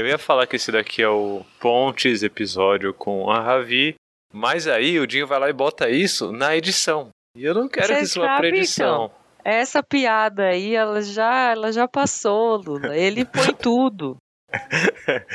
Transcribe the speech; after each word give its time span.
Eu 0.00 0.06
ia 0.06 0.16
falar 0.16 0.46
que 0.46 0.56
esse 0.56 0.72
daqui 0.72 1.02
é 1.02 1.08
o 1.10 1.44
Pontes 1.60 2.22
episódio 2.22 2.94
com 2.94 3.30
a 3.30 3.38
Ravi, 3.38 3.94
mas 4.32 4.66
aí 4.66 4.98
o 4.98 5.06
Dinho 5.06 5.26
vai 5.26 5.38
lá 5.38 5.50
e 5.50 5.52
bota 5.52 5.90
isso 5.90 6.32
na 6.32 6.56
edição. 6.56 7.10
E 7.36 7.44
eu 7.44 7.52
não 7.52 7.68
quero 7.68 7.88
Cê 7.88 7.96
que 7.96 8.02
isso 8.04 8.18
vá 8.18 8.38
pra 8.38 8.48
edição. 8.48 9.10
Essa 9.44 9.82
piada 9.82 10.44
aí, 10.44 10.74
ela 10.74 11.02
já, 11.02 11.50
ela 11.50 11.70
já 11.70 11.86
passou, 11.86 12.56
Lula. 12.56 12.96
Ele 12.96 13.26
põe 13.26 13.52
tudo. 13.60 14.16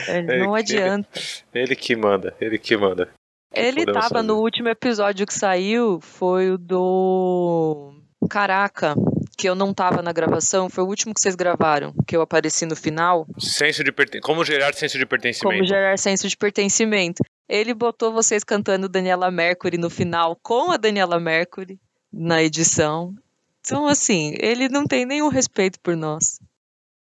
É, 0.07 0.21
não 0.39 0.57
É, 0.57 0.59
adianta. 0.61 1.19
Ele 1.53 1.75
que 1.75 1.95
manda, 1.95 2.35
ele 2.41 2.57
que 2.57 2.75
manda. 2.75 3.09
Ele 3.53 3.85
tava 3.85 4.09
fazer? 4.09 4.27
no 4.27 4.39
último 4.39 4.67
episódio 4.69 5.27
que 5.27 5.33
saiu, 5.33 5.99
foi 6.01 6.49
o 6.49 6.57
do. 6.57 7.93
Caraca, 8.29 8.95
que 9.35 9.47
eu 9.47 9.55
não 9.55 9.73
tava 9.73 10.01
na 10.01 10.11
gravação, 10.11 10.69
foi 10.69 10.83
o 10.83 10.87
último 10.87 11.13
que 11.13 11.21
vocês 11.21 11.35
gravaram, 11.35 11.93
que 12.07 12.15
eu 12.15 12.21
apareci 12.21 12.65
no 12.65 12.75
final. 12.75 13.27
Senso 13.37 13.83
de 13.83 13.91
perten... 13.91 14.21
Como 14.21 14.43
gerar 14.43 14.73
senso 14.73 14.97
de 14.97 15.05
pertencimento. 15.05 15.55
Como 15.55 15.67
gerar 15.67 15.97
senso 15.97 16.27
de 16.27 16.37
pertencimento. 16.37 17.23
Ele 17.47 17.73
botou 17.73 18.11
vocês 18.11 18.43
cantando 18.43 18.89
Daniela 18.89 19.29
Mercury 19.29 19.77
no 19.77 19.89
final 19.89 20.37
com 20.41 20.71
a 20.71 20.77
Daniela 20.77 21.19
Mercury 21.19 21.79
na 22.11 22.41
edição. 22.41 23.13
Então, 23.59 23.87
assim, 23.87 24.35
ele 24.39 24.69
não 24.69 24.85
tem 24.85 25.05
nenhum 25.05 25.27
respeito 25.27 25.79
por 25.79 25.95
nós. 25.95 26.39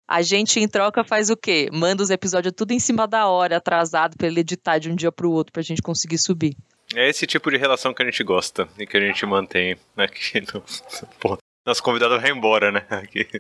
A 0.07 0.21
gente, 0.21 0.59
em 0.59 0.67
troca, 0.67 1.03
faz 1.03 1.29
o 1.29 1.37
quê? 1.37 1.69
Manda 1.71 2.03
os 2.03 2.09
episódios 2.09 2.53
tudo 2.55 2.71
em 2.71 2.79
cima 2.79 3.07
da 3.07 3.27
hora, 3.27 3.57
atrasado, 3.57 4.15
pra 4.17 4.27
ele 4.27 4.41
editar 4.41 4.77
de 4.77 4.89
um 4.89 4.95
dia 4.95 5.11
pro 5.11 5.31
outro, 5.31 5.51
pra 5.51 5.61
gente 5.61 5.81
conseguir 5.81 6.17
subir. 6.17 6.55
É 6.95 7.09
esse 7.09 7.25
tipo 7.25 7.49
de 7.49 7.57
relação 7.57 7.93
que 7.93 8.03
a 8.03 8.05
gente 8.05 8.23
gosta 8.23 8.67
e 8.77 8.85
que 8.85 8.97
a 8.97 8.99
gente 8.99 9.25
mantém 9.25 9.75
aqui 9.97 10.41
no. 10.41 10.63
Nosso 11.65 11.81
convidado 11.81 12.19
vai 12.19 12.31
embora, 12.31 12.71
né? 12.71 12.85
Aqui. 12.89 13.27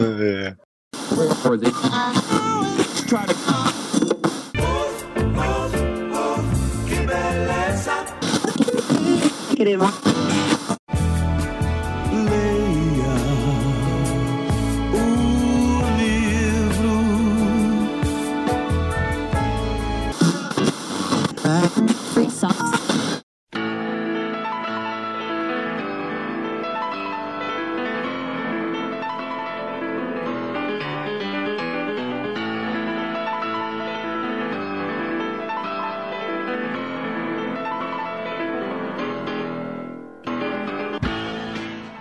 É. 0.00 0.56
Leia 9.58 9.78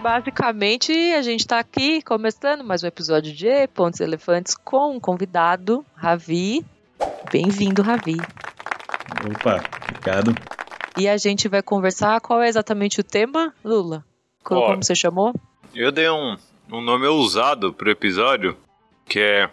Basicamente, 0.08 0.94
a 0.94 1.22
gente 1.22 1.46
tá 1.46 1.60
aqui 1.60 2.02
começando 2.02 2.64
mais 2.64 2.82
um 2.82 2.88
episódio 2.88 3.34
de 3.34 3.68
Pontos 3.68 4.00
Elefantes 4.00 4.56
com 4.56 4.96
um 4.96 5.02
convidado, 5.02 5.86
Ravi. 5.94 6.66
Bem-vindo, 7.30 7.82
Ravi. 7.82 8.16
Opa, 9.30 9.62
obrigado. 9.84 10.34
E 10.98 11.10
a 11.10 11.18
gente 11.18 11.50
vai 11.50 11.62
conversar 11.62 12.22
qual 12.22 12.42
é 12.42 12.48
exatamente 12.48 13.02
o 13.02 13.04
tema, 13.04 13.54
Lula? 13.62 14.06
Ó. 14.46 14.68
Como 14.68 14.82
você 14.82 14.96
chamou? 14.96 15.34
Eu 15.76 15.92
dei 15.92 16.10
um, 16.10 16.38
um 16.72 16.80
nome 16.80 17.06
ousado 17.06 17.74
pro 17.74 17.92
episódio, 17.92 18.56
que 19.06 19.20
é 19.20 19.50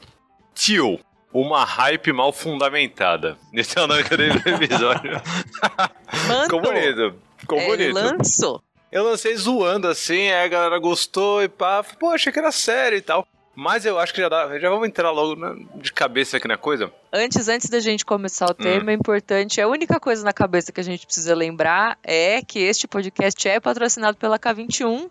Tio, 0.54 1.00
uma 1.32 1.64
hype 1.64 2.12
mal 2.12 2.32
fundamentada. 2.32 3.36
Esse 3.52 3.76
é 3.76 3.82
o 3.82 3.88
nome 3.88 4.04
que 4.04 4.14
eu 4.14 4.18
dei 4.18 4.28
pro 4.28 4.50
episódio. 4.52 5.20
Mano, 6.28 6.44
Ficou 6.44 6.60
bonito. 6.62 7.14
Ficou 7.38 7.58
ele 7.58 7.92
bonito. 7.92 8.16
lançou. 8.16 8.62
Eu 8.94 9.02
lancei 9.04 9.34
zoando 9.36 9.88
assim, 9.88 10.30
aí 10.30 10.44
a 10.44 10.48
galera 10.48 10.78
gostou 10.78 11.42
e 11.42 11.48
pá. 11.48 11.82
Pô, 11.98 12.10
achei 12.10 12.32
que 12.32 12.38
era 12.38 12.52
sério 12.52 12.96
e 12.96 13.02
tal. 13.02 13.26
Mas 13.56 13.84
eu 13.84 13.98
acho 13.98 14.14
que 14.14 14.20
já 14.20 14.28
dá. 14.28 14.58
Já 14.58 14.68
vamos 14.70 14.86
entrar 14.86 15.10
logo 15.10 15.34
na- 15.34 15.54
de 15.76 15.92
cabeça 15.92 16.36
aqui 16.36 16.46
na 16.48 16.56
coisa. 16.56 16.92
Antes, 17.12 17.48
antes 17.48 17.68
da 17.68 17.80
gente 17.80 18.04
começar 18.04 18.46
Hum. 18.46 18.50
o 18.50 18.54
tema, 18.54 18.90
é 18.90 18.94
importante, 18.94 19.60
a 19.60 19.66
única 19.68 19.98
coisa 19.98 20.24
na 20.24 20.32
cabeça 20.32 20.70
que 20.72 20.80
a 20.80 20.84
gente 20.84 21.06
precisa 21.06 21.34
lembrar 21.34 21.98
é 22.04 22.40
que 22.42 22.58
este 22.60 22.86
podcast 22.86 23.48
é 23.48 23.58
patrocinado 23.60 24.16
pela 24.16 24.38
K21 24.38 25.08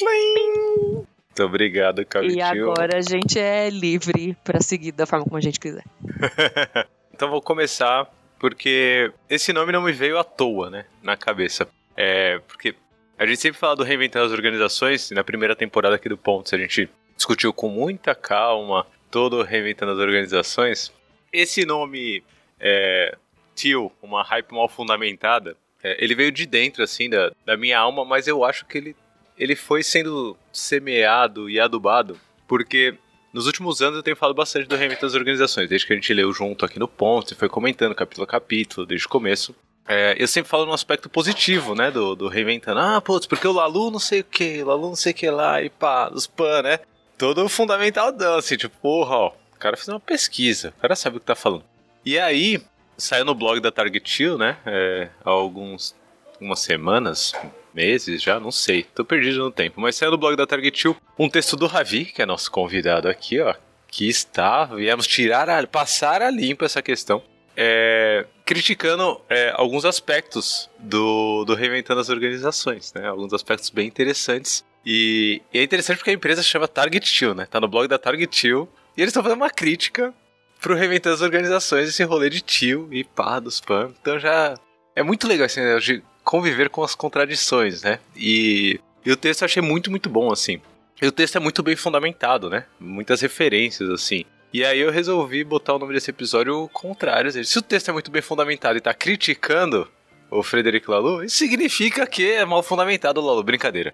Muito 0.00 1.42
obrigado, 1.44 2.00
e 2.02 2.04
Cavitinho. 2.04 2.70
agora 2.70 2.98
a 2.98 3.00
gente 3.00 3.38
é 3.38 3.68
livre 3.70 4.36
pra 4.44 4.60
seguir 4.60 4.92
da 4.92 5.06
forma 5.06 5.24
como 5.24 5.36
a 5.36 5.40
gente 5.40 5.58
quiser. 5.60 5.84
Então 7.12 7.30
vou 7.30 7.40
começar 7.40 8.08
porque 8.40 9.12
esse 9.30 9.52
nome 9.52 9.70
não 9.70 9.82
me 9.82 9.92
veio 9.92 10.18
à 10.18 10.24
toa, 10.24 10.68
né, 10.68 10.84
na 11.00 11.16
cabeça. 11.16 11.68
É, 11.96 12.40
porque 12.48 12.74
a 13.18 13.26
gente 13.26 13.40
sempre 13.40 13.58
fala 13.58 13.76
do 13.76 13.84
reinventar 13.84 14.22
as 14.22 14.32
organizações, 14.32 15.10
e 15.10 15.14
na 15.14 15.22
primeira 15.22 15.54
temporada 15.54 15.94
aqui 15.94 16.08
do 16.08 16.16
Pontos 16.16 16.52
a 16.52 16.58
gente 16.58 16.88
discutiu 17.16 17.52
com 17.52 17.68
muita 17.68 18.14
calma 18.14 18.86
todo 19.10 19.38
o 19.38 19.42
reinventando 19.42 19.92
as 19.92 19.98
organizações. 19.98 20.92
Esse 21.32 21.64
nome, 21.64 22.22
é, 22.58 23.16
Tio, 23.54 23.92
uma 24.02 24.22
hype 24.22 24.52
mal 24.52 24.68
fundamentada, 24.68 25.56
é, 25.82 26.02
ele 26.02 26.14
veio 26.14 26.32
de 26.32 26.46
dentro, 26.46 26.82
assim, 26.82 27.08
da, 27.08 27.30
da 27.44 27.56
minha 27.56 27.78
alma, 27.78 28.04
mas 28.04 28.26
eu 28.26 28.44
acho 28.44 28.66
que 28.66 28.78
ele, 28.78 28.96
ele 29.38 29.54
foi 29.54 29.82
sendo 29.82 30.36
semeado 30.52 31.48
e 31.48 31.60
adubado, 31.60 32.18
porque 32.48 32.96
nos 33.32 33.46
últimos 33.46 33.80
anos 33.82 33.96
eu 33.96 34.02
tenho 34.02 34.16
falado 34.16 34.34
bastante 34.34 34.68
do 34.68 34.76
reinvento 34.76 35.02
das 35.02 35.14
organizações, 35.14 35.68
desde 35.68 35.86
que 35.86 35.92
a 35.92 35.96
gente 35.96 36.12
leu 36.14 36.32
junto 36.32 36.64
aqui 36.64 36.78
no 36.78 36.88
ponto 36.88 37.32
e 37.32 37.36
foi 37.36 37.48
comentando 37.48 37.94
capítulo 37.94 38.24
a 38.24 38.28
capítulo, 38.28 38.86
desde 38.86 39.06
o 39.06 39.10
começo. 39.10 39.54
É, 39.86 40.16
eu 40.18 40.26
sempre 40.26 40.48
falo 40.48 40.64
no 40.64 40.72
aspecto 40.72 41.08
positivo, 41.08 41.74
né, 41.74 41.90
do, 41.90 42.14
do 42.14 42.28
reinventando. 42.28 42.80
Ah, 42.80 43.00
putz, 43.00 43.26
porque 43.26 43.46
o 43.46 43.52
Lalu 43.52 43.90
não 43.90 43.98
sei 43.98 44.20
o 44.20 44.24
que, 44.24 44.62
o 44.62 44.66
Lalu 44.66 44.88
não 44.88 44.96
sei 44.96 45.12
o 45.12 45.14
que 45.14 45.30
lá, 45.30 45.62
e 45.62 45.68
pá, 45.68 46.10
os 46.12 46.26
pan, 46.26 46.62
né? 46.62 46.80
Todo 47.18 47.48
fundamental 47.48 48.14
assim, 48.36 48.56
tipo, 48.56 48.76
porra, 48.80 49.16
ó, 49.16 49.32
o 49.54 49.58
cara 49.58 49.76
fez 49.76 49.88
uma 49.88 50.00
pesquisa, 50.00 50.72
o 50.76 50.80
cara 50.80 50.96
sabe 50.96 51.16
o 51.16 51.20
que 51.20 51.26
tá 51.26 51.34
falando. 51.34 51.64
E 52.04 52.18
aí, 52.18 52.62
saiu 52.96 53.24
no 53.24 53.34
blog 53.34 53.60
da 53.60 53.70
Target 53.70 54.22
Hill, 54.22 54.38
né, 54.38 54.56
é, 54.64 55.08
há 55.22 55.30
alguns, 55.30 55.94
algumas 56.34 56.60
semanas, 56.60 57.34
meses 57.74 58.22
já, 58.22 58.40
não 58.40 58.50
sei, 58.50 58.84
tô 58.84 59.04
perdido 59.04 59.38
no 59.38 59.50
tempo, 59.50 59.80
mas 59.80 59.96
saiu 59.96 60.12
no 60.12 60.18
blog 60.18 60.34
da 60.34 60.46
Target 60.46 60.86
Hill 60.86 60.96
um 61.18 61.28
texto 61.28 61.56
do 61.56 61.66
Ravi, 61.66 62.06
que 62.06 62.22
é 62.22 62.26
nosso 62.26 62.50
convidado 62.50 63.08
aqui, 63.08 63.40
ó, 63.40 63.54
que 63.86 64.08
está, 64.08 64.64
viemos 64.64 65.06
tirar, 65.06 65.48
a, 65.50 65.66
passar 65.66 66.22
a 66.22 66.30
limpo 66.30 66.64
essa 66.64 66.80
questão, 66.80 67.22
é, 67.56 68.26
criticando 68.44 69.20
é, 69.28 69.52
alguns 69.54 69.84
aspectos 69.84 70.70
do, 70.78 71.44
do 71.44 71.54
Reinventando 71.54 72.00
as 72.00 72.08
Organizações, 72.08 72.92
né, 72.94 73.06
alguns 73.08 73.32
aspectos 73.32 73.70
bem 73.70 73.86
interessantes, 73.86 74.64
e, 74.84 75.40
e 75.52 75.58
é 75.58 75.62
interessante 75.62 75.96
porque 75.96 76.10
a 76.10 76.14
empresa 76.14 76.42
chama 76.42 76.68
Target 76.68 77.24
Hill, 77.24 77.34
né, 77.34 77.46
tá 77.46 77.60
no 77.60 77.68
blog 77.68 77.88
da 77.88 77.98
Target 77.98 78.46
Hill, 78.46 78.68
e 78.96 79.00
eles 79.00 79.10
estão 79.10 79.22
fazendo 79.22 79.38
uma 79.38 79.50
crítica 79.50 80.12
pro 80.60 80.74
Reinventando 80.74 81.14
as 81.14 81.22
Organizações, 81.22 81.88
esse 81.88 82.04
rolê 82.04 82.28
de 82.28 82.40
tio 82.40 82.88
e 82.92 83.02
pá 83.02 83.40
dos 83.40 83.60
pan, 83.60 83.92
então 84.00 84.18
já 84.18 84.54
é 84.94 85.02
muito 85.02 85.26
legal 85.26 85.46
assim, 85.46 85.60
né, 85.60 85.78
de 85.78 86.02
conviver 86.24 86.70
com 86.70 86.82
as 86.82 86.94
contradições, 86.94 87.82
né? 87.82 88.00
E, 88.16 88.80
e 89.04 89.12
o 89.12 89.16
texto 89.16 89.42
eu 89.42 89.46
achei 89.46 89.62
muito, 89.62 89.90
muito 89.90 90.08
bom, 90.08 90.32
assim. 90.32 90.60
E 91.00 91.06
o 91.06 91.12
texto 91.12 91.36
é 91.36 91.40
muito 91.40 91.62
bem 91.62 91.76
fundamentado, 91.76 92.48
né? 92.48 92.64
Muitas 92.80 93.20
referências, 93.20 93.90
assim. 93.90 94.24
E 94.54 94.64
aí 94.64 94.78
eu 94.78 94.92
resolvi 94.92 95.42
botar 95.42 95.74
o 95.74 95.80
nome 95.80 95.94
desse 95.94 96.10
episódio 96.10 96.68
contrário. 96.72 97.32
Se 97.44 97.58
o 97.58 97.62
texto 97.62 97.88
é 97.88 97.92
muito 97.92 98.08
bem 98.08 98.22
fundamentado 98.22 98.78
e 98.78 98.80
tá 98.80 98.94
criticando 98.94 99.90
o 100.30 100.44
Frederico 100.44 100.92
Lalo, 100.92 101.24
isso 101.24 101.38
significa 101.38 102.06
que 102.06 102.30
é 102.30 102.44
mal 102.44 102.62
fundamentado 102.62 103.20
o 103.20 103.24
Lalo. 103.24 103.42
Brincadeira. 103.42 103.92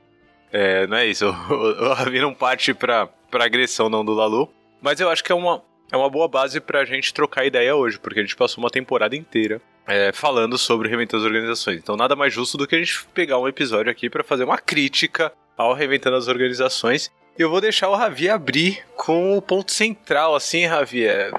É, 0.52 0.86
não 0.86 0.98
é 0.98 1.06
isso. 1.06 1.24
O, 1.26 1.94
Ravi 1.94 2.20
não 2.20 2.34
parte 2.34 2.74
pra, 2.74 3.06
pra 3.30 3.46
agressão 3.46 3.88
não 3.88 4.04
do 4.04 4.12
Lalu. 4.12 4.52
Mas 4.82 5.00
eu 5.00 5.08
acho 5.08 5.24
que 5.24 5.32
é 5.32 5.34
uma, 5.34 5.62
é 5.90 5.96
uma 5.96 6.10
boa 6.10 6.28
base 6.28 6.60
pra 6.60 6.84
gente 6.84 7.14
trocar 7.14 7.46
ideia 7.46 7.74
hoje, 7.74 7.98
porque 7.98 8.20
a 8.20 8.22
gente 8.22 8.36
passou 8.36 8.62
uma 8.62 8.68
temporada 8.68 9.16
inteira 9.16 9.62
é, 9.86 10.12
falando 10.12 10.58
sobre 10.58 10.90
reinventando 10.90 11.24
as 11.24 11.26
organizações. 11.26 11.78
Então 11.78 11.96
nada 11.96 12.14
mais 12.14 12.34
justo 12.34 12.58
do 12.58 12.66
que 12.66 12.76
a 12.76 12.78
gente 12.78 13.02
pegar 13.14 13.38
um 13.38 13.48
episódio 13.48 13.90
aqui 13.90 14.10
pra 14.10 14.22
fazer 14.22 14.44
uma 14.44 14.58
crítica 14.58 15.32
ao 15.56 15.72
reinventando 15.72 16.16
as 16.16 16.28
organizações. 16.28 17.10
Eu 17.38 17.50
vou 17.50 17.60
deixar 17.60 17.88
o 17.88 17.96
Ravi 17.96 18.28
abrir 18.28 18.84
com 18.96 19.36
o 19.36 19.42
ponto 19.42 19.72
central, 19.72 20.34
assim, 20.34 20.66
Ravi. 20.66 21.04
é, 21.06 21.32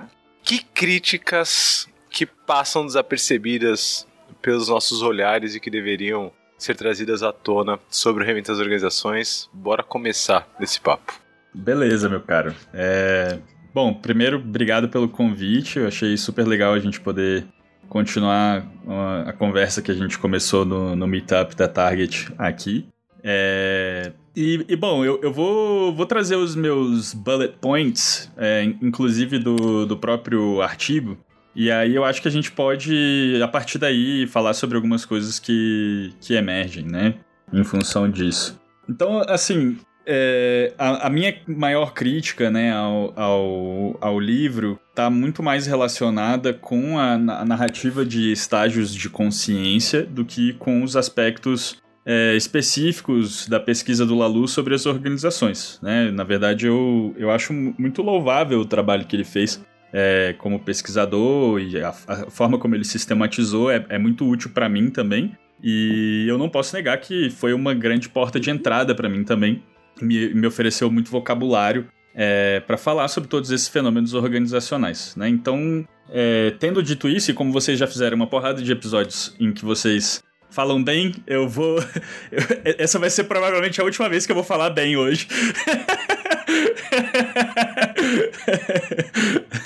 que 0.43 0.63
críticas 0.63 1.87
que 2.09 2.25
passam 2.25 2.85
desapercebidas 2.85 4.07
pelos 4.41 4.67
nossos 4.67 5.01
olhares 5.01 5.55
e 5.55 5.59
que 5.59 5.69
deveriam 5.69 6.31
ser 6.57 6.75
trazidas 6.75 7.23
à 7.23 7.31
tona 7.31 7.79
sobre 7.89 8.23
o 8.23 8.25
reinventando 8.25 8.59
as 8.59 8.63
organizações? 8.63 9.49
Bora 9.53 9.83
começar 9.83 10.47
esse 10.59 10.79
papo. 10.79 11.19
Beleza, 11.53 12.09
meu 12.09 12.21
caro. 12.21 12.55
É, 12.73 13.37
Bom, 13.73 13.93
primeiro, 13.93 14.37
obrigado 14.37 14.89
pelo 14.89 15.07
convite. 15.07 15.79
Eu 15.79 15.87
achei 15.87 16.17
super 16.17 16.45
legal 16.45 16.73
a 16.73 16.79
gente 16.79 16.99
poder 16.99 17.45
continuar 17.87 18.65
a, 18.85 19.29
a 19.29 19.33
conversa 19.33 19.81
que 19.81 19.89
a 19.89 19.93
gente 19.93 20.19
começou 20.19 20.65
no, 20.65 20.95
no 20.95 21.07
meetup 21.07 21.55
da 21.55 21.69
Target 21.69 22.27
aqui. 22.37 22.85
É, 23.23 24.11
E, 24.35 24.65
e, 24.67 24.75
bom, 24.75 25.03
eu, 25.03 25.19
eu 25.21 25.31
vou, 25.31 25.93
vou 25.93 26.05
trazer 26.05 26.35
os 26.35 26.55
meus 26.55 27.13
bullet 27.13 27.55
points, 27.59 28.31
é, 28.37 28.63
inclusive 28.81 29.37
do, 29.37 29.85
do 29.85 29.97
próprio 29.97 30.61
artigo. 30.61 31.17
E 31.53 31.69
aí 31.69 31.93
eu 31.93 32.05
acho 32.05 32.21
que 32.21 32.27
a 32.27 32.31
gente 32.31 32.51
pode, 32.51 33.39
a 33.43 33.47
partir 33.47 33.77
daí, 33.77 34.25
falar 34.27 34.53
sobre 34.53 34.77
algumas 34.77 35.03
coisas 35.03 35.37
que, 35.37 36.13
que 36.21 36.33
emergem, 36.33 36.85
né? 36.85 37.15
Em 37.51 37.63
função 37.63 38.09
disso. 38.09 38.57
Então, 38.87 39.21
assim, 39.27 39.77
é, 40.05 40.73
a, 40.77 41.07
a, 41.07 41.09
minha 41.09 41.35
maior 41.45 41.93
crítica 41.93 42.49
né, 42.49 42.71
ao, 42.71 43.13
ao, 43.19 43.97
ao 44.01 44.19
livro 44.19 44.79
está 44.89 45.09
muito 45.09 45.43
mais 45.43 45.67
relacionada 45.67 46.53
com 46.53 46.97
a, 46.97 47.13
a, 47.13 47.45
narrativa 47.45 48.05
de 48.05 48.31
estágios 48.31 48.93
de 48.93 49.09
consciência 49.09 50.03
do 50.03 50.25
que 50.25 50.53
com 50.53 50.83
os 50.83 50.95
aspectos 50.95 51.80
é, 52.05 52.35
específicos 52.35 53.47
da 53.47 53.59
pesquisa 53.59 54.05
do 54.05 54.17
Lalu 54.17 54.47
sobre 54.47 54.73
as 54.73 54.85
organizações. 54.85 55.79
Né? 55.81 56.11
Na 56.11 56.23
verdade, 56.23 56.67
eu, 56.67 57.13
eu 57.17 57.29
acho 57.31 57.53
muito 57.53 58.01
louvável 58.01 58.59
o 58.59 58.65
trabalho 58.65 59.05
que 59.05 59.15
ele 59.15 59.23
fez 59.23 59.63
é, 59.93 60.33
como 60.37 60.59
pesquisador 60.59 61.59
e 61.59 61.81
a, 61.81 61.89
a, 62.07 62.29
forma 62.29 62.57
como 62.57 62.75
ele 62.75 62.85
sistematizou 62.85 63.69
é, 63.69 63.85
é 63.89 63.97
muito 63.97 64.27
útil 64.27 64.49
para 64.51 64.67
mim 64.69 64.89
também. 64.89 65.35
E 65.63 66.25
eu 66.27 66.37
não 66.37 66.49
posso 66.49 66.75
negar 66.75 66.97
que 66.97 67.29
foi 67.29 67.53
uma 67.53 67.73
grande 67.73 68.09
porta 68.09 68.39
de 68.39 68.49
entrada 68.49 68.95
para 68.95 69.07
mim 69.07 69.23
também 69.23 69.61
me, 70.01 70.33
me 70.33 70.47
ofereceu 70.47 70.91
muito 70.91 71.11
vocabulário 71.11 71.87
é, 72.13 72.59
para 72.61 72.77
falar 72.77 73.07
sobre 73.07 73.29
todos 73.29 73.51
esses 73.51 73.67
fenômenos 73.67 74.13
organizacionais. 74.13 75.15
Né? 75.15 75.29
Então, 75.29 75.85
é, 76.09 76.51
tendo 76.59 76.81
dito 76.83 77.07
isso, 77.07 77.31
e 77.31 77.33
como 77.33 77.51
vocês 77.51 77.77
já 77.79 77.87
fizeram 77.87 78.15
uma 78.15 78.27
porrada 78.27 78.61
de 78.61 78.71
episódios 78.71 79.35
em 79.39 79.51
que 79.53 79.63
vocês 79.63 80.21
falam 80.51 80.83
bem, 80.83 81.15
eu 81.25 81.49
vou. 81.49 81.79
Essa 82.77 82.99
vai 82.99 83.09
ser 83.09 83.23
provavelmente 83.23 83.81
a 83.81 83.83
última 83.83 84.07
vez 84.07 84.25
que 84.25 84.31
eu 84.31 84.35
vou 84.35 84.43
falar 84.43 84.69
bem 84.69 84.95
hoje. 84.95 85.27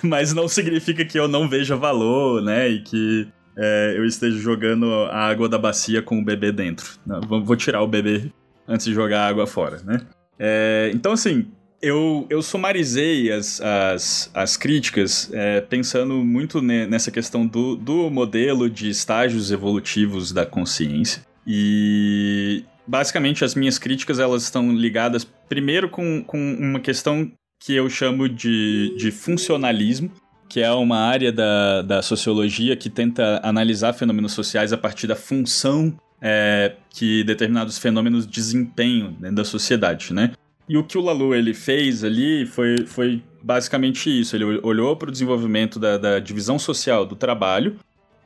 Mas 0.01 0.33
não 0.33 0.47
significa 0.47 1.03
que 1.03 1.19
eu 1.19 1.27
não 1.27 1.49
veja 1.49 1.75
valor, 1.75 2.41
né? 2.41 2.69
E 2.69 2.81
que 2.81 3.27
é, 3.57 3.95
eu 3.97 4.05
esteja 4.05 4.37
jogando 4.37 4.85
a 5.05 5.17
água 5.17 5.49
da 5.49 5.57
bacia 5.57 6.01
com 6.01 6.19
o 6.19 6.23
bebê 6.23 6.51
dentro. 6.51 6.97
Não, 7.05 7.19
vou 7.21 7.55
tirar 7.55 7.81
o 7.81 7.87
bebê 7.87 8.31
antes 8.67 8.85
de 8.85 8.93
jogar 8.93 9.21
a 9.21 9.27
água 9.27 9.47
fora, 9.47 9.81
né? 9.83 10.01
É, 10.37 10.91
então, 10.93 11.11
assim, 11.13 11.47
eu, 11.81 12.25
eu 12.29 12.41
sumarizei 12.41 13.31
as, 13.31 13.61
as, 13.61 14.31
as 14.33 14.57
críticas 14.57 15.29
é, 15.33 15.61
pensando 15.61 16.15
muito 16.23 16.61
ne, 16.61 16.85
nessa 16.87 17.11
questão 17.11 17.45
do, 17.45 17.75
do 17.75 18.09
modelo 18.09 18.69
de 18.69 18.89
estágios 18.89 19.51
evolutivos 19.51 20.31
da 20.31 20.45
consciência. 20.45 21.21
E 21.45 22.63
basicamente 22.87 23.43
as 23.43 23.55
minhas 23.55 23.77
críticas 23.77 24.19
elas 24.19 24.43
estão 24.43 24.73
ligadas 24.73 25.25
primeiro 25.47 25.89
com, 25.89 26.23
com 26.23 26.37
uma 26.37 26.79
questão 26.79 27.31
que 27.59 27.73
eu 27.73 27.89
chamo 27.89 28.27
de, 28.27 28.95
de 28.97 29.11
funcionalismo, 29.11 30.11
que 30.49 30.61
é 30.61 30.71
uma 30.71 30.99
área 30.99 31.31
da, 31.31 31.81
da 31.81 32.01
sociologia 32.01 32.75
que 32.75 32.89
tenta 32.89 33.39
analisar 33.43 33.93
fenômenos 33.93 34.33
sociais 34.33 34.71
a 34.71 34.77
partir 34.77 35.07
da 35.07 35.15
função 35.15 35.95
é, 36.21 36.73
que 36.89 37.23
determinados 37.23 37.77
fenômenos 37.77 38.25
desempenham 38.25 39.11
dentro 39.13 39.35
da 39.35 39.45
sociedade, 39.45 40.13
né? 40.13 40.31
E 40.67 40.77
o 40.77 40.83
que 40.83 40.97
o 40.97 41.01
Lalu 41.01 41.35
ele 41.35 41.53
fez 41.53 42.03
ali 42.03 42.45
foi, 42.45 42.85
foi 42.87 43.21
basicamente 43.41 44.09
isso. 44.09 44.35
Ele 44.35 44.59
olhou 44.63 44.95
para 44.95 45.09
o 45.09 45.11
desenvolvimento 45.11 45.79
da, 45.79 45.97
da, 45.97 46.19
divisão 46.19 46.57
social 46.57 47.05
do 47.05 47.15
trabalho 47.15 47.77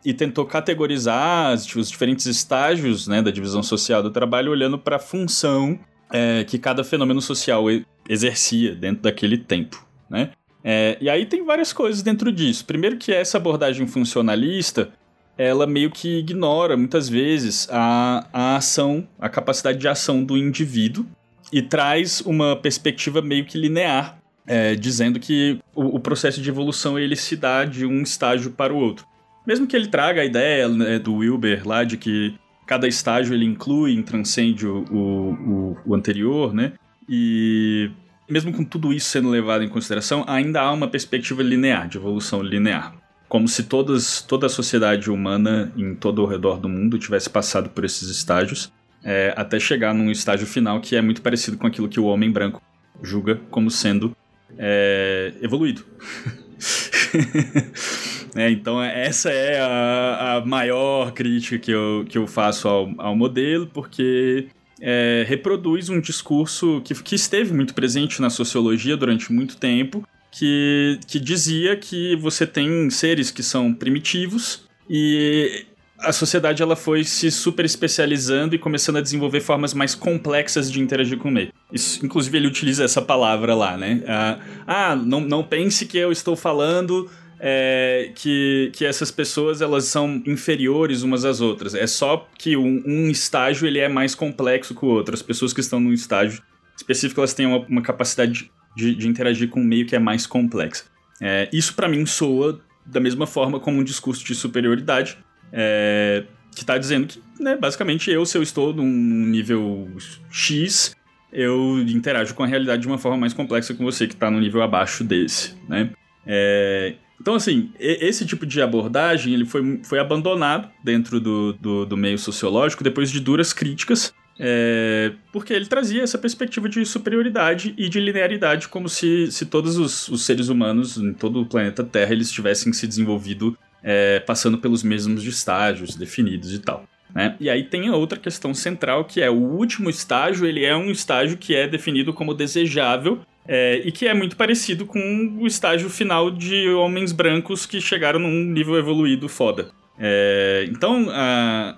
e 0.06 0.14
tentou 0.14 0.46
categorizar 0.46 1.54
os 1.54 1.90
diferentes 1.90 2.26
estágios 2.26 3.08
né, 3.08 3.22
da 3.22 3.30
divisão 3.30 3.62
social 3.62 4.02
do 4.02 4.10
trabalho, 4.10 4.52
olhando 4.52 4.80
para 4.80 4.96
a 4.96 5.00
função 5.00 5.78
é, 6.12 6.46
que 6.46 6.58
cada 6.58 6.84
fenômeno 6.84 7.22
social 7.22 7.66
exercia 8.08 8.74
dentro 8.74 9.04
daquele 9.04 9.38
tempo. 9.38 9.86
Né? 10.10 10.32
É, 10.64 10.98
e 11.02 11.10
aí 11.10 11.26
tem 11.26 11.44
várias 11.44 11.74
coisas 11.74 12.02
dentro 12.02 12.32
disso. 12.32 12.66
Primeiro 12.66 12.98
que 12.98 13.12
essa 13.12 13.38
abordagem 13.38 13.86
funcionalista 13.86 14.90
ela 15.38 15.66
meio 15.66 15.90
que 15.90 16.20
ignora 16.20 16.76
muitas 16.76 17.08
vezes 17.08 17.66
a, 17.72 18.28
a 18.34 18.56
ação, 18.58 19.08
a 19.18 19.30
capacidade 19.30 19.78
de 19.78 19.88
ação 19.88 20.22
do 20.22 20.38
indivíduo 20.38 21.06
e 21.52 21.62
traz 21.62 22.22
uma 22.22 22.56
perspectiva 22.56 23.22
meio 23.22 23.46
que 23.46 23.58
linear, 23.58 24.20
é, 24.46 24.76
dizendo 24.76 25.20
que 25.20 25.60
o, 25.76 25.98
o, 25.98 26.00
processo 26.00 26.42
de 26.42 26.50
evolução 26.50 26.98
ele 26.98 27.16
se 27.16 27.36
dá 27.36 27.66
de 27.66 27.86
um 27.86 28.02
estágio 28.02 28.52
para 28.52 28.74
o 28.74 28.78
outro. 28.78 29.06
Mesmo 29.46 29.68
que 29.68 29.76
ele 29.76 29.88
traga 29.88 30.22
a 30.22 30.26
ideia 30.26 30.68
né, 30.68 31.00
do 31.00 31.16
Wilber 31.16 31.68
lá 31.68 31.84
de 31.84 31.98
que 31.98 32.36
cada 32.66 32.88
estágio 32.88 33.34
ele 33.34 33.46
inclui 33.46 33.94
e 33.94 34.04
transcende 34.04 34.68
o, 34.68 34.84
o, 34.92 35.78
o 35.86 35.96
anterior, 35.96 36.54
né? 36.54 36.74
E 37.08 37.90
mesmo 38.30 38.54
com 38.54 38.64
tudo 38.64 38.94
isso 38.94 39.10
sendo 39.10 39.30
levado 39.30 39.64
em 39.64 39.70
consideração, 39.70 40.24
ainda 40.28 40.62
há 40.62 40.72
uma 40.72 40.88
perspectiva 40.88 41.42
linear, 41.42 41.88
de 41.88 41.98
evolução 41.98 42.44
linear 42.44 42.94
como 43.30 43.48
se 43.48 43.64
todas, 43.64 44.22
toda 44.22 44.48
a 44.48 44.50
sociedade 44.50 45.10
humana 45.12 45.72
em 45.78 45.94
todo 45.94 46.24
o 46.24 46.26
redor 46.26 46.60
do 46.60 46.68
mundo 46.68 46.98
tivesse 46.98 47.30
passado 47.30 47.70
por 47.70 47.86
esses 47.86 48.10
estágios, 48.10 48.72
é, 49.04 49.34
até 49.36 49.60
chegar 49.60 49.94
num 49.94 50.12
estágio 50.12 50.46
final 50.46 50.82
que 50.82 50.96
é 50.96 51.02
muito 51.02 51.22
parecido 51.22 51.58
com 51.58 51.68
aquilo 51.68 51.88
que 51.88 52.00
o 52.00 52.06
homem 52.06 52.32
branco 52.32 52.62
julga 53.02 53.40
como 53.50 53.72
sendo 53.72 54.16
é, 54.58 55.34
evoluído. 55.42 55.86
é, 58.36 58.52
então, 58.52 58.84
essa 58.84 59.30
é 59.30 59.60
a, 59.60 60.36
a, 60.36 60.46
maior 60.46 61.14
crítica 61.14 61.58
que 61.58 61.72
eu, 61.72 62.06
que 62.08 62.18
eu 62.18 62.28
faço 62.28 62.68
ao, 62.68 62.94
ao 62.98 63.16
modelo, 63.16 63.68
porque 63.68 64.48
é, 64.82 65.26
reproduz 65.28 65.90
um 65.90 66.00
discurso 66.00 66.82
que, 66.84 66.94
que 66.96 67.16
esteve 67.16 67.54
muito 67.54 67.74
presente 67.74 68.22
na 68.22 68.30
sociologia 68.30 68.98
durante 68.98 69.32
muito 69.32 69.58
tempo 69.58 70.06
que, 70.32 71.00
que 71.08 71.20
dizia 71.20 71.76
que 71.76 72.16
você 72.18 72.46
tem 72.46 72.90
seres 72.90 73.32
que 73.32 73.42
são 73.42 73.74
primitivos 73.74 74.68
e 74.90 75.66
a 76.02 76.12
sociedade 76.12 76.62
ela 76.64 76.76
foi 76.76 77.04
se 77.04 77.30
super 77.30 77.66
especializando 77.66 78.56
e 78.56 78.60
começando 78.60 78.98
a 78.98 79.02
desenvolver 79.02 79.42
formas 79.42 79.74
mais 79.74 79.96
complexas 79.96 80.72
de 80.72 80.80
interagir 80.80 81.18
com 81.18 81.30
o 81.30 81.32
meio. 81.32 81.52
Isso, 81.72 82.06
inclusive 82.06 82.38
ele 82.38 82.48
utiliza 82.48 82.84
essa 82.84 83.02
palavra 83.02 83.54
lá, 83.54 83.78
né? 83.78 84.02
Ah, 84.08 84.40
ah 84.66 84.96
não, 84.96 85.22
não 85.22 85.44
pense 85.44 85.86
que 85.86 85.98
eu 85.98 86.12
estou 86.12 86.36
falando 86.36 87.10
é, 87.40 88.12
que, 88.16 88.72
que 88.74 88.86
essas 88.86 89.12
pessoas 89.12 89.62
elas 89.62 89.86
são 89.86 90.22
inferiores 90.26 91.04
umas 91.04 91.26
às 91.26 91.42
outras. 91.42 91.76
É 91.76 91.86
só 91.86 92.28
que 92.38 92.56
um, 92.56 92.82
um, 92.86 93.10
estágio 93.10 93.68
ele 93.68 93.80
é 93.80 93.90
mais 93.90 94.16
complexo 94.16 94.74
que 94.74 94.86
o 94.86 94.90
outro. 94.90 95.14
As 95.14 95.22
pessoas 95.22 95.54
que 95.54 95.60
estão 95.60 95.80
num 95.80 95.94
estágio 95.94 96.42
específico 96.76 97.20
elas 97.20 97.34
têm 97.34 97.46
uma, 97.46 97.60
uma 97.68 97.82
capacidade 97.82 98.50
de, 98.76 98.96
de 98.96 99.08
interagir 99.08 99.50
com 99.50 99.60
um 99.60 99.66
meio 99.66 99.86
que 99.86 99.96
é 99.96 100.00
mais 100.00 100.26
complexo. 100.26 100.86
É, 101.22 101.50
isso 101.52 101.74
para 101.74 101.90
mim 101.90 102.06
soa 102.06 102.62
da 102.86 103.00
mesma 103.00 103.28
forma 103.28 103.60
como 103.60 103.80
um 103.80 103.84
discurso 103.84 104.26
de 104.26 104.34
superioridade, 104.34 105.18
é, 105.52 106.24
que 106.54 106.62
está 106.62 106.78
dizendo 106.78 107.08
que, 107.08 107.22
né, 107.40 107.56
basicamente, 107.56 108.12
eu, 108.12 108.26
se 108.26 108.38
eu 108.38 108.44
estou 108.44 108.74
num 108.74 108.86
nível 108.86 109.90
X, 110.30 110.96
eu 111.32 111.80
interajo 111.80 112.34
com 112.34 112.44
a 112.44 112.48
realidade 112.48 112.82
de 112.82 112.88
uma 112.88 112.98
forma 112.98 113.18
mais 113.18 113.34
complexa 113.34 113.74
que 113.74 113.84
você 113.84 114.08
que 114.08 114.14
está 114.14 114.30
no 114.30 114.40
nível 114.40 114.62
abaixo 114.62 115.04
desse, 115.04 115.56
né? 115.68 115.92
É, 116.26 116.96
então, 117.20 117.36
assim, 117.36 117.72
esse 117.80 118.26
tipo 118.26 118.46
de 118.46 118.62
abordagem 118.62 119.34
ele 119.34 119.46
foi, 119.46 119.82
foi 119.84 120.00
abandonado 120.00 120.70
dentro 120.84 121.20
do, 121.20 121.54
do, 121.54 121.86
do 121.86 121.98
meio 121.98 122.18
sociológico 122.18 122.84
depois 122.84 123.12
de 123.12 123.20
duras 123.20 123.52
críticas 123.52 124.14
é, 124.42 125.12
porque 125.34 125.52
ele 125.52 125.66
trazia 125.66 126.02
essa 126.02 126.18
perspectiva 126.18 126.70
de 126.70 126.86
superioridade 126.86 127.76
e 127.78 127.90
de 127.90 128.00
linearidade, 128.00 128.70
como 128.70 128.88
se, 128.88 129.30
se 129.34 129.46
todos 129.46 129.78
os, 129.78 130.08
os 130.08 130.24
seres 130.24 130.48
humanos 130.48 130.98
em 130.98 131.14
todo 131.14 131.42
o 131.42 131.46
planeta 131.46 131.84
Terra 131.84 132.14
eles 132.14 132.32
tivessem 132.32 132.72
se 132.72 132.88
desenvolvido 132.88 133.58
é, 133.84 134.20
passando 134.20 134.58
pelos 134.58 134.84
mesmos 134.84 135.24
estágios 135.26 135.96
definidos 135.96 136.54
e 136.54 136.60
tal. 136.60 136.86
Né? 137.14 137.36
E 137.40 137.50
aí 137.50 137.64
tem 137.64 137.88
a 137.88 137.96
outra 137.96 138.20
questão 138.20 138.54
central, 138.54 139.06
que 139.06 139.22
é 139.22 139.30
o 139.30 139.38
último 139.38 139.90
estágio, 139.90 140.46
ele 140.46 140.64
é 140.64 140.76
um 140.76 140.92
estágio 140.92 141.38
que 141.38 141.56
é 141.56 141.68
definido 141.68 142.14
como 142.14 142.34
desejável 142.34 143.20
é, 143.48 143.82
e 143.84 143.92
que 143.92 144.08
é 144.08 144.14
muito 144.14 144.36
parecido 144.36 144.86
com 144.86 145.38
o 145.40 145.48
estágio 145.48 145.90
final 145.90 146.30
de 146.30 146.70
homens 146.70 147.12
brancos 147.12 147.66
que 147.66 147.82
chegaram 147.82 148.20
num 148.20 148.46
nível 148.46 148.78
evoluído 148.78 149.28
foda. 149.28 149.72
É, 149.98 150.66
então, 150.70 151.08
a, 151.10 151.76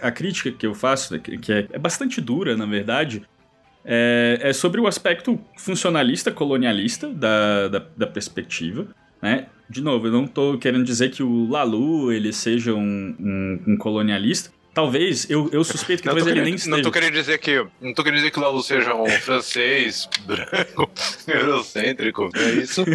a, 0.00 0.08
a, 0.08 0.10
crítica 0.10 0.50
que 0.50 0.66
eu 0.66 0.74
faço, 0.74 1.14
né, 1.14 1.20
que 1.20 1.52
é, 1.52 1.68
é 1.70 1.78
bastante 1.78 2.20
dura, 2.20 2.56
na 2.56 2.66
verdade, 2.66 3.22
é, 3.84 4.38
é, 4.40 4.52
sobre 4.52 4.80
o 4.80 4.86
aspecto 4.86 5.38
funcionalista, 5.56 6.32
colonialista 6.32 7.08
da, 7.08 7.68
da, 7.68 7.86
da 7.96 8.06
perspectiva. 8.06 8.88
Né? 9.22 9.46
De 9.70 9.80
novo, 9.80 10.08
eu 10.08 10.12
não 10.12 10.24
estou 10.24 10.58
querendo 10.58 10.84
dizer 10.84 11.10
que 11.10 11.22
o 11.22 11.48
Lalu 11.48 12.12
ele 12.12 12.32
seja 12.32 12.74
um, 12.74 13.16
um, 13.18 13.60
um 13.68 13.76
colonialista. 13.76 14.50
Talvez, 14.74 15.28
eu, 15.30 15.48
eu 15.52 15.62
suspeito 15.62 16.02
que 16.02 16.08
talvez 16.08 16.26
ele 16.26 16.42
nem 16.42 16.54
esteja. 16.54 16.76
Não 16.76 16.82
tô 16.82 16.90
querendo 16.90 17.12
dizer 17.12 17.38
que. 17.38 17.64
Não 17.80 17.94
tô 17.94 18.02
querendo 18.02 18.18
dizer 18.18 18.30
que 18.30 18.38
o 18.38 18.42
Lalu 18.42 18.62
seja 18.62 18.94
um 18.94 19.08
francês 19.08 20.08
branco, 20.26 20.90
eurocêntrico, 21.28 22.30
é 22.34 22.50
isso? 22.52 22.84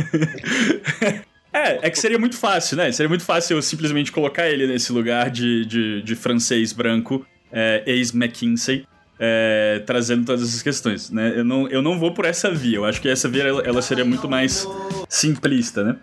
É, 1.53 1.87
é 1.87 1.89
que 1.89 1.97
seria 1.97 2.19
muito 2.19 2.37
fácil, 2.37 2.77
né? 2.77 2.91
Seria 2.91 3.09
muito 3.09 3.23
fácil 3.23 3.57
eu 3.57 3.61
simplesmente 3.63 4.11
colocar 4.11 4.47
ele 4.47 4.67
nesse 4.67 4.91
lugar 4.91 5.31
de, 5.31 5.65
de, 5.65 6.03
de 6.03 6.15
francês 6.15 6.71
branco, 6.71 7.25
é, 7.51 7.81
ex-McKinsey. 7.87 8.85
é, 9.19 9.81
trazendo 9.85 10.25
todas 10.25 10.43
essas 10.43 10.61
questões, 10.61 11.09
né? 11.09 11.33
Eu 11.35 11.43
não, 11.43 11.67
eu 11.69 11.81
não 11.81 11.97
vou 11.97 12.13
por 12.13 12.25
essa 12.25 12.51
via. 12.51 12.77
Eu 12.77 12.85
acho 12.85 13.01
que 13.01 13.09
essa 13.09 13.27
via 13.27 13.43
ela, 13.43 13.61
ela 13.63 13.81
seria 13.81 14.05
muito 14.05 14.29
mais 14.29 14.67
simplista, 15.09 15.83
né? 15.83 15.95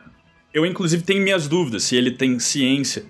Eu, 0.55 0.65
inclusive, 0.65 1.03
tenho 1.03 1.21
minhas 1.21 1.49
dúvidas 1.49 1.83
se 1.83 1.97
ele 1.97 2.13
tem 2.13 2.39
ciência 2.39 3.05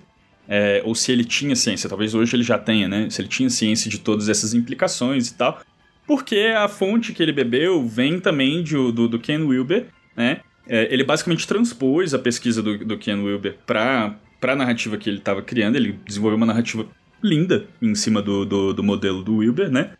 é, 0.49 0.81
ou 0.83 0.95
se 0.95 1.11
ele 1.11 1.23
tinha 1.23 1.55
ciência. 1.55 1.87
Talvez 1.87 2.15
hoje 2.15 2.35
ele 2.35 2.41
já 2.43 2.57
tenha, 2.57 2.87
né? 2.87 3.07
Se 3.11 3.21
ele 3.21 3.29
tinha 3.29 3.49
ciência 3.51 3.89
de 3.89 3.99
todas 3.99 4.27
essas 4.27 4.55
implicações 4.55 5.29
e 5.29 5.35
tal. 5.35 5.61
Porque 6.07 6.53
a 6.57 6.67
fonte 6.67 7.13
que 7.13 7.21
ele 7.21 7.31
bebeu 7.31 7.87
vem 7.87 8.19
também 8.19 8.63
de, 8.63 8.73
do, 8.73 9.07
do 9.07 9.19
Ken 9.19 9.43
Wilber, 9.43 9.85
né? 10.17 10.41
É, 10.67 10.91
ele 10.91 11.03
basicamente 11.03 11.47
transpôs 11.47 12.15
a 12.15 12.19
pesquisa 12.19 12.63
do, 12.63 12.79
do 12.79 12.97
Ken 12.97 13.21
Wilber 13.21 13.57
para 13.65 14.17
a 14.41 14.55
narrativa 14.55 14.97
que 14.97 15.07
ele 15.07 15.19
estava 15.19 15.43
criando. 15.43 15.75
Ele 15.75 15.99
desenvolveu 16.03 16.37
uma 16.37 16.47
narrativa 16.47 16.87
linda 17.21 17.67
em 17.79 17.93
cima 17.93 18.23
do, 18.23 18.43
do, 18.43 18.73
do, 18.73 18.83
modelo 18.83 19.23
do 19.23 19.37
Wilber, 19.37 19.69
né? 19.69 19.91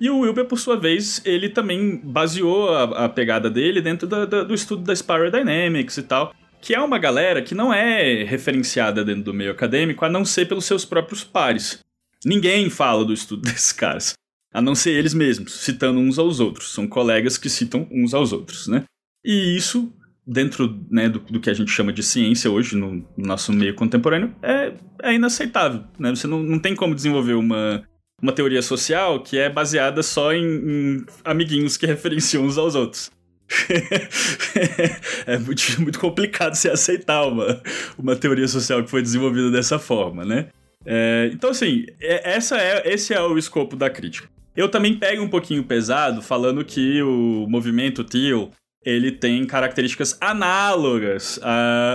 E 0.00 0.08
o 0.08 0.20
Wilber, 0.20 0.46
por 0.46 0.58
sua 0.58 0.78
vez, 0.78 1.22
ele 1.24 1.50
também 1.50 2.00
baseou 2.02 2.74
a, 2.74 3.04
a 3.04 3.08
pegada 3.08 3.50
dele 3.50 3.80
dentro 3.80 4.08
da, 4.08 4.24
da, 4.24 4.42
do 4.42 4.54
estudo 4.54 4.82
da 4.82 4.96
Spiral 4.96 5.30
Dynamics 5.30 5.98
e 5.98 6.02
tal, 6.02 6.34
que 6.64 6.74
é 6.74 6.80
uma 6.80 6.98
galera 6.98 7.42
que 7.42 7.54
não 7.54 7.74
é 7.74 8.24
referenciada 8.24 9.04
dentro 9.04 9.24
do 9.24 9.34
meio 9.34 9.50
acadêmico, 9.50 10.02
a 10.02 10.08
não 10.08 10.24
ser 10.24 10.48
pelos 10.48 10.64
seus 10.64 10.82
próprios 10.82 11.22
pares. 11.22 11.80
Ninguém 12.24 12.70
fala 12.70 13.04
do 13.04 13.12
estudo 13.12 13.42
desses 13.46 13.70
caras, 13.70 14.14
a 14.50 14.62
não 14.62 14.74
ser 14.74 14.92
eles 14.92 15.12
mesmos, 15.12 15.52
citando 15.60 16.00
uns 16.00 16.18
aos 16.18 16.40
outros. 16.40 16.72
São 16.72 16.88
colegas 16.88 17.36
que 17.36 17.50
citam 17.50 17.86
uns 17.90 18.14
aos 18.14 18.32
outros, 18.32 18.66
né? 18.66 18.84
E 19.22 19.54
isso 19.54 19.92
dentro 20.26 20.82
né, 20.90 21.06
do, 21.06 21.18
do, 21.18 21.38
que 21.38 21.50
a 21.50 21.54
gente 21.54 21.70
chama 21.70 21.92
de 21.92 22.02
ciência 22.02 22.50
hoje, 22.50 22.74
no, 22.74 22.94
no 22.94 23.26
nosso 23.26 23.52
meio 23.52 23.74
contemporâneo, 23.74 24.34
é, 24.42 24.72
é 25.02 25.14
inaceitável. 25.14 25.84
Né? 25.98 26.14
Você 26.14 26.26
não, 26.26 26.42
não 26.42 26.58
tem 26.58 26.74
como 26.74 26.94
desenvolver 26.94 27.34
uma, 27.34 27.86
uma 28.22 28.32
teoria 28.32 28.62
social 28.62 29.22
que 29.22 29.36
é 29.36 29.50
baseada 29.50 30.02
só 30.02 30.32
em, 30.32 30.46
em 30.46 31.06
amiguinhos 31.22 31.76
que 31.76 31.84
referenciam 31.86 32.42
uns 32.42 32.56
aos 32.56 32.74
outros. 32.74 33.10
é 35.26 35.38
muito, 35.38 35.62
muito 35.80 35.98
complicado 35.98 36.54
se 36.54 36.68
aceitar 36.68 37.26
uma, 37.26 37.60
uma 37.98 38.16
teoria 38.16 38.48
social 38.48 38.82
que 38.82 38.90
foi 38.90 39.02
desenvolvida 39.02 39.50
dessa 39.50 39.78
forma, 39.78 40.24
né? 40.24 40.48
É, 40.86 41.30
então, 41.32 41.50
assim, 41.50 41.86
é, 42.00 42.34
essa 42.36 42.58
é, 42.58 42.82
esse 42.92 43.14
é 43.14 43.20
o 43.20 43.38
escopo 43.38 43.76
da 43.76 43.88
crítica. 43.88 44.28
Eu 44.56 44.68
também 44.68 44.94
pego 44.94 45.22
um 45.22 45.28
pouquinho 45.28 45.64
pesado 45.64 46.22
falando 46.22 46.64
que 46.64 47.02
o 47.02 47.46
movimento 47.48 48.04
Teal 48.04 48.52
ele 48.84 49.10
tem 49.10 49.44
características 49.46 50.16
análogas 50.20 51.40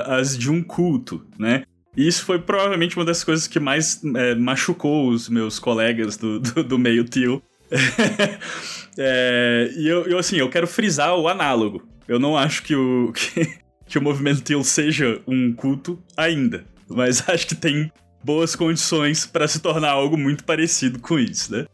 às 0.06 0.38
de 0.38 0.50
um 0.51 0.62
culto, 0.63 1.25
né? 1.38 1.63
E 1.96 2.08
isso 2.08 2.25
foi 2.25 2.39
provavelmente 2.39 2.96
uma 2.96 3.06
das 3.06 3.24
coisas 3.24 3.48
que 3.48 3.60
mais 3.60 4.01
é, 4.15 4.36
machucou 4.36 5.10
os 5.10 5.29
meus 5.29 5.60
colegas 5.60 6.18
do, 6.18 6.39
do, 6.39 6.63
do 6.63 6.79
meio 6.79 7.03
tio. 7.03 7.41
é, 9.01 9.72
e 9.77 9.88
eu, 9.88 10.06
eu, 10.08 10.18
assim, 10.18 10.36
eu 10.36 10.50
quero 10.50 10.68
frisar 10.68 11.15
o 11.15 11.29
análogo. 11.29 11.88
Eu 12.06 12.20
não 12.20 12.36
acho 12.36 12.62
que 12.63 12.75
o, 12.75 13.12
que, 13.15 13.58
que 13.88 13.98
o 13.98 14.01
movimento 14.01 14.41
Teal 14.41 14.63
seja 14.63 15.22
um 15.25 15.53
culto 15.53 16.03
ainda, 16.18 16.65
mas 16.89 17.24
acho 17.29 17.48
que 17.48 17.56
tem 17.56 17.89
boas 18.22 18.58
condições 18.58 19.25
para 19.25 19.48
se 19.48 19.62
tornar 19.62 19.91
algo 19.91 20.18
muito 20.18 20.44
parecido 20.44 21.00
com 21.00 21.18
isso, 21.18 21.53
né? 21.53 21.65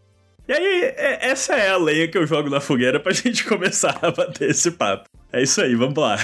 E 0.47 0.53
aí, 0.53 0.83
é, 0.95 1.29
essa 1.29 1.55
é 1.55 1.71
a 1.71 1.77
lenha 1.77 2.07
que 2.07 2.15
eu 2.15 2.27
jogo 2.27 2.47
na 2.47 2.61
fogueira 2.61 2.99
pra 2.99 3.11
gente 3.13 3.43
começar 3.43 3.97
a 3.99 4.11
bater 4.11 4.51
esse 4.51 4.69
papo. 4.69 5.09
É 5.33 5.41
isso 5.41 5.59
aí, 5.59 5.73
vamos 5.73 5.97
lá. 5.97 6.17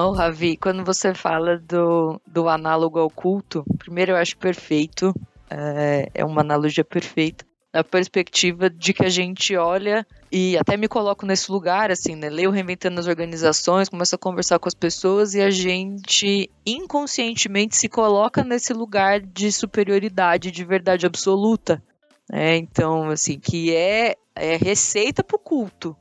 Oh, 0.00 0.12
Ravi, 0.12 0.56
quando 0.56 0.84
você 0.84 1.12
fala 1.12 1.58
do, 1.58 2.20
do 2.24 2.48
análogo 2.48 3.00
ao 3.00 3.10
culto, 3.10 3.64
primeiro 3.78 4.12
eu 4.12 4.16
acho 4.16 4.38
perfeito, 4.38 5.12
é, 5.50 6.08
é 6.14 6.24
uma 6.24 6.40
analogia 6.40 6.84
perfeita 6.84 7.44
na 7.74 7.82
perspectiva 7.82 8.70
de 8.70 8.92
que 8.94 9.04
a 9.04 9.08
gente 9.08 9.56
olha 9.56 10.06
e 10.30 10.56
até 10.56 10.76
me 10.76 10.86
coloco 10.86 11.26
nesse 11.26 11.50
lugar, 11.50 11.90
assim, 11.90 12.14
né? 12.14 12.30
Leio 12.30 12.52
Reinventando 12.52 13.00
as 13.00 13.08
Organizações, 13.08 13.88
começo 13.88 14.14
a 14.14 14.18
conversar 14.18 14.60
com 14.60 14.68
as 14.68 14.74
pessoas 14.74 15.34
e 15.34 15.40
a 15.40 15.50
gente 15.50 16.48
inconscientemente 16.64 17.76
se 17.76 17.88
coloca 17.88 18.44
nesse 18.44 18.72
lugar 18.72 19.20
de 19.20 19.50
superioridade, 19.50 20.52
de 20.52 20.64
verdade 20.64 21.06
absoluta. 21.06 21.82
Né? 22.30 22.56
Então, 22.56 23.10
assim, 23.10 23.36
que 23.40 23.74
é, 23.74 24.14
é 24.36 24.56
receita 24.56 25.24
pro 25.24 25.40
culto. 25.40 25.96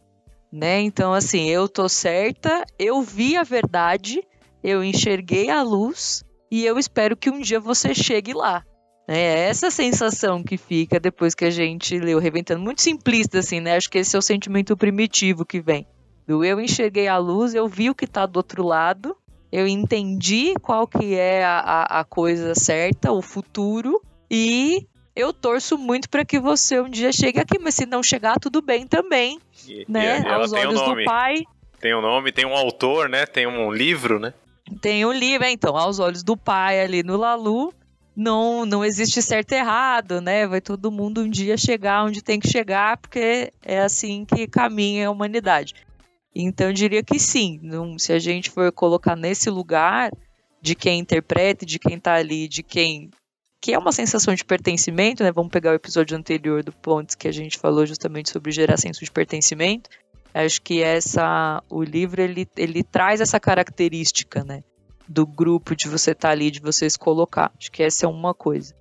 Né? 0.51 0.81
Então, 0.81 1.13
assim, 1.13 1.49
eu 1.49 1.67
tô 1.67 1.89
certa, 1.89 2.65
eu 2.79 3.01
vi 3.01 3.35
a 3.35 3.43
verdade, 3.43 4.23
eu 4.63 4.83
enxerguei 4.83 5.49
a 5.49 5.61
luz 5.61 6.23
e 6.49 6.65
eu 6.65 6.79
espero 6.79 7.17
que 7.17 7.29
um 7.29 7.39
dia 7.39 7.59
você 7.59 7.93
chegue 7.93 8.33
lá. 8.33 8.63
É 9.07 9.47
essa 9.47 9.71
sensação 9.71 10.43
que 10.43 10.57
fica 10.57 10.99
depois 10.99 11.33
que 11.33 11.45
a 11.45 11.49
gente 11.49 11.97
leu 11.97 12.19
Reventando. 12.19 12.61
Muito 12.61 12.81
simplista, 12.81 13.39
assim, 13.39 13.61
né? 13.61 13.77
Acho 13.77 13.89
que 13.89 13.99
esse 13.99 14.15
é 14.15 14.19
o 14.19 14.21
sentimento 14.21 14.75
primitivo 14.75 15.45
que 15.45 15.61
vem. 15.61 15.87
Do 16.27 16.43
eu 16.43 16.59
enxerguei 16.59 17.07
a 17.07 17.17
luz, 17.17 17.53
eu 17.53 17.69
vi 17.69 17.89
o 17.89 17.95
que 17.95 18.03
está 18.03 18.25
do 18.25 18.35
outro 18.35 18.65
lado, 18.65 19.15
eu 19.49 19.65
entendi 19.65 20.53
qual 20.61 20.85
que 20.85 21.15
é 21.15 21.45
a, 21.45 21.59
a, 21.59 21.99
a 22.01 22.03
coisa 22.03 22.53
certa, 22.53 23.13
o 23.13 23.21
futuro, 23.21 24.01
e 24.29 24.85
eu 25.17 25.33
torço 25.33 25.77
muito 25.77 26.09
para 26.09 26.24
que 26.24 26.39
você 26.39 26.79
um 26.79 26.89
dia 26.89 27.12
chegue 27.12 27.39
aqui, 27.39 27.57
mas 27.59 27.75
se 27.75 27.86
não 27.86 28.03
chegar, 28.03 28.39
tudo 28.39 28.62
bem 28.62 28.86
também, 28.86 29.39
e, 29.67 29.86
né? 29.89 30.21
E 30.21 30.27
Aos 30.27 30.53
olhos 30.53 30.81
um 30.81 30.95
do 30.95 31.03
pai. 31.03 31.43
Tem 31.79 31.95
um 31.95 32.01
nome, 32.01 32.31
tem 32.31 32.45
um 32.45 32.55
autor, 32.55 33.09
né? 33.09 33.25
Tem 33.25 33.45
um 33.47 33.71
livro, 33.71 34.19
né? 34.19 34.33
Tem 34.81 35.05
um 35.05 35.12
livro, 35.12 35.45
é, 35.45 35.51
então, 35.51 35.77
aos 35.77 36.00
olhos 36.00 36.24
do 36.24 36.36
pai 36.36 36.81
ali 36.81 37.03
no 37.03 37.17
Lalu, 37.17 37.74
não, 38.15 38.65
não 38.65 38.83
existe 38.83 39.21
certo 39.21 39.51
e 39.51 39.55
errado, 39.55 40.19
né? 40.19 40.47
Vai 40.47 40.59
todo 40.59 40.91
mundo 40.91 41.21
um 41.21 41.29
dia 41.29 41.55
chegar 41.55 42.03
onde 42.03 42.24
tem 42.24 42.39
que 42.39 42.47
chegar, 42.47 42.97
porque 42.97 43.51
é 43.63 43.79
assim 43.79 44.25
que 44.25 44.47
caminha 44.47 45.07
a 45.07 45.12
humanidade. 45.12 45.75
Então 46.33 46.67
eu 46.67 46.74
diria 46.74 47.03
que 47.03 47.19
sim. 47.19 47.59
Não, 47.62 47.97
se 47.97 48.12
a 48.12 48.19
gente 48.19 48.50
for 48.50 48.71
colocar 48.71 49.15
nesse 49.15 49.50
lugar 49.50 50.12
de 50.62 50.75
quem 50.75 51.00
interpreta, 51.00 51.65
de 51.65 51.79
quem 51.79 52.00
tá 52.00 52.15
ali, 52.15 52.47
de 52.47 52.63
quem. 52.63 53.09
Que 53.61 53.73
é 53.73 53.77
uma 53.77 53.91
sensação 53.91 54.33
de 54.33 54.45
pertencimento, 54.45 55.23
né? 55.23 55.31
Vamos 55.31 55.51
pegar 55.51 55.71
o 55.71 55.75
episódio 55.75 56.17
anterior 56.17 56.63
do 56.63 56.71
Pontes 56.71 57.15
que 57.15 57.27
a 57.27 57.31
gente 57.31 57.57
falou 57.57 57.85
justamente 57.85 58.29
sobre 58.29 58.51
gerar 58.51 58.77
senso 58.77 59.03
de 59.03 59.11
pertencimento. 59.11 59.89
Acho 60.33 60.61
que 60.61 60.81
essa 60.81 61.63
o 61.69 61.81
livro 61.81 62.21
ele, 62.21 62.47
ele 62.55 62.83
traz 62.83 63.21
essa 63.21 63.39
característica, 63.39 64.43
né? 64.43 64.61
do 65.07 65.25
grupo, 65.25 65.75
de 65.75 65.87
você 65.87 66.11
estar 66.11 66.27
tá 66.27 66.31
ali, 66.31 66.51
de 66.51 66.59
você 66.59 66.89
se 66.89 66.99
colocar. 66.99 67.51
Acho 67.57 67.71
que 67.71 67.81
essa 67.81 68.05
é 68.05 68.09
uma 68.09 68.33
coisa. 68.33 68.75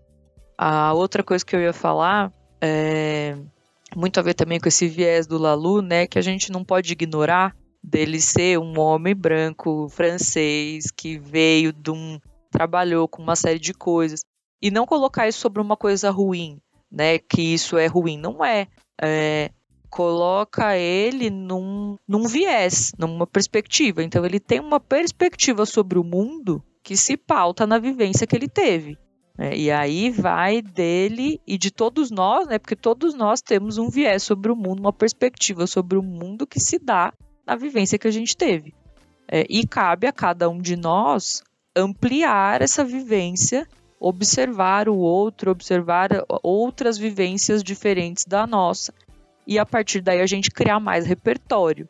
A 0.58 0.92
outra 0.92 1.22
coisa 1.22 1.44
que 1.44 1.54
eu 1.54 1.60
ia 1.60 1.72
falar 1.72 2.32
é 2.60 3.36
muito 3.94 4.18
a 4.18 4.22
ver 4.22 4.34
também 4.34 4.58
com 4.58 4.68
esse 4.68 4.88
viés 4.88 5.26
do 5.26 5.38
Lalu, 5.38 5.82
né, 5.82 6.06
que 6.06 6.18
a 6.18 6.22
gente 6.22 6.50
não 6.50 6.64
pode 6.64 6.92
ignorar 6.92 7.54
dele 7.82 8.20
ser 8.20 8.58
um 8.58 8.78
homem 8.80 9.14
branco 9.14 9.88
francês 9.88 10.90
que 10.90 11.18
veio 11.18 11.72
de 11.72 11.90
um 11.90 12.18
trabalhou 12.50 13.06
com 13.06 13.22
uma 13.22 13.36
série 13.36 13.58
de 13.58 13.72
coisas 13.72 14.20
e 14.60 14.70
não 14.70 14.86
colocar 14.86 15.28
isso 15.28 15.40
sobre 15.40 15.60
uma 15.60 15.76
coisa 15.76 16.10
ruim, 16.10 16.58
né, 16.90 17.18
que 17.18 17.42
isso 17.42 17.76
é 17.76 17.86
ruim, 17.86 18.18
não 18.18 18.44
é. 18.44 18.68
é 19.00 19.50
coloca 19.88 20.76
ele 20.76 21.30
num, 21.30 21.96
num 22.06 22.26
viés, 22.26 22.92
numa 22.98 23.26
perspectiva. 23.26 24.02
Então 24.02 24.26
ele 24.26 24.38
tem 24.38 24.60
uma 24.60 24.78
perspectiva 24.78 25.64
sobre 25.64 25.98
o 25.98 26.04
mundo 26.04 26.62
que 26.82 26.96
se 26.96 27.16
pauta 27.16 27.66
na 27.66 27.78
vivência 27.78 28.26
que 28.26 28.36
ele 28.36 28.48
teve. 28.48 28.98
Né? 29.38 29.56
E 29.56 29.70
aí 29.70 30.10
vai 30.10 30.62
dele 30.62 31.40
e 31.46 31.58
de 31.58 31.70
todos 31.70 32.10
nós, 32.10 32.46
né? 32.46 32.58
Porque 32.58 32.76
todos 32.76 33.14
nós 33.14 33.40
temos 33.42 33.78
um 33.78 33.88
viés 33.88 34.22
sobre 34.22 34.50
o 34.50 34.56
mundo, 34.56 34.80
uma 34.80 34.92
perspectiva 34.92 35.66
sobre 35.66 35.98
o 35.98 36.02
mundo 36.02 36.46
que 36.46 36.60
se 36.60 36.78
dá 36.78 37.12
na 37.46 37.54
vivência 37.56 37.98
que 37.98 38.08
a 38.08 38.12
gente 38.12 38.36
teve. 38.36 38.74
É, 39.28 39.44
e 39.48 39.66
cabe 39.66 40.06
a 40.06 40.12
cada 40.12 40.48
um 40.48 40.60
de 40.60 40.76
nós 40.76 41.42
ampliar 41.74 42.62
essa 42.62 42.84
vivência, 42.84 43.66
observar 43.98 44.88
o 44.88 44.96
outro, 44.96 45.50
observar 45.50 46.10
outras 46.42 46.98
vivências 46.98 47.62
diferentes 47.62 48.24
da 48.24 48.46
nossa 48.46 48.92
e 49.46 49.58
a 49.58 49.64
partir 49.64 50.00
daí 50.00 50.20
a 50.20 50.26
gente 50.26 50.50
criar 50.50 50.80
mais 50.80 51.06
repertório. 51.06 51.88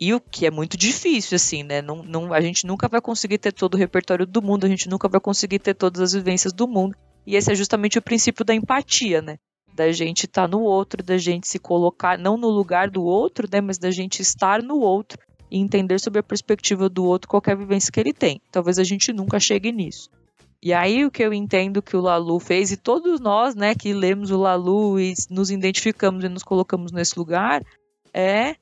E 0.00 0.14
o 0.14 0.20
que 0.20 0.46
é 0.46 0.50
muito 0.50 0.76
difícil, 0.76 1.34
assim, 1.34 1.64
né? 1.64 1.82
Não, 1.82 2.04
não, 2.04 2.32
a 2.32 2.40
gente 2.40 2.64
nunca 2.66 2.86
vai 2.86 3.00
conseguir 3.00 3.38
ter 3.38 3.52
todo 3.52 3.74
o 3.74 3.76
repertório 3.76 4.24
do 4.24 4.40
mundo, 4.40 4.64
a 4.64 4.68
gente 4.68 4.88
nunca 4.88 5.08
vai 5.08 5.20
conseguir 5.20 5.58
ter 5.58 5.74
todas 5.74 6.00
as 6.00 6.12
vivências 6.12 6.52
do 6.52 6.68
mundo. 6.68 6.96
E 7.26 7.34
esse 7.34 7.50
é 7.50 7.54
justamente 7.54 7.98
o 7.98 8.02
princípio 8.02 8.44
da 8.44 8.54
empatia, 8.54 9.20
né? 9.20 9.38
Da 9.74 9.90
gente 9.90 10.26
estar 10.26 10.42
tá 10.42 10.48
no 10.48 10.60
outro, 10.60 11.02
da 11.02 11.18
gente 11.18 11.48
se 11.48 11.58
colocar, 11.58 12.16
não 12.16 12.36
no 12.36 12.48
lugar 12.48 12.90
do 12.90 13.02
outro, 13.02 13.48
né? 13.50 13.60
Mas 13.60 13.76
da 13.76 13.90
gente 13.90 14.22
estar 14.22 14.62
no 14.62 14.78
outro 14.78 15.18
e 15.50 15.58
entender 15.58 15.98
sobre 15.98 16.20
a 16.20 16.22
perspectiva 16.22 16.88
do 16.88 17.04
outro 17.04 17.28
qualquer 17.28 17.56
vivência 17.56 17.90
que 17.90 17.98
ele 17.98 18.12
tem. 18.12 18.40
Talvez 18.52 18.78
a 18.78 18.84
gente 18.84 19.12
nunca 19.12 19.40
chegue 19.40 19.72
nisso. 19.72 20.08
E 20.62 20.72
aí 20.72 21.04
o 21.04 21.10
que 21.10 21.22
eu 21.22 21.32
entendo 21.32 21.80
que 21.80 21.96
o 21.96 22.00
Lalu 22.00 22.40
fez, 22.40 22.72
e 22.72 22.76
todos 22.76 23.20
nós, 23.20 23.54
né, 23.54 23.74
que 23.74 23.92
lemos 23.92 24.30
o 24.30 24.38
Lalu 24.38 24.98
e 24.98 25.14
nos 25.30 25.50
identificamos 25.50 26.24
e 26.24 26.28
nos 26.28 26.42
colocamos 26.42 26.90
nesse 26.90 27.16
lugar, 27.18 27.62
é 28.12 28.56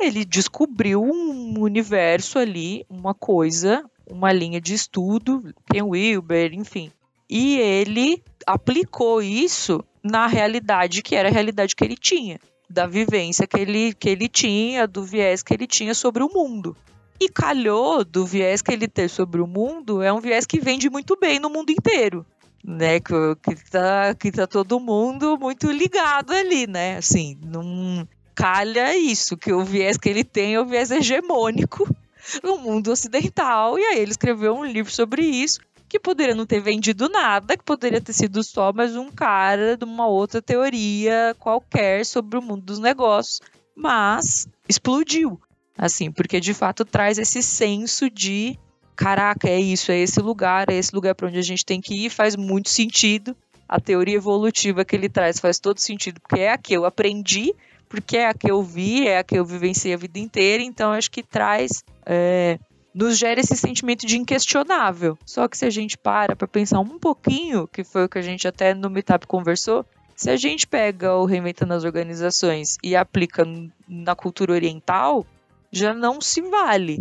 ele 0.00 0.24
descobriu 0.24 1.02
um 1.02 1.60
universo 1.60 2.38
ali, 2.38 2.86
uma 2.88 3.12
coisa, 3.12 3.84
uma 4.10 4.32
linha 4.32 4.60
de 4.60 4.72
estudo, 4.74 5.42
Ken 5.70 5.82
Wilber, 5.82 6.54
enfim. 6.54 6.90
E 7.28 7.58
ele 7.58 8.22
aplicou 8.46 9.20
isso 9.20 9.84
na 10.02 10.26
realidade 10.26 11.02
que 11.02 11.14
era 11.14 11.28
a 11.28 11.32
realidade 11.32 11.76
que 11.76 11.84
ele 11.84 11.96
tinha, 11.96 12.40
da 12.68 12.86
vivência 12.86 13.46
que 13.46 13.60
ele, 13.60 13.92
que 13.92 14.08
ele 14.08 14.28
tinha, 14.28 14.86
do 14.86 15.04
viés 15.04 15.42
que 15.42 15.52
ele 15.52 15.66
tinha 15.66 15.94
sobre 15.94 16.22
o 16.22 16.32
mundo. 16.32 16.76
E 17.20 17.28
calhou 17.28 18.04
do 18.04 18.24
viés 18.24 18.62
que 18.62 18.72
ele 18.72 18.88
tem 18.88 19.06
sobre 19.06 19.40
o 19.40 19.46
mundo, 19.46 20.02
é 20.02 20.12
um 20.12 20.20
viés 20.20 20.46
que 20.46 20.58
vende 20.58 20.88
muito 20.88 21.16
bem 21.20 21.38
no 21.38 21.50
mundo 21.50 21.70
inteiro. 21.70 22.24
Né, 22.62 23.00
que, 23.00 23.14
que, 23.42 23.70
tá, 23.70 24.14
que 24.14 24.30
tá 24.30 24.46
todo 24.46 24.78
mundo 24.78 25.38
muito 25.38 25.70
ligado 25.70 26.30
ali, 26.30 26.66
né? 26.66 26.98
Assim, 26.98 27.38
não 27.42 28.06
calha 28.34 28.94
isso, 28.94 29.34
que 29.34 29.50
o 29.50 29.64
viés 29.64 29.96
que 29.96 30.10
ele 30.10 30.22
tem 30.22 30.54
é 30.54 30.60
o 30.60 30.66
viés 30.66 30.90
hegemônico 30.90 31.88
no 32.44 32.58
mundo 32.58 32.90
ocidental. 32.90 33.78
E 33.78 33.82
aí 33.82 34.00
ele 34.00 34.10
escreveu 34.10 34.54
um 34.54 34.64
livro 34.64 34.92
sobre 34.92 35.22
isso 35.22 35.60
que 35.90 35.98
poderia 35.98 36.36
não 36.36 36.46
ter 36.46 36.60
vendido 36.60 37.08
nada, 37.08 37.56
que 37.56 37.64
poderia 37.64 38.00
ter 38.00 38.12
sido 38.12 38.44
só 38.44 38.72
mais 38.72 38.94
um 38.94 39.10
cara 39.10 39.76
de 39.76 39.84
uma 39.84 40.06
outra 40.06 40.40
teoria 40.40 41.34
qualquer 41.36 42.06
sobre 42.06 42.38
o 42.38 42.42
mundo 42.42 42.62
dos 42.62 42.78
negócios, 42.78 43.40
mas 43.74 44.46
explodiu. 44.68 45.40
Assim, 45.80 46.12
porque 46.12 46.38
de 46.40 46.52
fato 46.52 46.84
traz 46.84 47.16
esse 47.16 47.42
senso 47.42 48.10
de 48.10 48.58
caraca, 48.94 49.48
é 49.48 49.58
isso, 49.58 49.90
é 49.90 49.98
esse 49.98 50.20
lugar, 50.20 50.68
é 50.68 50.74
esse 50.74 50.94
lugar 50.94 51.14
para 51.14 51.26
onde 51.26 51.38
a 51.38 51.42
gente 51.42 51.64
tem 51.64 51.80
que 51.80 52.04
ir, 52.04 52.10
faz 52.10 52.36
muito 52.36 52.68
sentido. 52.68 53.34
A 53.66 53.80
teoria 53.80 54.16
evolutiva 54.16 54.84
que 54.84 54.94
ele 54.94 55.08
traz 55.08 55.40
faz 55.40 55.58
todo 55.58 55.78
sentido, 55.78 56.20
porque 56.20 56.42
é 56.42 56.52
a 56.52 56.58
que 56.58 56.74
eu 56.74 56.84
aprendi, 56.84 57.54
porque 57.88 58.18
é 58.18 58.26
a 58.26 58.34
que 58.34 58.50
eu 58.50 58.62
vi, 58.62 59.08
é 59.08 59.20
a 59.20 59.24
que 59.24 59.38
eu 59.38 59.44
vivenciei 59.44 59.94
a 59.94 59.96
vida 59.96 60.18
inteira, 60.18 60.62
então 60.62 60.92
acho 60.92 61.10
que 61.10 61.22
traz 61.22 61.82
é, 62.04 62.58
nos 62.94 63.16
gera 63.16 63.40
esse 63.40 63.56
sentimento 63.56 64.06
de 64.06 64.18
inquestionável. 64.18 65.16
Só 65.24 65.48
que 65.48 65.56
se 65.56 65.64
a 65.64 65.70
gente 65.70 65.96
para 65.96 66.36
para 66.36 66.46
pensar 66.46 66.80
um 66.80 66.98
pouquinho, 66.98 67.66
que 67.66 67.82
foi 67.82 68.04
o 68.04 68.08
que 68.08 68.18
a 68.18 68.22
gente 68.22 68.46
até 68.46 68.74
no 68.74 68.90
Meetup 68.90 69.26
conversou, 69.26 69.86
se 70.14 70.28
a 70.28 70.36
gente 70.36 70.66
pega 70.66 71.14
o 71.14 71.24
Reinventando 71.24 71.72
as 71.72 71.84
Organizações 71.84 72.76
e 72.84 72.94
aplica 72.94 73.46
na 73.88 74.14
cultura 74.14 74.52
oriental, 74.52 75.24
já 75.70 75.94
não 75.94 76.20
se 76.20 76.40
vale. 76.42 77.00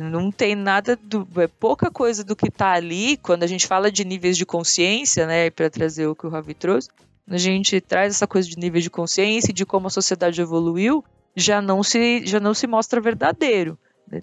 Não 0.00 0.30
tem 0.30 0.54
nada 0.54 0.96
do. 0.96 1.26
É 1.36 1.48
pouca 1.48 1.90
coisa 1.90 2.22
do 2.22 2.36
que 2.36 2.46
está 2.46 2.72
ali, 2.72 3.16
quando 3.16 3.42
a 3.42 3.46
gente 3.46 3.66
fala 3.66 3.90
de 3.90 4.04
níveis 4.04 4.36
de 4.36 4.46
consciência, 4.46 5.26
né? 5.26 5.50
Para 5.50 5.68
trazer 5.68 6.06
o 6.06 6.14
que 6.14 6.26
o 6.26 6.30
Ravi 6.30 6.54
trouxe, 6.54 6.88
a 7.28 7.36
gente 7.36 7.80
traz 7.80 8.14
essa 8.14 8.26
coisa 8.26 8.48
de 8.48 8.56
níveis 8.56 8.84
de 8.84 8.90
consciência 8.90 9.50
e 9.50 9.54
de 9.54 9.66
como 9.66 9.88
a 9.88 9.90
sociedade 9.90 10.40
evoluiu, 10.40 11.04
já 11.34 11.60
não 11.60 11.82
se, 11.82 12.24
já 12.24 12.38
não 12.38 12.54
se 12.54 12.68
mostra 12.68 13.00
verdadeiro 13.00 13.76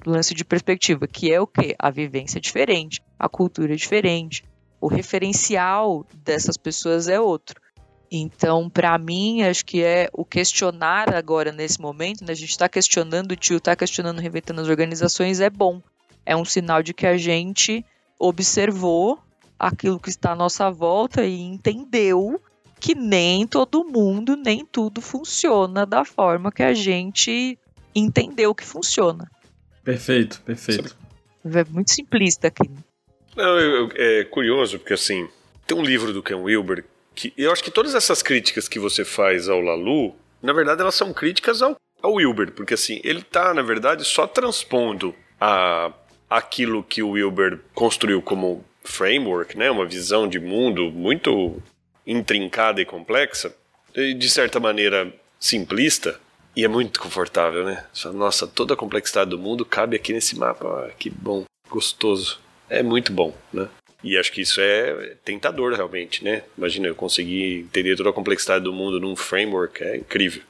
lance 0.06 0.34
de 0.34 0.46
perspectiva, 0.46 1.08
que 1.08 1.32
é 1.32 1.40
o 1.40 1.48
que? 1.48 1.76
A 1.78 1.90
vivência 1.90 2.38
é 2.38 2.42
diferente, 2.42 3.02
a 3.18 3.28
cultura 3.28 3.74
é 3.74 3.76
diferente, 3.76 4.44
o 4.80 4.88
referencial 4.88 6.06
dessas 6.24 6.58
pessoas 6.58 7.08
é 7.08 7.20
outro. 7.20 7.60
Então, 8.12 8.70
para 8.70 8.98
mim, 8.98 9.42
acho 9.42 9.66
que 9.66 9.82
é 9.82 10.10
o 10.12 10.26
questionar 10.26 11.14
agora 11.16 11.54
nesse 11.54 11.80
momento, 11.80 12.26
né? 12.26 12.34
a 12.34 12.36
gente 12.36 12.50
está 12.50 12.68
questionando 12.68 13.32
o 13.32 13.36
tio, 13.38 13.56
está 13.56 13.74
questionando, 13.74 14.20
reinventando 14.20 14.60
as 14.60 14.68
organizações, 14.68 15.40
é 15.40 15.50
bom. 15.50 15.82
É 16.26 16.36
um 16.36 16.44
sinal 16.44 16.84
de 16.84 16.94
que 16.94 17.08
a 17.08 17.16
gente 17.16 17.86
observou 18.20 19.18
aquilo 19.58 19.98
que 20.00 20.10
está 20.10 20.34
à 20.34 20.36
nossa 20.36 20.70
volta 20.70 21.24
e 21.24 21.40
entendeu 21.40 22.42
que 22.82 22.94
nem 22.94 23.48
todo 23.48 23.86
mundo, 23.86 24.36
nem 24.36 24.66
tudo 24.66 25.00
funciona 25.00 25.86
da 25.86 26.04
forma 26.04 26.52
que 26.52 26.64
a 26.64 26.74
gente 26.74 27.58
entendeu 27.96 28.54
que 28.54 28.66
funciona. 28.66 29.32
Perfeito, 29.84 30.42
perfeito. 30.42 30.98
É 31.46 31.64
muito 31.70 31.92
simplista 31.92 32.48
aqui. 32.48 32.70
Não, 33.38 33.58
eu, 33.58 33.88
eu, 33.88 33.92
é 33.96 34.24
curioso, 34.26 34.80
porque 34.80 34.94
assim, 34.94 35.30
tem 35.66 35.78
um 35.78 35.84
livro 35.84 36.12
do 36.12 36.22
Ken 36.22 36.36
Wilber 36.36 36.84
que 37.16 37.34
eu 37.38 37.52
acho 37.52 37.64
que 37.64 37.72
todas 37.72 37.96
essas 37.96 38.22
críticas 38.22 38.68
que 38.68 38.80
você 38.80 39.04
faz 39.04 39.50
ao 39.50 39.62
Lalu, 39.62 40.16
na 40.42 40.54
verdade 40.54 40.82
elas 40.82 40.96
são 40.96 41.14
críticas 41.14 41.62
ao, 41.62 41.76
ao 42.02 42.14
Wilber, 42.14 42.52
porque 42.52 42.74
assim, 42.74 43.00
ele 43.04 43.22
tá, 43.22 43.54
na 43.54 43.62
verdade, 43.62 44.04
só 44.06 44.28
transpondo 44.28 45.14
a, 45.40 45.92
aquilo 46.30 46.84
que 46.84 47.04
o 47.04 47.12
Wilber 47.12 47.60
construiu 47.74 48.22
como 48.22 48.64
framework, 48.84 49.58
né, 49.58 49.70
uma 49.70 49.86
visão 49.86 50.28
de 50.28 50.40
mundo 50.40 50.92
muito 50.92 51.62
intrincada 52.06 52.82
e 52.82 52.86
complexa, 52.86 53.56
e 53.94 54.14
de 54.14 54.30
certa 54.30 54.60
maneira 54.60 55.14
simplista, 55.40 56.20
e 56.56 56.66
é 56.66 56.68
muito 56.68 57.00
confortável, 57.00 57.64
né? 57.64 57.86
Nossa, 58.14 58.46
toda 58.46 58.74
a 58.74 58.78
complexidade 58.78 59.30
do 59.30 59.40
mundo 59.40 59.66
cabe 59.66 59.96
aqui 59.96 60.12
nesse 60.12 60.38
mapa. 60.38 60.68
Ah, 60.68 60.92
que 60.98 61.10
bom, 61.10 61.46
gostoso. 61.70 62.40
É 62.70 62.84
muito 62.84 63.12
bom, 63.14 63.34
né? 63.54 63.70
E 64.04 64.18
acho 64.18 64.32
que 64.32 64.42
isso 64.42 64.60
é 64.60 65.16
tentador 65.24 65.74
realmente, 65.74 66.24
né? 66.24 66.44
Imagina 66.58 66.88
eu 66.88 66.96
conseguir 66.96 67.60
entender 67.60 67.96
toda 67.96 68.10
a 68.10 68.14
complexidade 68.14 68.64
do 68.64 68.74
mundo 68.74 69.00
num 69.00 69.16
framework, 69.16 69.84
é 69.84 69.98
incrível. 69.98 70.42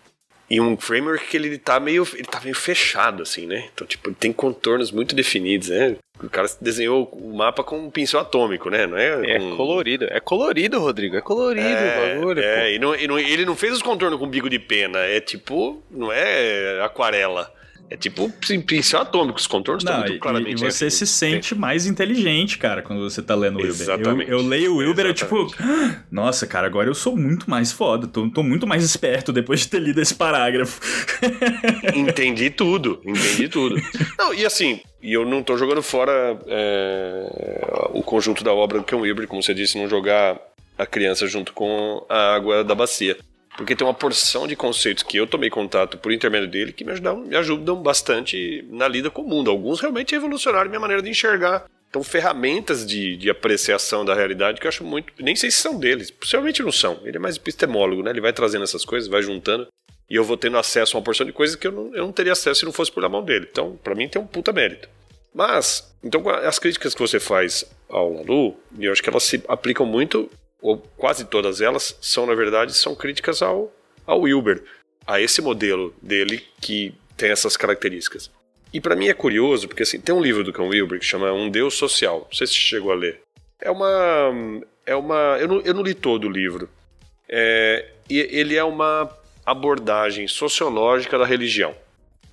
E 0.50 0.60
um 0.60 0.76
framework 0.76 1.28
que 1.28 1.38
ele 1.38 1.58
tá 1.58 1.80
meio, 1.80 2.06
ele 2.14 2.26
tá 2.26 2.42
meio 2.42 2.56
fechado, 2.56 3.24
assim, 3.24 3.46
né? 3.46 3.70
Então, 3.74 3.88
tipo, 3.88 4.10
ele 4.10 4.18
tem 4.20 4.34
contornos 4.34 4.92
muito 4.92 5.16
definidos, 5.16 5.70
né? 5.70 5.96
O 6.22 6.30
cara 6.30 6.46
desenhou 6.60 7.06
o 7.14 7.34
mapa 7.34 7.64
com 7.64 7.80
um 7.80 7.90
pincel 7.90 8.20
atômico, 8.20 8.70
né? 8.70 8.86
Não 8.86 8.98
é, 8.98 9.32
é 9.32 9.40
com... 9.40 9.56
colorido. 9.56 10.08
É 10.10 10.20
colorido, 10.20 10.78
Rodrigo. 10.78 11.16
É 11.16 11.22
colorido 11.22 11.66
é, 11.66 11.98
o 11.98 12.20
bagulho. 12.20 12.44
É, 12.44 12.76
e, 12.76 12.80
não, 12.80 12.94
e 12.94 13.08
não, 13.08 13.18
ele 13.18 13.46
não 13.46 13.56
fez 13.56 13.74
os 13.74 13.82
contornos 13.82 14.20
com 14.20 14.28
bico 14.28 14.50
de 14.50 14.60
pena. 14.60 15.00
É 15.00 15.22
tipo, 15.22 15.82
não 15.90 16.12
é 16.12 16.82
aquarela. 16.84 17.52
É 17.92 17.98
tipo 17.98 18.32
pincel 18.66 19.02
atômico, 19.02 19.38
os 19.38 19.46
contornos 19.46 19.84
estão 19.84 20.00
muito 20.00 20.18
claramente. 20.18 20.64
E 20.64 20.72
você 20.72 20.90
se 20.90 21.06
sente 21.06 21.54
mais 21.54 21.86
inteligente, 21.86 22.58
cara, 22.58 22.82
quando 22.82 23.02
você 23.02 23.22
tá 23.22 23.36
lendo 23.36 23.56
o 23.56 23.58
Wilber. 23.58 23.82
Exatamente. 23.82 24.32
Eu, 24.32 24.40
eu 24.40 24.48
leio 24.48 24.74
o 24.74 24.78
Wilber, 24.78 25.08
eu 25.08 25.14
tipo, 25.14 25.54
ah, 25.60 26.02
nossa, 26.10 26.48
cara, 26.48 26.66
agora 26.66 26.88
eu 26.88 26.96
sou 26.96 27.18
muito 27.18 27.50
mais 27.50 27.74
foda, 27.74 28.08
tô, 28.08 28.30
tô 28.30 28.44
muito 28.44 28.66
mais 28.66 28.86
esperto 28.86 29.34
depois 29.34 29.60
de 29.60 29.68
ter 29.68 29.82
lido 29.82 30.00
esse 30.00 30.16
parágrafo. 30.16 30.80
entendi 31.94 32.50
tudo, 32.50 33.02
entendi 33.04 33.50
tudo. 33.50 33.76
Não, 34.18 34.34
e 34.34 34.46
assim, 34.46 34.80
e 35.04 35.12
eu 35.12 35.26
não 35.26 35.44
tô 35.44 35.58
jogando 35.58 35.82
fora 35.82 36.40
é, 36.48 37.90
o 37.90 38.02
conjunto 38.02 38.42
da 38.42 38.54
obra 38.54 38.80
do 38.80 38.86
Ken 38.86 38.96
Wilber, 38.96 39.28
como 39.28 39.44
você 39.44 39.54
disse, 39.54 39.78
não 39.78 39.90
jogar 39.90 40.40
a 40.78 40.86
criança 40.86 41.28
junto 41.28 41.52
com 41.52 42.06
a 42.08 42.36
água 42.36 42.64
da 42.64 42.74
bacia 42.74 43.18
porque 43.58 43.76
tem 43.76 43.86
uma 43.86 43.94
porção 43.94 44.48
de 44.48 44.56
conceitos 44.56 45.04
que 45.04 45.18
eu 45.18 45.28
tomei 45.28 45.50
contato 45.50 45.98
por 45.98 46.12
intermédio 46.12 46.50
dele 46.50 46.72
que 46.72 46.84
me 46.84 46.92
ajudam, 46.92 47.18
me 47.18 47.36
ajudam 47.36 47.82
bastante 47.82 48.66
na 48.70 48.88
lida 48.88 49.10
com 49.10 49.22
o 49.22 49.28
mundo. 49.28 49.52
Alguns 49.52 49.80
realmente 49.80 50.14
revolucionaram 50.14 50.70
minha 50.70 50.80
maneira 50.80 51.02
de 51.02 51.10
enxergar. 51.10 51.66
Então, 51.90 52.02
ferramentas 52.04 52.86
de, 52.86 53.18
de 53.18 53.30
apreciação 53.30 54.06
da 54.06 54.16
realidade 54.16 54.62
que 54.62 54.66
eu 54.66 54.70
acho 54.70 54.84
muito. 54.84 55.12
Nem 55.20 55.36
sei 55.36 55.52
se 55.52 55.58
são 55.58 55.78
deles, 55.78 56.10
possivelmente 56.10 56.64
não 56.64 56.72
são. 56.72 57.02
Ele 57.04 57.18
é 57.18 57.20
mais 57.20 57.36
epistemólogo, 57.36 58.02
né? 58.02 58.12
Ele 58.12 58.22
vai 58.22 58.32
trazendo 58.32 58.64
essas 58.64 58.86
coisas, 58.86 59.10
vai 59.10 59.22
juntando. 59.22 59.68
E 60.10 60.16
eu 60.16 60.24
vou 60.24 60.38
tendo 60.38 60.58
acesso 60.58 60.96
a 60.96 61.00
uma 61.00 61.04
porção 61.04 61.26
de 61.26 61.34
coisas 61.34 61.58
que 61.58 61.68
eu 61.68 61.72
não, 61.72 61.94
eu 61.94 62.06
não 62.06 62.12
teria 62.14 62.32
acesso 62.32 62.62
se 62.62 62.66
não 62.66 62.72
fosse 62.72 62.92
por 62.92 63.04
na 63.04 63.10
mão 63.10 63.24
dele. 63.24 63.48
Então, 63.52 63.78
para 63.84 63.94
mim, 63.94 64.08
tem 64.08 64.22
um 64.22 64.26
puta 64.26 64.54
mérito. 64.54 64.88
Mas, 65.34 65.94
então, 66.02 66.28
as 66.30 66.60
críticas 66.60 66.94
que 66.94 67.00
você 67.02 67.20
faz 67.20 67.66
ao 67.90 68.12
Lalu, 68.14 68.56
eu 68.80 68.92
acho 68.92 69.04
que 69.04 69.10
elas 69.10 69.24
se 69.24 69.44
aplicam 69.48 69.86
muito 69.86 70.30
ou 70.62 70.78
quase 70.98 71.26
todas 71.26 71.60
elas, 71.60 71.98
são, 72.02 72.26
na 72.26 72.36
verdade, 72.36 72.74
são 72.74 72.96
críticas 72.96 73.42
ao, 73.42 73.74
ao 74.06 74.22
Wilber, 74.22 74.64
a 75.06 75.20
esse 75.20 75.42
modelo 75.42 75.94
dele 76.02 76.44
que 76.62 76.94
tem 77.18 77.32
essas 77.32 77.58
características. 77.58 78.30
E 78.74 78.80
para 78.80 78.96
mim 78.96 79.08
é 79.08 79.14
curioso, 79.14 79.68
porque 79.68 79.84
assim, 79.84 80.00
tem 80.00 80.14
um 80.14 80.22
livro 80.22 80.44
do 80.44 80.54
Ken 80.54 80.64
Wilber 80.64 81.00
que 81.00 81.06
chama 81.06 81.32
Um 81.34 81.50
Deus 81.50 81.74
Social, 81.76 82.28
não 82.30 82.38
sei 82.38 82.48
se 82.48 82.54
chegou 82.54 82.92
a 82.92 82.96
ler. 82.96 83.20
É 83.60 83.70
uma. 83.70 84.62
É 84.86 84.96
uma 84.96 85.38
eu, 85.40 85.48
não, 85.48 85.62
eu 85.62 85.74
não 85.74 85.84
li 85.84 85.94
todo 85.94 86.28
o 86.28 86.32
livro. 86.32 86.70
É, 87.28 87.90
e 88.10 88.20
ele 88.20 88.56
é 88.56 88.64
uma 88.64 89.10
abordagem 89.46 90.28
sociológica 90.28 91.18
da 91.18 91.26
religião. 91.26 91.76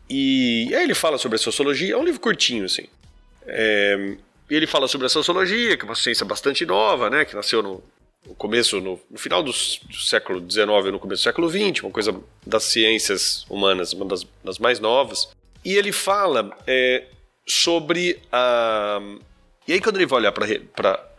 E 0.09 0.75
aí 0.75 0.85
ele 0.85 0.95
fala 0.95 1.19
sobre 1.19 1.37
a 1.37 1.39
sociologia, 1.39 1.95
é 1.95 1.97
um 1.97 2.05
livro 2.05 2.21
curtinho, 2.21 2.65
assim. 2.65 2.87
É, 3.47 4.17
ele 4.49 4.67
fala 4.67 4.89
sobre 4.89 5.07
a 5.07 5.11
sociologia, 5.11 5.77
que 5.77 5.85
é 5.85 5.89
uma 5.89 5.95
ciência 5.95 6.25
bastante 6.25 6.65
nova, 6.65 7.11
né, 7.11 7.25
que 7.25 7.35
nasceu 7.35 7.63
no, 7.63 7.83
no 8.27 8.35
começo, 8.35 8.81
no, 8.81 9.01
no 9.11 9.19
final 9.19 9.43
do, 9.43 9.51
do 9.51 9.97
século 9.97 10.41
XIX 10.41 10.67
no 10.93 10.99
começo 10.99 11.23
do 11.23 11.25
século 11.25 11.49
XX, 11.49 11.83
uma 11.83 11.93
coisa 11.93 12.19
das 12.47 12.65
ciências 12.65 13.47
humanas, 13.49 13.93
uma 13.93 14.05
das, 14.05 14.27
das 14.45 14.59
mais 14.59 14.81
novas. 14.81 15.29
E 15.65 15.75
ele 15.75 15.93
fala 15.93 16.57
é, 16.67 17.07
sobre 17.47 18.21
a. 18.31 19.01
E 19.67 19.73
aí, 19.73 19.81
quando 19.81 19.97
ele 19.97 20.07
vai 20.07 20.21
olhar 20.21 20.33
para 20.33 20.47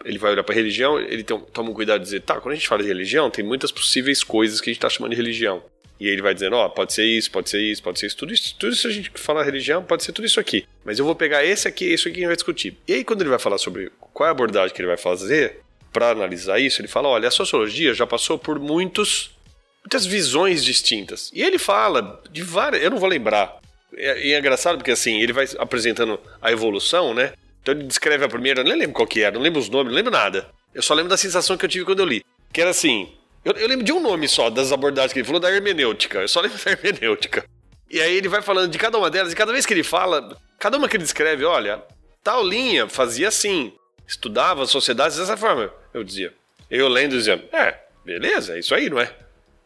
ele 0.05 0.17
vai 0.17 0.31
olhar 0.31 0.43
para 0.43 0.55
religião, 0.55 0.99
ele 0.99 1.23
tem, 1.23 1.39
toma 1.53 1.69
um 1.69 1.73
cuidado 1.73 1.99
de 1.99 2.05
dizer, 2.05 2.21
tá, 2.21 2.39
quando 2.39 2.53
a 2.53 2.55
gente 2.55 2.67
fala 2.67 2.81
de 2.81 2.87
religião, 2.87 3.29
tem 3.29 3.43
muitas 3.43 3.71
possíveis 3.71 4.23
coisas 4.23 4.61
que 4.61 4.69
a 4.69 4.71
gente 4.71 4.77
está 4.77 4.89
chamando 4.89 5.11
de 5.11 5.17
religião. 5.17 5.61
E 5.99 6.07
aí 6.07 6.13
ele 6.13 6.21
vai 6.21 6.33
dizendo, 6.33 6.55
ó, 6.55 6.65
oh, 6.65 6.69
pode 6.69 6.93
ser 6.93 7.03
isso, 7.03 7.29
pode 7.29 7.49
ser 7.49 7.61
isso, 7.61 7.83
pode 7.83 7.99
ser 7.99 8.07
isso, 8.07 8.15
tudo 8.15 8.33
isso, 8.33 8.55
tudo 8.57 8.71
isso 8.71 8.87
a 8.87 8.91
gente 8.91 9.11
fala 9.15 9.43
religião, 9.43 9.83
pode 9.83 10.03
ser 10.03 10.13
tudo 10.13 10.25
isso 10.25 10.39
aqui. 10.39 10.65
Mas 10.85 10.97
eu 10.97 11.03
vou 11.03 11.13
pegar 11.13 11.43
esse 11.43 11.67
aqui 11.67 11.85
isso 11.85 12.07
aqui 12.07 12.17
a 12.17 12.19
gente 12.19 12.27
vai 12.27 12.35
discutir. 12.35 12.77
E 12.87 12.93
aí, 12.93 13.03
quando 13.03 13.21
ele 13.21 13.29
vai 13.29 13.39
falar 13.39 13.57
sobre 13.57 13.91
qual 14.13 14.27
é 14.27 14.29
a 14.29 14.31
abordagem 14.31 14.73
que 14.73 14.81
ele 14.81 14.87
vai 14.87 14.97
fazer, 14.97 15.59
para 15.91 16.11
analisar 16.11 16.59
isso, 16.59 16.81
ele 16.81 16.87
fala: 16.87 17.07
olha, 17.07 17.27
a 17.27 17.31
sociologia 17.31 17.93
já 17.93 18.05
passou 18.07 18.37
por 18.37 18.59
muitos, 18.59 19.31
muitas 19.83 20.05
visões 20.05 20.63
distintas. 20.63 21.31
E 21.33 21.41
ele 21.41 21.57
fala 21.57 22.21
de 22.31 22.43
várias, 22.43 22.83
eu 22.83 22.91
não 22.91 22.97
vou 22.97 23.09
lembrar 23.09 23.59
é, 23.95 24.27
e 24.27 24.33
é 24.33 24.39
engraçado 24.39 24.77
porque 24.77 24.91
assim, 24.91 25.21
ele 25.21 25.33
vai 25.33 25.45
apresentando 25.57 26.19
a 26.41 26.51
evolução, 26.51 27.13
né? 27.13 27.33
Então 27.61 27.73
ele 27.73 27.83
descreve 27.83 28.23
a 28.23 28.29
primeira, 28.29 28.61
eu 28.61 28.65
nem 28.65 28.77
lembro 28.77 28.93
qual 28.93 29.07
que 29.07 29.21
era, 29.21 29.35
não 29.35 29.41
lembro 29.41 29.59
os 29.59 29.69
nomes, 29.69 29.91
não 29.91 29.97
lembro 29.97 30.11
nada. 30.11 30.49
Eu 30.73 30.81
só 30.81 30.93
lembro 30.93 31.09
da 31.09 31.17
sensação 31.17 31.57
que 31.57 31.65
eu 31.65 31.69
tive 31.69 31.85
quando 31.85 31.99
eu 31.99 32.05
li. 32.05 32.23
Que 32.53 32.61
era 32.61 32.69
assim, 32.69 33.11
eu, 33.43 33.53
eu 33.53 33.67
lembro 33.67 33.83
de 33.83 33.91
um 33.91 33.99
nome 33.99 34.27
só 34.27 34.49
das 34.49 34.71
abordagens 34.71 35.11
que 35.11 35.19
ele 35.19 35.25
falou, 35.25 35.41
da 35.41 35.51
hermenêutica. 35.51 36.19
Eu 36.19 36.27
só 36.27 36.41
lembro 36.41 36.57
da 36.63 36.71
hermenêutica. 36.71 37.45
E 37.89 37.99
aí 37.99 38.15
ele 38.15 38.29
vai 38.29 38.41
falando 38.41 38.71
de 38.71 38.77
cada 38.77 38.97
uma 38.97 39.09
delas, 39.09 39.33
e 39.33 39.35
cada 39.35 39.51
vez 39.51 39.65
que 39.65 39.73
ele 39.73 39.83
fala, 39.83 40.37
cada 40.59 40.77
uma 40.77 40.87
que 40.87 40.95
ele 40.95 41.03
descreve, 41.03 41.43
olha, 41.43 41.83
tal 42.23 42.45
linha 42.45 42.87
fazia 42.87 43.27
assim, 43.27 43.73
estudava 44.09 44.65
sociedades 44.65 45.17
dessa 45.17 45.37
forma. 45.37 45.71
Eu 45.93 46.03
dizia, 46.03 46.33
eu 46.69 46.87
lendo 46.87 47.15
dizia, 47.15 47.41
é, 47.53 47.75
beleza, 48.03 48.55
é 48.55 48.59
isso 48.59 48.73
aí, 48.73 48.89
não 48.89 48.99
é? 48.99 49.13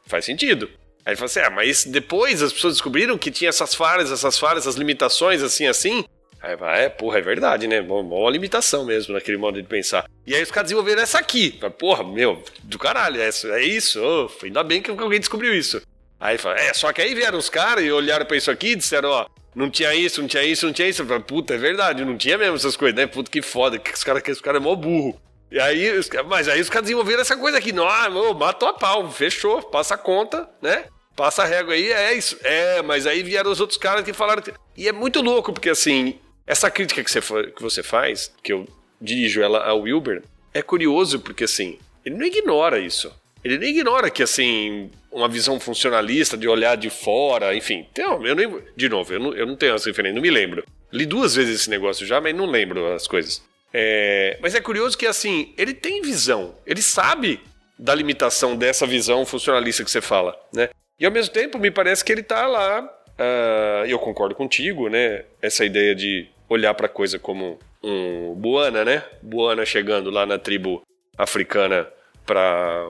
Faz 0.06 0.26
sentido. 0.26 0.70
Aí 1.06 1.12
ele 1.12 1.16
fala 1.16 1.26
assim, 1.26 1.40
é, 1.40 1.50
mas 1.50 1.86
depois 1.86 2.42
as 2.42 2.52
pessoas 2.52 2.76
descobriram 2.76 3.18
que 3.18 3.32
tinha 3.32 3.50
essas 3.50 3.74
falhas, 3.74 4.12
essas 4.12 4.38
falhas, 4.38 4.64
essas 4.64 4.76
limitações, 4.76 5.42
assim, 5.42 5.66
assim. 5.66 6.04
Aí 6.42 6.58
fala, 6.58 6.78
é, 6.78 6.90
porra, 6.90 7.20
é 7.20 7.22
verdade, 7.22 7.68
né? 7.68 7.80
Uma 7.82 8.30
limitação 8.30 8.86
mesmo 8.86 9.14
naquele 9.14 9.38
modo 9.38 9.62
de 9.62 9.68
pensar. 9.68 10.10
E 10.28 10.36
aí 10.36 10.44
os 10.44 10.52
caras 10.52 10.68
desenvolveram 10.70 11.02
essa 11.02 11.20
aqui. 11.20 11.58
Porra, 11.80 12.04
meu, 12.04 12.44
do 12.64 12.78
caralho, 12.78 13.22
é 13.22 13.30
isso, 13.30 13.48
é 13.52 13.64
isso. 13.64 14.02
Oh, 14.02 14.46
ainda 14.46 14.62
bem 14.62 14.82
que 14.82 14.92
alguém 14.92 15.20
descobriu 15.20 15.54
isso. 15.54 15.82
Aí 16.20 16.38
fala, 16.38 16.56
é, 16.58 16.74
só 16.74 16.92
que 16.92 17.02
aí 17.02 17.16
vieram 17.16 17.38
os 17.38 17.50
caras 17.50 17.84
e 17.84 17.92
olharam 17.92 18.26
pra 18.26 18.38
isso 18.38 18.52
aqui 18.52 18.70
e 18.70 18.76
disseram, 18.76 19.10
ó, 19.10 19.26
não 19.56 19.70
tinha 19.70 19.94
isso, 19.94 20.22
não 20.22 20.28
tinha 20.28 20.44
isso, 20.44 20.66
não 20.66 20.74
tinha 20.74 20.88
isso. 20.88 21.02
Eu 21.02 21.06
falei, 21.06 21.24
puta, 21.24 21.54
é 21.54 21.58
verdade, 21.58 22.06
não 22.06 22.18
tinha 22.18 22.38
mesmo 22.38 22.56
essas 22.56 22.76
coisas, 22.76 22.96
né? 22.96 23.08
Puta, 23.08 23.30
que 23.30 23.42
foda, 23.42 23.78
que 23.78 23.94
os 23.94 24.04
caras 24.04 24.42
cara 24.42 24.58
é 24.58 24.60
mó 24.60 24.76
burro. 24.76 25.20
E 25.52 25.60
aí, 25.60 25.92
mas 26.28 26.48
aí 26.48 26.60
os 26.60 26.70
caras 26.70 26.86
desenvolveram 26.86 27.22
essa 27.22 27.38
coisa 27.38 27.58
aqui, 27.58 27.72
não, 27.72 27.88
ah, 27.88 28.10
matou 28.34 28.70
a 28.70 28.74
pau, 28.74 29.10
fechou, 29.12 29.62
passa 29.62 29.94
a 29.96 29.98
conta, 29.98 30.50
né? 30.62 30.86
Passa 31.16 31.44
a 31.44 31.46
régua 31.46 31.76
aí, 31.76 31.92
é 31.92 32.14
isso. 32.14 32.38
É, 32.44 32.82
mas 32.82 33.06
aí 33.06 33.22
vieram 33.22 33.52
os 33.52 33.60
outros 33.60 33.78
caras 33.78 34.04
que 34.04 34.14
falaram. 34.14 34.42
Que... 34.42 34.52
E 34.76 34.88
é 34.88 34.92
muito 34.92 35.22
louco, 35.22 35.54
porque 35.54 35.70
assim, 35.70 36.20
essa 36.48 36.72
crítica 36.72 37.04
que 37.04 37.12
você, 37.12 37.22
que 37.22 37.62
você 37.62 37.84
faz, 37.84 38.34
que 38.42 38.52
eu 38.52 38.68
dirijo 39.00 39.42
ela 39.42 39.64
ao 39.64 39.82
Wilber, 39.82 40.24
é 40.54 40.62
curioso, 40.64 41.20
porque 41.20 41.44
assim, 41.44 41.78
ele 42.04 42.16
não 42.16 42.26
ignora 42.26 42.80
isso. 42.80 43.14
Ele 43.44 43.58
não 43.58 43.66
ignora 43.66 44.10
que, 44.10 44.24
assim, 44.24 44.90
uma 45.14 45.28
visão 45.28 45.60
funcionalista 45.60 46.36
de 46.36 46.48
olhar 46.48 46.76
de 46.76 46.90
fora, 46.90 47.56
enfim. 47.56 47.88
Então, 47.92 48.26
eu 48.26 48.36
nem, 48.36 48.64
de 48.76 48.90
novo, 48.90 49.14
eu 49.14 49.20
não, 49.20 49.34
eu 49.34 49.46
não 49.46 49.56
tenho 49.56 49.76
essa 49.76 49.90
referência, 49.90 50.16
não 50.16 50.22
me 50.22 50.30
lembro. 50.30 50.64
Li 50.92 51.06
duas 51.06 51.36
vezes 51.36 51.62
esse 51.62 51.70
negócio 51.70 52.06
já, 52.06 52.20
mas 52.20 52.36
não 52.36 52.46
lembro 52.46 52.94
as 52.94 53.08
coisas. 53.08 53.42
É, 53.74 54.38
mas 54.42 54.54
é 54.54 54.62
curioso 54.62 54.98
que, 54.98 55.06
assim, 55.06 55.54
ele 55.58 55.74
tem 55.74 56.02
visão. 56.02 56.56
Ele 56.66 56.82
sabe 56.82 57.40
da 57.78 57.94
limitação 57.96 58.56
dessa 58.56 58.86
visão 58.86 59.26
funcionalista 59.26 59.84
que 59.84 59.92
você 59.92 60.02
fala, 60.02 60.40
né? 60.54 60.70
E 61.00 61.06
ao 61.06 61.12
mesmo 61.12 61.34
tempo, 61.34 61.58
me 61.58 61.72
parece 61.72 62.06
que 62.06 62.12
ele 62.12 62.24
tá 62.24 62.46
lá, 62.46 62.84
uh, 62.84 63.86
e 63.86 63.92
eu 63.92 64.00
concordo 64.00 64.36
contigo, 64.36 64.90
né? 64.90 65.26
Essa 65.42 65.66
ideia 65.66 65.96
de 65.96 66.28
olhar 66.48 66.74
para 66.76 66.86
a 66.86 66.90
coisa 66.90 67.18
como 67.18 67.58
um 67.84 68.34
Buana, 68.36 68.86
né? 68.86 69.04
Buana 69.22 69.66
chegando 69.66 70.10
lá 70.12 70.26
na 70.26 70.38
tribo 70.38 70.84
africana 71.18 71.88
para 72.26 72.90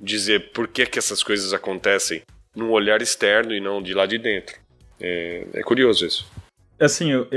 dizer 0.00 0.50
por 0.52 0.68
que, 0.68 0.86
que 0.86 0.98
essas 0.98 1.22
coisas 1.22 1.52
acontecem 1.52 2.22
num 2.54 2.70
olhar 2.70 3.02
externo 3.02 3.52
e 3.54 3.60
não 3.60 3.82
de 3.82 3.94
lá 3.94 4.06
de 4.06 4.18
dentro. 4.18 4.56
É, 5.00 5.46
é 5.54 5.62
curioso 5.62 6.06
isso. 6.06 6.26
Assim, 6.78 7.12
eu, 7.12 7.28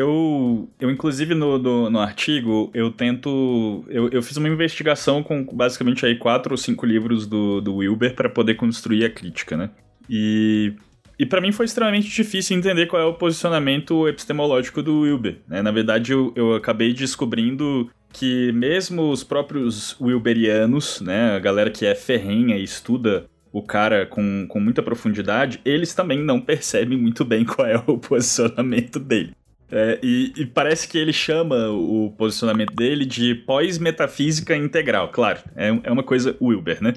eu, 0.80 0.89
inclusive 0.89 1.36
no, 1.36 1.60
no, 1.60 1.89
no, 1.89 2.00
artigo, 2.00 2.72
eu 2.74 2.91
tento. 2.91 3.86
Eu, 3.88 4.10
eu 4.10 4.22
fiz 4.24 4.36
uma 4.38 4.50
investigação 4.50 5.22
com 5.22 5.43
basicamente 5.46 6.06
aí 6.06 6.17
quatro 6.17 6.54
ou 6.54 6.58
cinco 6.58 6.86
livros 6.86 7.28
do, 7.28 7.62
do 7.62 7.76
Wilber 7.76 8.15
para 8.15 8.30
poder 8.30 8.56
construir 8.56 9.06
a 9.06 9.10
crítica, 9.10 9.56
né? 9.56 9.70
E, 10.10 10.74
e 11.20 11.26
para 11.26 11.39
mim 11.39 11.52
foi 11.52 11.65
extremamente 11.65 12.10
difícil 12.10 12.58
entender 12.58 12.88
qual 12.88 13.02
é 13.02 13.06
o 13.06 13.13
posicionamento 13.13 14.08
epistemológico 14.08 14.82
do 14.82 15.02
Wilber. 15.02 15.38
Né? 15.48 15.62
Na 15.62 15.72
verdade, 15.72 16.13
eu, 16.13 16.34
eu 16.36 16.56
acabei 16.56 16.91
descobrindo 16.91 17.91
que 18.17 18.51
mesmo 18.51 19.12
os 19.12 19.23
próprios 19.23 19.95
Wilberianos, 20.01 21.01
né, 21.01 21.36
a 21.36 21.39
galera 21.39 21.69
que 21.69 21.86
é 21.86 21.93
ferrenha 21.93 22.58
e 22.58 22.63
estuda 22.63 23.25
o 23.53 23.62
cara 23.62 24.08
com, 24.08 24.47
com 24.49 24.60
muita 24.60 24.82
profundidade, 24.82 25.62
eles 25.63 25.93
também 25.93 26.17
não 26.17 26.41
percebem 26.41 26.97
muito 26.97 27.23
bem 27.23 27.45
qual 27.45 27.67
é 27.67 27.77
o 27.86 27.97
posicionamento 27.99 28.99
dele. 28.99 29.34
É, 29.71 29.99
e, 30.01 30.34
e, 30.36 30.45
parece 30.45 30.88
que 30.88 30.97
ele 30.97 31.13
chama 31.13 31.69
o 31.69 32.12
posicionamento 32.17 32.73
dele 32.73 33.06
de 33.06 33.36
pós-metafísica 33.36 34.56
integral. 34.56 35.10
Claro, 35.10 35.39
é, 35.56 35.67
é 35.84 35.91
uma 35.91 36.03
coisa 36.03 36.36
Wilber, 36.41 36.82
né? 36.82 36.93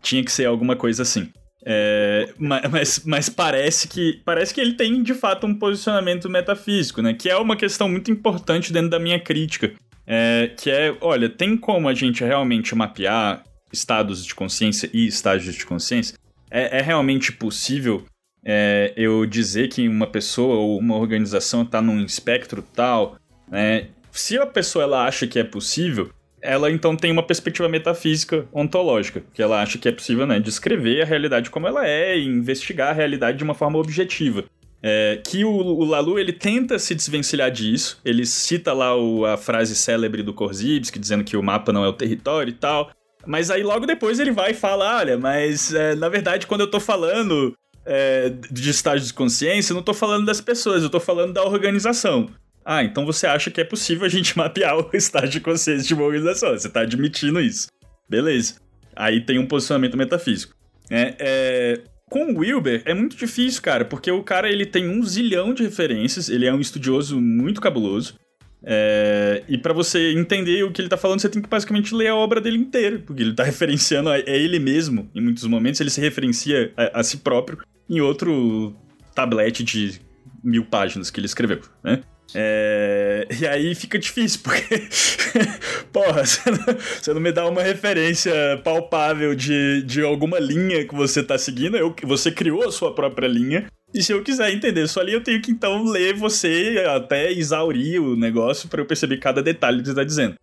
Tinha 0.00 0.24
que 0.24 0.32
ser 0.32 0.46
alguma 0.46 0.74
coisa 0.74 1.02
assim. 1.02 1.30
É, 1.66 2.28
mas, 2.38 3.02
mas 3.06 3.28
parece 3.30 3.88
que 3.88 4.20
parece 4.22 4.52
que 4.52 4.60
ele 4.60 4.74
tem 4.74 5.02
de 5.02 5.14
fato 5.14 5.46
um 5.46 5.54
posicionamento 5.54 6.28
metafísico, 6.28 7.00
né? 7.00 7.14
Que 7.14 7.30
é 7.30 7.36
uma 7.36 7.56
questão 7.56 7.88
muito 7.88 8.10
importante 8.10 8.72
dentro 8.72 8.90
da 8.90 8.98
minha 8.98 9.18
crítica. 9.18 9.72
É, 10.06 10.50
que 10.56 10.70
é, 10.70 10.96
olha, 11.00 11.28
tem 11.28 11.56
como 11.56 11.88
a 11.88 11.94
gente 11.94 12.22
realmente 12.22 12.74
mapear 12.74 13.42
estados 13.72 14.24
de 14.24 14.34
consciência 14.34 14.88
e 14.92 15.06
estágios 15.06 15.54
de 15.54 15.66
consciência? 15.66 16.16
É, 16.50 16.78
é 16.78 16.82
realmente 16.82 17.32
possível 17.32 18.04
é, 18.44 18.92
eu 18.96 19.24
dizer 19.24 19.68
que 19.68 19.88
uma 19.88 20.06
pessoa 20.06 20.56
ou 20.56 20.78
uma 20.78 20.96
organização 20.96 21.62
está 21.62 21.80
num 21.80 22.04
espectro 22.04 22.62
tal? 22.62 23.16
Né? 23.48 23.88
Se 24.12 24.38
a 24.38 24.46
pessoa 24.46 24.84
ela 24.84 25.06
acha 25.06 25.26
que 25.26 25.38
é 25.38 25.44
possível, 25.44 26.10
ela 26.44 26.70
então 26.70 26.94
tem 26.94 27.10
uma 27.10 27.22
perspectiva 27.22 27.68
metafísica 27.70 28.46
ontológica, 28.52 29.22
que 29.32 29.42
ela 29.42 29.62
acha 29.62 29.78
que 29.78 29.88
é 29.88 29.92
possível 29.92 30.26
né, 30.26 30.38
descrever 30.38 31.00
a 31.00 31.06
realidade 31.06 31.48
como 31.48 31.66
ela 31.66 31.88
é 31.88 32.18
e 32.18 32.26
investigar 32.26 32.90
a 32.90 32.92
realidade 32.92 33.38
de 33.38 33.44
uma 33.44 33.54
forma 33.54 33.78
objetiva. 33.78 34.44
É, 34.86 35.18
que 35.24 35.46
o, 35.46 35.50
o, 35.50 35.82
Lalu 35.82 36.18
ele 36.18 36.32
tenta 36.32 36.78
se 36.78 36.94
desvencilhar 36.94 37.50
disso, 37.50 37.98
ele 38.04 38.26
cita 38.26 38.70
lá 38.74 38.94
o, 38.94 39.24
a 39.24 39.38
frase 39.38 39.74
célebre 39.74 40.22
do 40.22 40.34
Korzybski, 40.34 40.98
dizendo 40.98 41.24
que 41.24 41.38
o 41.38 41.42
mapa 41.42 41.72
não 41.72 41.82
é 41.82 41.88
o 41.88 41.92
território 41.94 42.50
e 42.50 42.54
tal, 42.54 42.90
mas 43.26 43.50
aí 43.50 43.62
logo 43.62 43.86
depois 43.86 44.20
ele 44.20 44.30
vai 44.30 44.50
e 44.50 44.54
fala, 44.54 44.98
olha, 44.98 45.16
mas 45.16 45.72
é, 45.72 45.94
na 45.94 46.10
verdade 46.10 46.46
quando 46.46 46.60
eu 46.60 46.70
tô 46.70 46.78
falando 46.78 47.56
é, 47.86 48.30
de 48.50 48.68
estágio 48.68 49.06
de 49.06 49.14
consciência, 49.14 49.72
eu 49.72 49.76
não 49.76 49.82
tô 49.82 49.94
falando 49.94 50.26
das 50.26 50.42
pessoas, 50.42 50.82
eu 50.82 50.90
tô 50.90 51.00
falando 51.00 51.32
da 51.32 51.42
organização. 51.42 52.28
Ah, 52.62 52.84
então 52.84 53.06
você 53.06 53.26
acha 53.26 53.50
que 53.50 53.62
é 53.62 53.64
possível 53.64 54.04
a 54.04 54.10
gente 54.10 54.36
mapear 54.38 54.76
o 54.76 54.90
estágio 54.92 55.30
de 55.30 55.40
consciência 55.40 55.88
de 55.88 55.94
uma 55.94 56.04
organização. 56.04 56.50
Você 56.50 56.68
está 56.68 56.80
admitindo 56.80 57.40
isso. 57.40 57.68
Beleza. 58.06 58.56
Aí 58.94 59.22
tem 59.22 59.38
um 59.38 59.46
posicionamento 59.46 59.96
metafísico. 59.96 60.54
É, 60.90 61.14
é, 61.18 61.80
com 62.14 62.32
o 62.32 62.38
Wilber 62.38 62.80
é 62.84 62.94
muito 62.94 63.16
difícil, 63.16 63.60
cara, 63.60 63.84
porque 63.84 64.08
o 64.08 64.22
cara 64.22 64.48
ele 64.48 64.64
tem 64.64 64.88
um 64.88 65.02
zilhão 65.02 65.52
de 65.52 65.64
referências, 65.64 66.28
ele 66.28 66.46
é 66.46 66.54
um 66.54 66.60
estudioso 66.60 67.20
muito 67.20 67.60
cabuloso. 67.60 68.14
É, 68.62 69.42
e 69.48 69.58
para 69.58 69.72
você 69.72 70.12
entender 70.12 70.62
o 70.62 70.70
que 70.70 70.80
ele 70.80 70.88
tá 70.88 70.96
falando, 70.96 71.18
você 71.18 71.28
tem 71.28 71.42
que 71.42 71.48
basicamente 71.48 71.92
ler 71.92 72.06
a 72.06 72.14
obra 72.14 72.40
dele 72.40 72.56
inteira, 72.56 73.00
porque 73.00 73.20
ele 73.20 73.34
tá 73.34 73.42
referenciando 73.42 74.10
a, 74.10 74.16
é 74.16 74.38
ele 74.38 74.60
mesmo, 74.60 75.10
em 75.12 75.20
muitos 75.20 75.42
momentos, 75.42 75.80
ele 75.80 75.90
se 75.90 76.00
referencia 76.00 76.72
a, 76.76 77.00
a 77.00 77.02
si 77.02 77.16
próprio 77.16 77.58
em 77.90 78.00
outro 78.00 78.76
tablete 79.12 79.64
de 79.64 80.00
mil 80.40 80.64
páginas 80.64 81.10
que 81.10 81.18
ele 81.18 81.26
escreveu, 81.26 81.62
né? 81.82 82.00
É... 82.34 83.26
E 83.40 83.46
aí 83.46 83.74
fica 83.74 83.98
difícil, 83.98 84.40
porque. 84.42 84.88
Porra, 85.92 86.24
você 86.26 86.50
não, 86.50 86.78
você 87.00 87.14
não, 87.14 87.20
me 87.20 87.32
dá 87.32 87.46
uma 87.46 87.62
referência 87.62 88.32
palpável 88.64 89.34
de, 89.34 89.82
de 89.82 90.02
alguma 90.02 90.38
linha 90.38 90.86
que 90.86 90.94
você 90.94 91.22
tá 91.22 91.38
seguindo. 91.38 91.76
Eu, 91.76 91.94
você 92.02 92.30
criou 92.30 92.66
a 92.66 92.72
sua 92.72 92.94
própria 92.94 93.28
linha. 93.28 93.66
E 93.94 94.02
se 94.02 94.12
eu 94.12 94.22
quiser 94.22 94.52
entender 94.52 94.88
sua 94.88 95.04
linha, 95.04 95.18
eu 95.18 95.22
tenho 95.22 95.40
que 95.40 95.52
então 95.52 95.84
ler 95.84 96.14
você 96.14 96.84
até 96.96 97.30
exaurir 97.30 98.02
o 98.02 98.16
negócio 98.16 98.68
para 98.68 98.80
eu 98.80 98.86
perceber 98.86 99.18
cada 99.18 99.40
detalhe 99.40 99.80
que 99.80 99.88
você 99.88 99.94
tá 99.94 100.02
dizendo. 100.02 100.34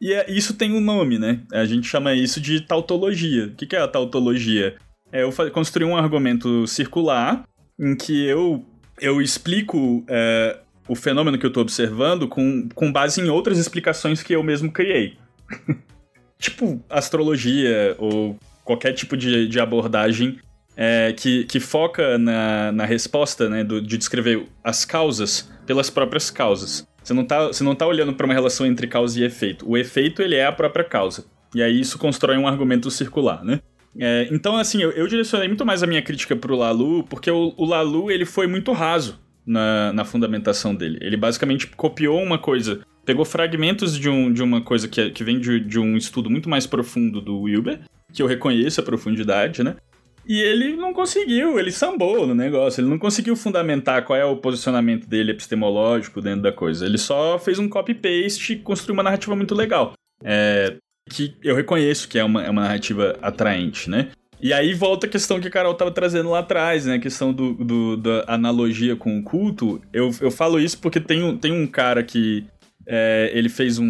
E 0.00 0.12
é, 0.12 0.28
isso 0.28 0.54
tem 0.54 0.72
um 0.72 0.80
nome, 0.80 1.18
né? 1.18 1.40
A 1.52 1.64
gente 1.64 1.86
chama 1.86 2.14
isso 2.14 2.40
de 2.40 2.60
tautologia. 2.60 3.46
O 3.46 3.54
que, 3.54 3.66
que 3.66 3.76
é 3.76 3.80
a 3.80 3.88
tautologia? 3.88 4.76
É 5.12 5.22
eu 5.22 5.32
construir 5.52 5.84
um 5.84 5.96
argumento 5.96 6.66
circular 6.66 7.44
em 7.78 7.96
que 7.96 8.24
eu, 8.24 8.64
eu 9.00 9.20
explico 9.20 10.04
é, 10.08 10.58
o 10.92 10.94
fenômeno 10.94 11.38
que 11.38 11.46
eu 11.46 11.48
estou 11.48 11.62
observando 11.62 12.28
com, 12.28 12.68
com 12.74 12.92
base 12.92 13.18
em 13.18 13.30
outras 13.30 13.56
explicações 13.56 14.22
que 14.22 14.34
eu 14.34 14.42
mesmo 14.42 14.70
criei. 14.70 15.16
tipo 16.38 16.84
astrologia 16.90 17.96
ou 17.98 18.38
qualquer 18.62 18.92
tipo 18.92 19.16
de, 19.16 19.48
de 19.48 19.58
abordagem 19.58 20.38
é, 20.76 21.14
que, 21.16 21.44
que 21.44 21.58
foca 21.58 22.18
na, 22.18 22.72
na 22.72 22.84
resposta 22.84 23.48
né, 23.48 23.64
do, 23.64 23.80
de 23.80 23.96
descrever 23.96 24.46
as 24.62 24.84
causas 24.84 25.50
pelas 25.64 25.88
próprias 25.88 26.30
causas. 26.30 26.86
Você 27.02 27.14
não 27.14 27.22
está 27.22 27.46
você 27.46 27.64
não 27.64 27.74
tá 27.74 27.86
olhando 27.86 28.12
para 28.12 28.26
uma 28.26 28.34
relação 28.34 28.66
entre 28.66 28.86
causa 28.86 29.18
e 29.18 29.24
efeito. 29.24 29.66
O 29.66 29.78
efeito 29.78 30.20
ele 30.20 30.34
é 30.34 30.44
a 30.44 30.52
própria 30.52 30.84
causa. 30.84 31.24
E 31.54 31.62
aí 31.62 31.80
isso 31.80 31.98
constrói 31.98 32.36
um 32.36 32.46
argumento 32.46 32.90
circular, 32.90 33.42
né? 33.42 33.60
É, 33.98 34.28
então, 34.30 34.56
assim, 34.56 34.82
eu, 34.82 34.90
eu, 34.90 35.06
direcionei 35.06 35.48
muito 35.48 35.66
mais 35.66 35.82
a 35.82 35.86
minha 35.86 36.00
crítica 36.00 36.34
pro 36.34 36.56
Lalu, 36.56 37.04
porque 37.04 37.30
o, 37.30 37.52
o 37.58 37.64
Lalu 37.66 38.10
ele 38.10 38.24
foi 38.24 38.46
muito 38.46 38.72
raso 38.72 39.21
na, 39.46 39.92
na 39.92 40.04
fundamentação 40.04 40.74
dele. 40.74 40.98
Ele 41.00 41.16
basicamente 41.16 41.66
copiou 41.66 42.22
uma 42.22 42.38
coisa, 42.38 42.80
pegou 43.04 43.24
fragmentos 43.24 43.98
de, 43.98 44.08
um, 44.08 44.32
de 44.32 44.42
uma 44.42 44.60
coisa 44.60 44.88
que, 44.88 45.00
é, 45.00 45.10
que 45.10 45.24
vem 45.24 45.40
de, 45.40 45.60
de 45.60 45.78
um 45.78 45.96
estudo 45.96 46.30
muito 46.30 46.48
mais 46.48 46.66
profundo 46.66 47.20
do 47.20 47.40
Wilber, 47.40 47.80
que 48.12 48.22
eu 48.22 48.26
reconheço 48.26 48.80
a 48.80 48.84
profundidade, 48.84 49.62
né? 49.62 49.76
E 50.26 50.40
ele 50.40 50.76
não 50.76 50.92
conseguiu, 50.92 51.58
ele 51.58 51.72
sambou 51.72 52.26
no 52.26 52.34
negócio, 52.34 52.80
ele 52.80 52.88
não 52.88 52.98
conseguiu 52.98 53.34
fundamentar 53.34 54.04
qual 54.04 54.16
é 54.16 54.24
o 54.24 54.36
posicionamento 54.36 55.08
dele 55.08 55.32
epistemológico 55.32 56.20
dentro 56.20 56.42
da 56.42 56.52
coisa. 56.52 56.86
Ele 56.86 56.98
só 56.98 57.38
fez 57.38 57.58
um 57.58 57.68
copy-paste 57.68 58.52
e 58.52 58.56
construiu 58.56 58.94
uma 58.94 59.02
narrativa 59.02 59.34
muito 59.34 59.54
legal. 59.54 59.94
É, 60.22 60.76
que 61.10 61.34
eu 61.42 61.56
reconheço 61.56 62.08
que 62.08 62.18
é 62.18 62.24
uma, 62.24 62.44
é 62.44 62.50
uma 62.50 62.62
narrativa 62.62 63.18
atraente, 63.20 63.90
né? 63.90 64.10
E 64.42 64.52
aí 64.52 64.74
volta 64.74 65.06
a 65.06 65.08
questão 65.08 65.40
que 65.40 65.46
a 65.46 65.50
Carol 65.50 65.70
estava 65.70 65.92
trazendo 65.92 66.30
lá 66.30 66.40
atrás, 66.40 66.84
né? 66.84 66.96
A 66.96 66.98
questão 66.98 67.32
do, 67.32 67.54
do, 67.54 67.96
da 67.96 68.24
analogia 68.26 68.96
com 68.96 69.16
o 69.16 69.22
culto. 69.22 69.80
Eu, 69.92 70.10
eu 70.20 70.32
falo 70.32 70.58
isso 70.58 70.78
porque 70.78 70.98
tem 70.98 71.22
um, 71.22 71.38
tem 71.38 71.52
um 71.52 71.64
cara 71.64 72.02
que 72.02 72.44
é, 72.84 73.30
ele 73.32 73.48
fez 73.48 73.78
um, 73.78 73.84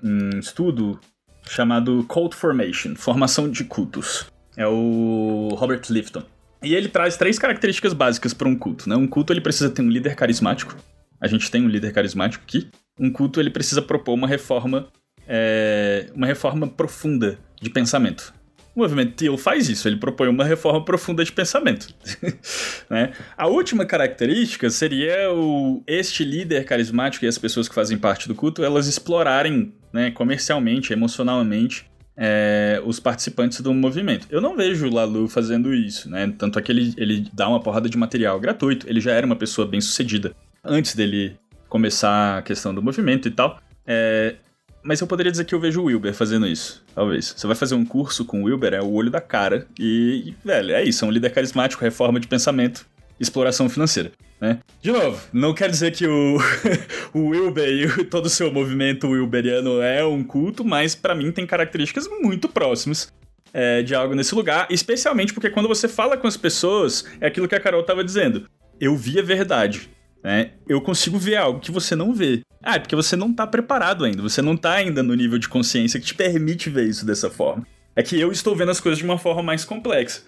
um 0.00 0.38
estudo 0.38 1.00
chamado 1.48 2.04
Cult 2.04 2.36
Formation, 2.36 2.94
formação 2.94 3.50
de 3.50 3.64
cultos. 3.64 4.26
É 4.56 4.64
o 4.64 5.48
Robert 5.56 5.82
Lifton. 5.90 6.22
E 6.62 6.72
ele 6.72 6.88
traz 6.88 7.16
três 7.16 7.36
características 7.36 7.92
básicas 7.92 8.32
para 8.32 8.46
um 8.46 8.54
culto, 8.54 8.88
né? 8.88 8.94
Um 8.94 9.08
culto 9.08 9.32
ele 9.32 9.40
precisa 9.40 9.70
ter 9.70 9.82
um 9.82 9.88
líder 9.88 10.14
carismático. 10.14 10.76
A 11.20 11.26
gente 11.26 11.50
tem 11.50 11.64
um 11.64 11.68
líder 11.68 11.92
carismático 11.92 12.44
aqui. 12.46 12.68
Um 12.96 13.10
culto 13.10 13.40
ele 13.40 13.50
precisa 13.50 13.82
propor 13.82 14.14
uma 14.14 14.28
reforma, 14.28 14.86
é, 15.26 16.06
uma 16.14 16.28
reforma 16.28 16.68
profunda 16.68 17.40
de 17.60 17.70
pensamento. 17.70 18.32
O 18.80 18.82
movimento 18.82 19.12
Teal 19.12 19.36
faz 19.36 19.68
isso, 19.68 19.86
ele 19.86 19.96
propõe 19.96 20.28
uma 20.28 20.42
reforma 20.42 20.82
profunda 20.82 21.22
de 21.22 21.30
pensamento. 21.30 21.94
né? 22.88 23.12
A 23.36 23.46
última 23.46 23.84
característica 23.84 24.70
seria 24.70 25.30
o, 25.30 25.82
este 25.86 26.24
líder 26.24 26.64
carismático 26.64 27.26
e 27.26 27.28
as 27.28 27.36
pessoas 27.36 27.68
que 27.68 27.74
fazem 27.74 27.98
parte 27.98 28.26
do 28.26 28.34
culto, 28.34 28.64
elas 28.64 28.86
explorarem 28.86 29.74
né, 29.92 30.10
comercialmente, 30.12 30.94
emocionalmente, 30.94 31.84
é, 32.16 32.80
os 32.82 32.98
participantes 32.98 33.60
do 33.60 33.74
movimento. 33.74 34.26
Eu 34.30 34.40
não 34.40 34.56
vejo 34.56 34.86
o 34.86 34.94
Lalu 34.94 35.28
fazendo 35.28 35.74
isso, 35.74 36.08
né? 36.08 36.32
Tanto 36.38 36.58
é 36.58 36.62
que 36.62 36.72
ele, 36.72 36.94
ele 36.96 37.28
dá 37.34 37.50
uma 37.50 37.60
porrada 37.60 37.86
de 37.86 37.98
material 37.98 38.40
gratuito, 38.40 38.88
ele 38.88 38.98
já 38.98 39.12
era 39.12 39.26
uma 39.26 39.36
pessoa 39.36 39.68
bem 39.68 39.82
sucedida 39.82 40.34
antes 40.64 40.94
dele 40.94 41.36
começar 41.68 42.38
a 42.38 42.42
questão 42.42 42.74
do 42.74 42.82
movimento 42.82 43.28
e 43.28 43.30
tal. 43.30 43.60
É, 43.86 44.36
mas 44.82 45.00
eu 45.00 45.06
poderia 45.06 45.30
dizer 45.30 45.44
que 45.44 45.54
eu 45.54 45.60
vejo 45.60 45.80
o 45.80 45.84
Wilber 45.84 46.14
fazendo 46.14 46.46
isso, 46.46 46.84
talvez. 46.94 47.34
Você 47.36 47.46
vai 47.46 47.56
fazer 47.56 47.74
um 47.74 47.84
curso 47.84 48.24
com 48.24 48.42
o 48.42 48.44
Wilber, 48.44 48.74
é 48.74 48.80
o 48.80 48.90
olho 48.90 49.10
da 49.10 49.20
cara. 49.20 49.66
E, 49.78 50.34
velho, 50.44 50.74
é 50.74 50.82
isso. 50.82 51.04
É 51.04 51.08
um 51.08 51.10
líder 51.10 51.30
carismático, 51.30 51.82
reforma 51.82 52.18
de 52.18 52.26
pensamento, 52.26 52.86
exploração 53.18 53.68
financeira. 53.68 54.12
Né? 54.40 54.58
De 54.80 54.90
novo, 54.90 55.20
não 55.32 55.52
quer 55.52 55.68
dizer 55.68 55.92
que 55.92 56.06
o, 56.06 56.38
o 57.12 57.28
Wilber 57.28 57.68
e 58.00 58.04
todo 58.04 58.26
o 58.26 58.30
seu 58.30 58.50
movimento 58.50 59.08
wilberiano 59.08 59.82
é 59.82 60.04
um 60.04 60.24
culto, 60.24 60.64
mas 60.64 60.94
para 60.94 61.14
mim 61.14 61.30
tem 61.30 61.46
características 61.46 62.08
muito 62.22 62.48
próximas 62.48 63.12
é, 63.52 63.82
de 63.82 63.94
algo 63.94 64.14
nesse 64.14 64.34
lugar, 64.34 64.66
especialmente 64.70 65.34
porque 65.34 65.50
quando 65.50 65.68
você 65.68 65.88
fala 65.88 66.16
com 66.16 66.26
as 66.26 66.36
pessoas, 66.36 67.04
é 67.20 67.26
aquilo 67.26 67.48
que 67.48 67.54
a 67.54 67.60
Carol 67.60 67.82
estava 67.82 68.02
dizendo. 68.02 68.48
Eu 68.80 68.96
vi 68.96 69.18
a 69.18 69.22
verdade. 69.22 69.90
Né? 70.22 70.52
Eu 70.68 70.80
consigo 70.80 71.18
ver 71.18 71.36
algo 71.36 71.60
que 71.60 71.70
você 71.70 71.96
não 71.96 72.12
vê. 72.12 72.42
Ah, 72.62 72.76
é 72.76 72.78
porque 72.78 72.96
você 72.96 73.16
não 73.16 73.32
tá 73.32 73.46
preparado 73.46 74.04
ainda, 74.04 74.22
você 74.22 74.42
não 74.42 74.56
tá 74.56 74.74
ainda 74.74 75.02
no 75.02 75.14
nível 75.14 75.38
de 75.38 75.48
consciência 75.48 75.98
que 75.98 76.06
te 76.06 76.14
permite 76.14 76.68
ver 76.68 76.86
isso 76.86 77.06
dessa 77.06 77.30
forma. 77.30 77.66
É 77.96 78.02
que 78.02 78.18
eu 78.20 78.30
estou 78.30 78.54
vendo 78.54 78.70
as 78.70 78.80
coisas 78.80 78.98
de 78.98 79.04
uma 79.04 79.18
forma 79.18 79.42
mais 79.42 79.64
complexa. 79.64 80.22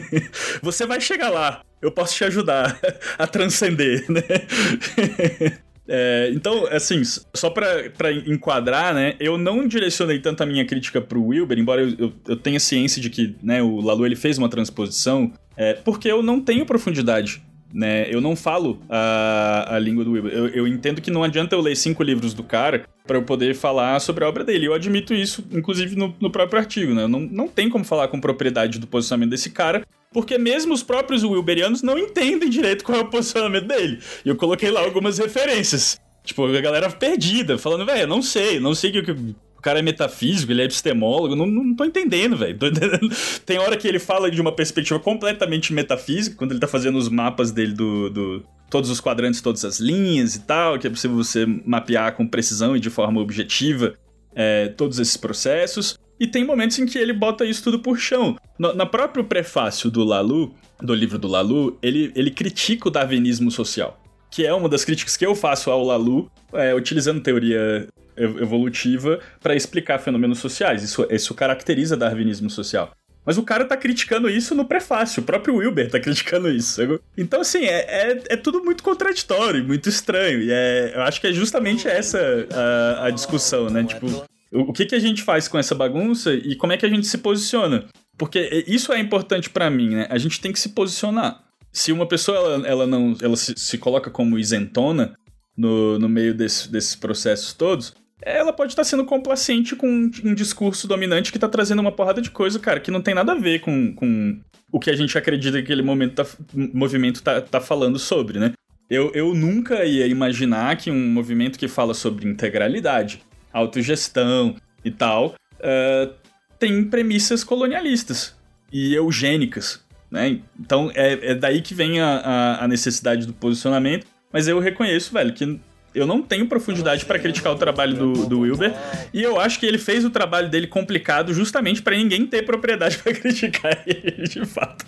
você 0.62 0.86
vai 0.86 1.00
chegar 1.00 1.30
lá, 1.30 1.62
eu 1.80 1.90
posso 1.90 2.14
te 2.14 2.24
ajudar 2.24 2.78
a 3.18 3.26
transcender, 3.26 4.04
né? 4.10 4.22
É, 5.94 6.30
então, 6.32 6.64
assim, 6.68 7.02
só 7.34 7.50
para 7.50 8.12
enquadrar, 8.24 8.94
né, 8.94 9.16
eu 9.18 9.36
não 9.36 9.66
direcionei 9.66 10.20
tanto 10.20 10.42
a 10.42 10.46
minha 10.46 10.64
crítica 10.64 11.00
pro 11.00 11.22
Wilber, 11.22 11.58
embora 11.58 11.82
eu, 11.82 11.94
eu, 11.98 12.12
eu 12.28 12.36
tenha 12.36 12.60
ciência 12.60 13.02
de 13.02 13.10
que 13.10 13.34
né, 13.42 13.60
o 13.60 13.80
Lalu 13.80 14.06
ele 14.06 14.16
fez 14.16 14.38
uma 14.38 14.48
transposição, 14.48 15.32
é, 15.56 15.74
porque 15.74 16.08
eu 16.08 16.22
não 16.22 16.40
tenho 16.40 16.64
profundidade 16.64 17.42
né? 17.72 18.06
Eu 18.08 18.20
não 18.20 18.36
falo 18.36 18.80
a, 18.88 19.76
a 19.76 19.78
língua 19.78 20.04
do 20.04 20.12
Wilber. 20.12 20.32
Eu, 20.32 20.48
eu 20.48 20.68
entendo 20.68 21.00
que 21.00 21.10
não 21.10 21.22
adianta 21.22 21.54
eu 21.54 21.60
ler 21.60 21.76
cinco 21.76 22.02
livros 22.02 22.34
do 22.34 22.42
cara 22.42 22.84
para 23.06 23.16
eu 23.16 23.22
poder 23.22 23.54
falar 23.54 24.00
sobre 24.00 24.24
a 24.24 24.28
obra 24.28 24.44
dele. 24.44 24.66
Eu 24.66 24.74
admito 24.74 25.14
isso, 25.14 25.44
inclusive, 25.50 25.96
no, 25.96 26.14
no 26.20 26.30
próprio 26.30 26.58
artigo, 26.60 26.94
né? 26.94 27.06
Não, 27.06 27.20
não 27.20 27.48
tem 27.48 27.68
como 27.68 27.84
falar 27.84 28.08
com 28.08 28.20
propriedade 28.20 28.78
do 28.78 28.86
posicionamento 28.86 29.30
desse 29.30 29.50
cara, 29.50 29.86
porque 30.12 30.36
mesmo 30.38 30.74
os 30.74 30.82
próprios 30.82 31.24
Wilberianos 31.24 31.82
não 31.82 31.98
entendem 31.98 32.50
direito 32.50 32.84
qual 32.84 32.98
é 32.98 33.00
o 33.00 33.10
posicionamento 33.10 33.66
dele. 33.66 33.98
E 34.24 34.28
eu 34.28 34.36
coloquei 34.36 34.70
lá 34.70 34.80
algumas 34.80 35.18
referências. 35.18 35.98
Tipo, 36.24 36.46
a 36.46 36.60
galera 36.60 36.88
perdida, 36.88 37.58
falando, 37.58 37.84
velho, 37.84 38.06
não 38.06 38.22
sei, 38.22 38.60
não 38.60 38.74
sei 38.74 38.90
o 38.90 39.04
que, 39.04 39.34
o 39.62 39.70
cara 39.70 39.78
é 39.78 39.82
metafísico, 39.82 40.50
ele 40.50 40.60
é 40.60 40.64
epistemólogo, 40.64 41.36
não, 41.36 41.46
não 41.46 41.72
tô 41.76 41.84
entendendo, 41.84 42.36
velho. 42.36 42.58
Tem 43.46 43.58
hora 43.58 43.76
que 43.76 43.86
ele 43.86 44.00
fala 44.00 44.28
de 44.28 44.40
uma 44.40 44.50
perspectiva 44.50 44.98
completamente 44.98 45.72
metafísica, 45.72 46.34
quando 46.36 46.50
ele 46.50 46.58
tá 46.58 46.66
fazendo 46.66 46.98
os 46.98 47.08
mapas 47.08 47.52
dele 47.52 47.72
do, 47.72 48.10
do 48.10 48.44
todos 48.68 48.90
os 48.90 49.00
quadrantes, 49.00 49.40
todas 49.40 49.64
as 49.64 49.78
linhas 49.78 50.34
e 50.34 50.40
tal, 50.40 50.80
que 50.80 50.88
é 50.88 50.90
possível 50.90 51.16
você 51.16 51.46
mapear 51.64 52.16
com 52.16 52.26
precisão 52.26 52.76
e 52.76 52.80
de 52.80 52.90
forma 52.90 53.20
objetiva 53.20 53.94
é, 54.34 54.66
todos 54.66 54.98
esses 54.98 55.16
processos. 55.16 55.96
E 56.18 56.26
tem 56.26 56.44
momentos 56.44 56.76
em 56.80 56.86
que 56.86 56.98
ele 56.98 57.12
bota 57.12 57.44
isso 57.44 57.62
tudo 57.62 57.78
por 57.78 57.96
chão. 57.96 58.36
No, 58.58 58.74
na 58.74 58.84
próprio 58.84 59.22
prefácio 59.22 59.92
do 59.92 60.02
Lalu, 60.02 60.52
do 60.80 60.92
livro 60.92 61.20
do 61.20 61.28
Lalu, 61.28 61.78
ele, 61.80 62.10
ele 62.16 62.32
critica 62.32 62.88
o 62.88 62.90
darwinismo 62.90 63.48
social 63.48 64.02
que 64.32 64.46
é 64.46 64.54
uma 64.54 64.66
das 64.66 64.82
críticas 64.82 65.14
que 65.14 65.26
eu 65.26 65.34
faço 65.34 65.70
ao 65.70 65.84
Lalu, 65.84 66.30
é, 66.54 66.74
utilizando 66.74 67.20
teoria 67.20 67.86
evolutiva 68.16 69.20
para 69.40 69.54
explicar 69.54 69.98
fenômenos 69.98 70.38
sociais. 70.38 70.82
Isso, 70.82 71.06
isso 71.10 71.34
caracteriza 71.34 71.96
darwinismo 71.96 72.50
social. 72.50 72.92
Mas 73.24 73.38
o 73.38 73.42
cara 73.42 73.64
tá 73.64 73.76
criticando 73.76 74.28
isso 74.28 74.54
no 74.54 74.64
prefácio, 74.64 75.22
o 75.22 75.26
próprio 75.26 75.56
Wilber 75.56 75.88
tá 75.88 76.00
criticando 76.00 76.50
isso. 76.50 76.80
Então, 77.16 77.40
assim, 77.40 77.64
é, 77.64 77.78
é, 77.78 78.22
é 78.30 78.36
tudo 78.36 78.64
muito 78.64 78.82
contraditório, 78.82 79.64
muito 79.64 79.88
estranho. 79.88 80.42
E 80.42 80.50
é, 80.50 80.92
eu 80.94 81.02
acho 81.02 81.20
que 81.20 81.28
é 81.28 81.32
justamente 81.32 81.86
essa 81.86 82.18
a, 82.50 83.06
a 83.06 83.10
discussão, 83.10 83.70
né? 83.70 83.84
Tipo, 83.84 84.06
o, 84.52 84.70
o 84.70 84.72
que, 84.72 84.86
que 84.86 84.94
a 84.94 84.98
gente 84.98 85.22
faz 85.22 85.46
com 85.46 85.56
essa 85.56 85.74
bagunça 85.74 86.34
e 86.34 86.56
como 86.56 86.72
é 86.72 86.76
que 86.76 86.84
a 86.84 86.88
gente 86.88 87.06
se 87.06 87.18
posiciona? 87.18 87.86
Porque 88.18 88.64
isso 88.66 88.92
é 88.92 88.98
importante 88.98 89.48
para 89.48 89.70
mim, 89.70 89.90
né? 89.90 90.06
A 90.10 90.18
gente 90.18 90.40
tem 90.40 90.52
que 90.52 90.60
se 90.60 90.70
posicionar. 90.70 91.44
Se 91.72 91.92
uma 91.92 92.06
pessoa 92.06 92.36
ela, 92.36 92.68
ela 92.68 92.86
não 92.86 93.16
ela 93.22 93.36
se, 93.36 93.54
se 93.56 93.78
coloca 93.78 94.10
como 94.10 94.38
isentona 94.38 95.14
no, 95.56 95.98
no 95.98 96.08
meio 96.08 96.34
desse, 96.34 96.70
desses 96.70 96.94
processos 96.96 97.52
todos, 97.52 97.94
ela 98.24 98.52
pode 98.52 98.72
estar 98.72 98.84
sendo 98.84 99.04
complacente 99.04 99.74
com 99.74 100.10
um 100.24 100.34
discurso 100.34 100.86
dominante 100.86 101.30
que 101.30 101.36
está 101.36 101.48
trazendo 101.48 101.80
uma 101.80 101.92
porrada 101.92 102.22
de 102.22 102.30
coisa, 102.30 102.58
cara, 102.58 102.80
que 102.80 102.90
não 102.90 103.02
tem 103.02 103.14
nada 103.14 103.32
a 103.32 103.38
ver 103.38 103.60
com, 103.60 103.94
com 103.94 104.40
o 104.70 104.78
que 104.78 104.90
a 104.90 104.96
gente 104.96 105.16
acredita 105.18 105.58
que 105.58 105.64
aquele 105.64 105.82
momento 105.82 106.14
tá, 106.14 106.26
movimento 106.54 107.22
tá, 107.22 107.40
tá 107.40 107.60
falando 107.60 107.98
sobre, 107.98 108.38
né? 108.38 108.52
Eu, 108.88 109.10
eu 109.14 109.34
nunca 109.34 109.84
ia 109.84 110.06
imaginar 110.06 110.76
que 110.76 110.90
um 110.90 111.08
movimento 111.08 111.58
que 111.58 111.66
fala 111.66 111.94
sobre 111.94 112.28
integralidade, 112.28 113.22
autogestão 113.52 114.56
e 114.84 114.90
tal, 114.90 115.34
uh, 115.58 116.12
tem 116.58 116.84
premissas 116.84 117.42
colonialistas 117.42 118.36
e 118.72 118.94
eugênicas, 118.94 119.84
né? 120.10 120.40
Então 120.58 120.90
é, 120.94 121.32
é 121.32 121.34
daí 121.34 121.60
que 121.60 121.74
vem 121.74 122.00
a, 122.00 122.18
a, 122.18 122.64
a 122.64 122.68
necessidade 122.68 123.26
do 123.26 123.32
posicionamento, 123.32 124.06
mas 124.32 124.46
eu 124.46 124.58
reconheço, 124.58 125.12
velho, 125.12 125.32
que 125.32 125.58
eu 125.94 126.06
não 126.06 126.22
tenho 126.22 126.46
profundidade 126.46 127.04
para 127.04 127.18
criticar 127.18 127.52
o 127.52 127.56
trabalho 127.56 127.94
do, 127.94 128.26
do 128.26 128.40
Wilber. 128.40 128.74
E 129.12 129.22
eu 129.22 129.40
acho 129.40 129.58
que 129.58 129.66
ele 129.66 129.78
fez 129.78 130.04
o 130.04 130.10
trabalho 130.10 130.48
dele 130.48 130.66
complicado 130.66 131.32
justamente 131.34 131.82
para 131.82 131.96
ninguém 131.96 132.26
ter 132.26 132.42
propriedade 132.42 132.98
para 133.02 133.12
criticar 133.12 133.82
ele, 133.86 134.26
de 134.28 134.44
fato. 134.44 134.84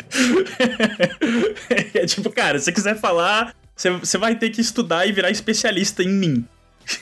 é 1.94 2.06
tipo, 2.06 2.30
cara, 2.30 2.58
se 2.58 2.66
você 2.66 2.72
quiser 2.72 2.98
falar, 2.98 3.54
você 3.76 4.18
vai 4.18 4.34
ter 4.36 4.50
que 4.50 4.60
estudar 4.60 5.06
e 5.06 5.12
virar 5.12 5.30
especialista 5.30 6.02
em 6.02 6.08
mim. 6.08 6.44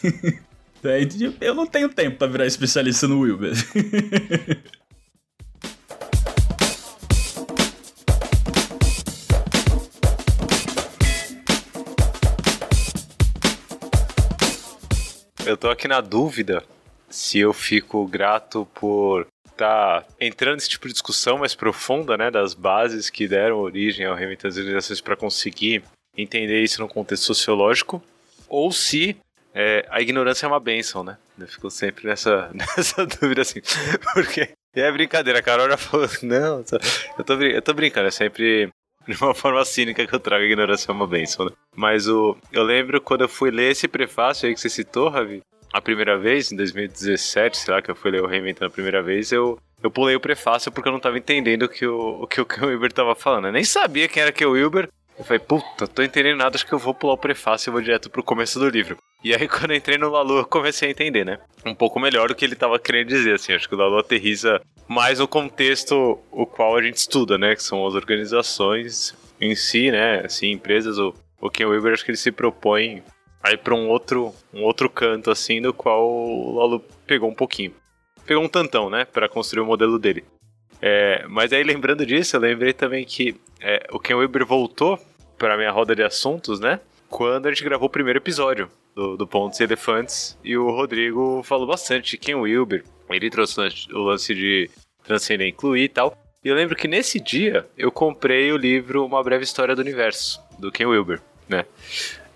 É, 0.85 0.99
eu 1.41 1.55
não 1.55 1.65
tenho 1.65 1.89
tempo 1.89 2.17
para 2.17 2.27
virar 2.27 2.45
especialista 2.45 3.07
no 3.07 3.21
Wilber. 3.21 3.53
Eu 15.45 15.57
tô 15.57 15.69
aqui 15.69 15.89
na 15.89 16.01
dúvida 16.01 16.65
se 17.11 17.39
eu 17.39 17.53
fico 17.53 18.07
grato 18.07 18.67
por 18.75 19.27
tá 19.57 20.05
entrando 20.21 20.55
nesse 20.55 20.69
tipo 20.69 20.87
de 20.87 20.95
discussão 20.95 21.39
mais 21.39 21.55
profunda, 21.55 22.17
né, 22.17 22.31
das 22.31 22.55
bases 22.55 23.11
que 23.11 23.29
deram 23.29 23.59
origem 23.59 24.07
ao 24.07 24.15
reinventar 24.15 24.51
das 24.51 24.57
organizações 24.57 25.01
para 25.01 25.17
conseguir 25.17 25.83
entender 26.17 26.63
isso 26.63 26.81
no 26.81 26.89
contexto 26.89 27.25
sociológico, 27.25 28.03
ou 28.49 28.73
se 28.73 29.17
é, 29.55 29.87
a 29.91 30.01
ignorância 30.01 30.47
é 30.47 30.49
uma 30.49 30.61
benção, 30.61 31.05
né? 31.05 31.19
Eu 31.39 31.47
fico 31.47 31.71
sempre 31.71 32.07
nessa, 32.07 32.51
nessa 32.55 33.05
dúvida 33.05 33.43
assim, 33.43 33.61
porque 34.15 34.51
é 34.75 34.93
brincadeira, 34.93 35.41
a 35.41 35.43
Carol 35.43 35.69
já 35.69 35.77
falou, 35.77 36.09
não, 36.23 36.65
eu 37.19 37.25
tô, 37.25 37.35
eu 37.35 37.63
tô 37.63 37.75
brincando, 37.75 38.09
é 38.09 38.11
sempre 38.11 38.71
de 39.07 39.17
uma 39.23 39.35
forma 39.35 39.65
cínica 39.65 40.07
que 40.07 40.15
eu 40.15 40.21
trago 40.21 40.43
a 40.43 40.47
ignorância 40.47 40.91
é 40.91 40.95
uma 40.95 41.07
benção, 41.07 41.47
né? 41.47 41.53
Mas 41.75 42.09
o, 42.09 42.37
eu 42.53 42.63
lembro 42.63 43.01
quando 43.01 43.23
eu 43.23 43.29
fui 43.29 43.51
ler 43.51 43.71
esse 43.73 43.89
prefácio 43.89 44.49
aí 44.49 44.55
que 44.55 44.61
você 44.61 44.69
citou, 44.69 45.09
Ravi, 45.09 45.43
a 45.73 45.81
primeira 45.81 46.19
vez, 46.19 46.53
em 46.53 46.57
2017, 46.57 47.57
sei 47.57 47.75
lá, 47.75 47.81
que 47.81 47.91
eu 47.91 47.97
fui 47.97 48.11
ler 48.11 48.23
o 48.23 48.27
Reinventando 48.27 48.67
a 48.67 48.71
primeira 48.71 49.03
vez, 49.03 49.33
eu, 49.33 49.59
eu 49.83 49.91
pulei 49.91 50.15
o 50.15 50.21
prefácio 50.21 50.71
porque 50.71 50.89
eu 50.89 50.93
não 50.93 51.01
tava 51.01 51.17
entendendo 51.17 51.63
o 51.63 51.69
que 51.69 51.87
o, 51.87 52.23
o 52.23 52.27
que 52.27 52.41
o 52.41 52.47
Wilber 52.67 52.93
tava 52.93 53.15
falando. 53.15 53.47
Eu 53.47 53.53
nem 53.53 53.65
sabia 53.65 54.07
quem 54.07 54.23
era 54.23 54.33
Ken 54.33 54.47
Wilber. 54.47 54.89
Eu 55.23 55.27
falei, 55.27 55.39
puta, 55.39 55.87
tô 55.87 56.03
entendendo 56.03 56.39
nada, 56.39 56.57
acho 56.57 56.67
que 56.67 56.73
eu 56.73 56.81
vou 56.81 56.93
pular 56.93 57.15
o 57.15 57.19
prefácio 57.19 57.71
e 57.71 57.73
vou 57.73 57.81
direto 57.81 58.11
pro 58.11 58.25
começo 58.25 58.59
do 58.59 58.69
livro. 58.69 58.97
E 59.23 59.33
aí, 59.33 59.47
quando 59.47 59.71
eu 59.71 59.77
entrei 59.77 59.97
no 59.97 60.11
Lalu, 60.11 60.39
eu 60.39 60.45
comecei 60.45 60.89
a 60.89 60.91
entender, 60.91 61.25
né? 61.25 61.39
Um 61.65 61.77
pouco 61.77 62.01
melhor 62.01 62.29
o 62.29 62.35
que 62.35 62.45
ele 62.45 62.57
tava 62.57 62.77
querendo 62.77 63.07
dizer, 63.07 63.35
assim. 63.35 63.53
Acho 63.53 63.69
que 63.69 63.75
o 63.77 63.79
Lalu 63.79 63.99
aterriza 63.99 64.61
mais 64.89 65.21
no 65.21 65.29
contexto 65.29 66.19
o 66.33 66.45
qual 66.45 66.77
a 66.77 66.83
gente 66.83 66.97
estuda, 66.97 67.39
né? 67.39 67.55
Que 67.55 67.63
são 67.63 67.87
as 67.87 67.95
organizações 67.95 69.17
em 69.41 69.55
si, 69.55 69.93
né? 69.93 70.23
Assim, 70.25 70.51
empresas. 70.51 70.99
O, 70.99 71.15
o 71.41 71.49
Ken 71.49 71.67
Wilber, 71.67 71.93
acho 71.93 72.05
que 72.05 72.11
ele 72.11 72.19
se 72.19 72.33
propõe 72.33 73.01
aí 73.41 73.57
para 73.57 73.77
um 73.77 73.89
outro, 73.89 74.35
um 74.53 74.65
outro 74.65 74.91
canto, 74.91 75.31
assim, 75.31 75.63
do 75.63 75.73
qual 75.73 76.05
o 76.05 76.57
Lalu 76.57 76.85
pegou 77.07 77.31
um 77.31 77.35
pouquinho. 77.35 77.73
Pegou 78.27 78.43
um 78.43 78.49
tantão, 78.49 78.91
né? 78.91 79.05
Para 79.05 79.29
construir 79.29 79.63
o 79.63 79.67
modelo 79.67 80.01
dele. 80.01 80.25
É, 80.81 81.25
mas 81.29 81.53
aí, 81.53 81.63
lembrando 81.63 82.05
disso, 82.05 82.35
eu 82.35 82.41
lembrei 82.41 82.73
também 82.73 83.05
que 83.05 83.37
é, 83.61 83.87
o 83.93 84.01
Ken 84.01 84.17
Wilber 84.17 84.45
voltou 84.45 84.99
para 85.43 85.57
minha 85.57 85.73
roda 85.73 85.93
de 85.93 86.05
assuntos, 86.05 86.61
né? 86.61 86.79
Quando 87.09 87.47
a 87.47 87.49
gente 87.51 87.65
gravou 87.65 87.89
o 87.89 87.91
primeiro 87.91 88.21
episódio 88.21 88.71
do, 88.95 89.17
do 89.17 89.27
Pontos 89.27 89.59
e 89.59 89.65
Elefantes, 89.65 90.39
e 90.45 90.57
o 90.57 90.71
Rodrigo 90.71 91.43
falou 91.43 91.67
bastante 91.67 92.13
de 92.13 92.17
Ken 92.17 92.37
Wilber. 92.37 92.85
Ele 93.11 93.29
trouxe 93.29 93.59
o 93.93 93.99
lance 93.99 94.37
de 94.37 94.71
transcender 95.03 95.49
incluir 95.49 95.83
e 95.83 95.89
tal. 95.89 96.17
E 96.45 96.49
eu 96.49 96.55
lembro 96.55 96.77
que 96.77 96.87
nesse 96.87 97.19
dia 97.19 97.67
eu 97.77 97.91
comprei 97.91 98.53
o 98.53 98.57
livro 98.57 99.05
Uma 99.05 99.21
Breve 99.21 99.43
História 99.43 99.75
do 99.75 99.81
Universo, 99.81 100.41
do 100.61 100.71
Ken 100.71 100.87
Wilber, 100.87 101.21
né? 101.49 101.65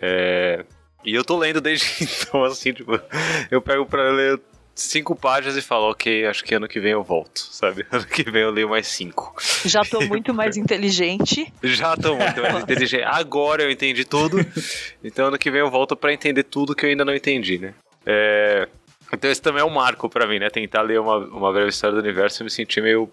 É, 0.02 0.64
e 1.04 1.14
eu 1.14 1.24
tô 1.24 1.38
lendo 1.38 1.60
desde 1.60 1.86
então, 2.02 2.42
assim, 2.42 2.72
tipo, 2.72 3.00
eu 3.52 3.62
pego 3.62 3.86
pra 3.86 4.10
ler 4.10 4.40
cinco 4.76 5.16
páginas 5.16 5.56
e 5.56 5.62
falo, 5.62 5.90
ok, 5.90 6.26
acho 6.26 6.44
que 6.44 6.54
ano 6.54 6.68
que 6.68 6.78
vem 6.78 6.92
eu 6.92 7.02
volto, 7.02 7.40
sabe? 7.40 7.86
Ano 7.90 8.04
que 8.04 8.30
vem 8.30 8.42
eu 8.42 8.50
leio 8.50 8.68
mais 8.68 8.86
cinco. 8.86 9.34
Já 9.64 9.82
tô 9.82 10.02
muito 10.06 10.34
mais 10.34 10.56
inteligente. 10.56 11.50
Já 11.62 11.96
tô 11.96 12.14
muito 12.14 12.42
mais 12.42 12.62
inteligente. 12.62 13.04
Agora 13.04 13.62
eu 13.62 13.70
entendi 13.70 14.04
tudo, 14.04 14.38
então 15.02 15.28
ano 15.28 15.38
que 15.38 15.50
vem 15.50 15.60
eu 15.60 15.70
volto 15.70 15.96
para 15.96 16.12
entender 16.12 16.42
tudo 16.42 16.74
que 16.74 16.84
eu 16.84 16.90
ainda 16.90 17.04
não 17.04 17.14
entendi, 17.14 17.58
né? 17.58 17.74
É... 18.04 18.68
Então 19.12 19.30
esse 19.30 19.40
também 19.40 19.62
é 19.62 19.64
um 19.64 19.70
marco 19.70 20.10
para 20.10 20.26
mim, 20.26 20.38
né? 20.38 20.50
Tentar 20.50 20.82
ler 20.82 21.00
uma, 21.00 21.16
uma 21.18 21.52
breve 21.52 21.70
história 21.70 21.94
do 21.94 22.02
universo 22.02 22.42
e 22.42 22.44
me 22.44 22.50
sentir 22.50 22.82
meio... 22.82 23.08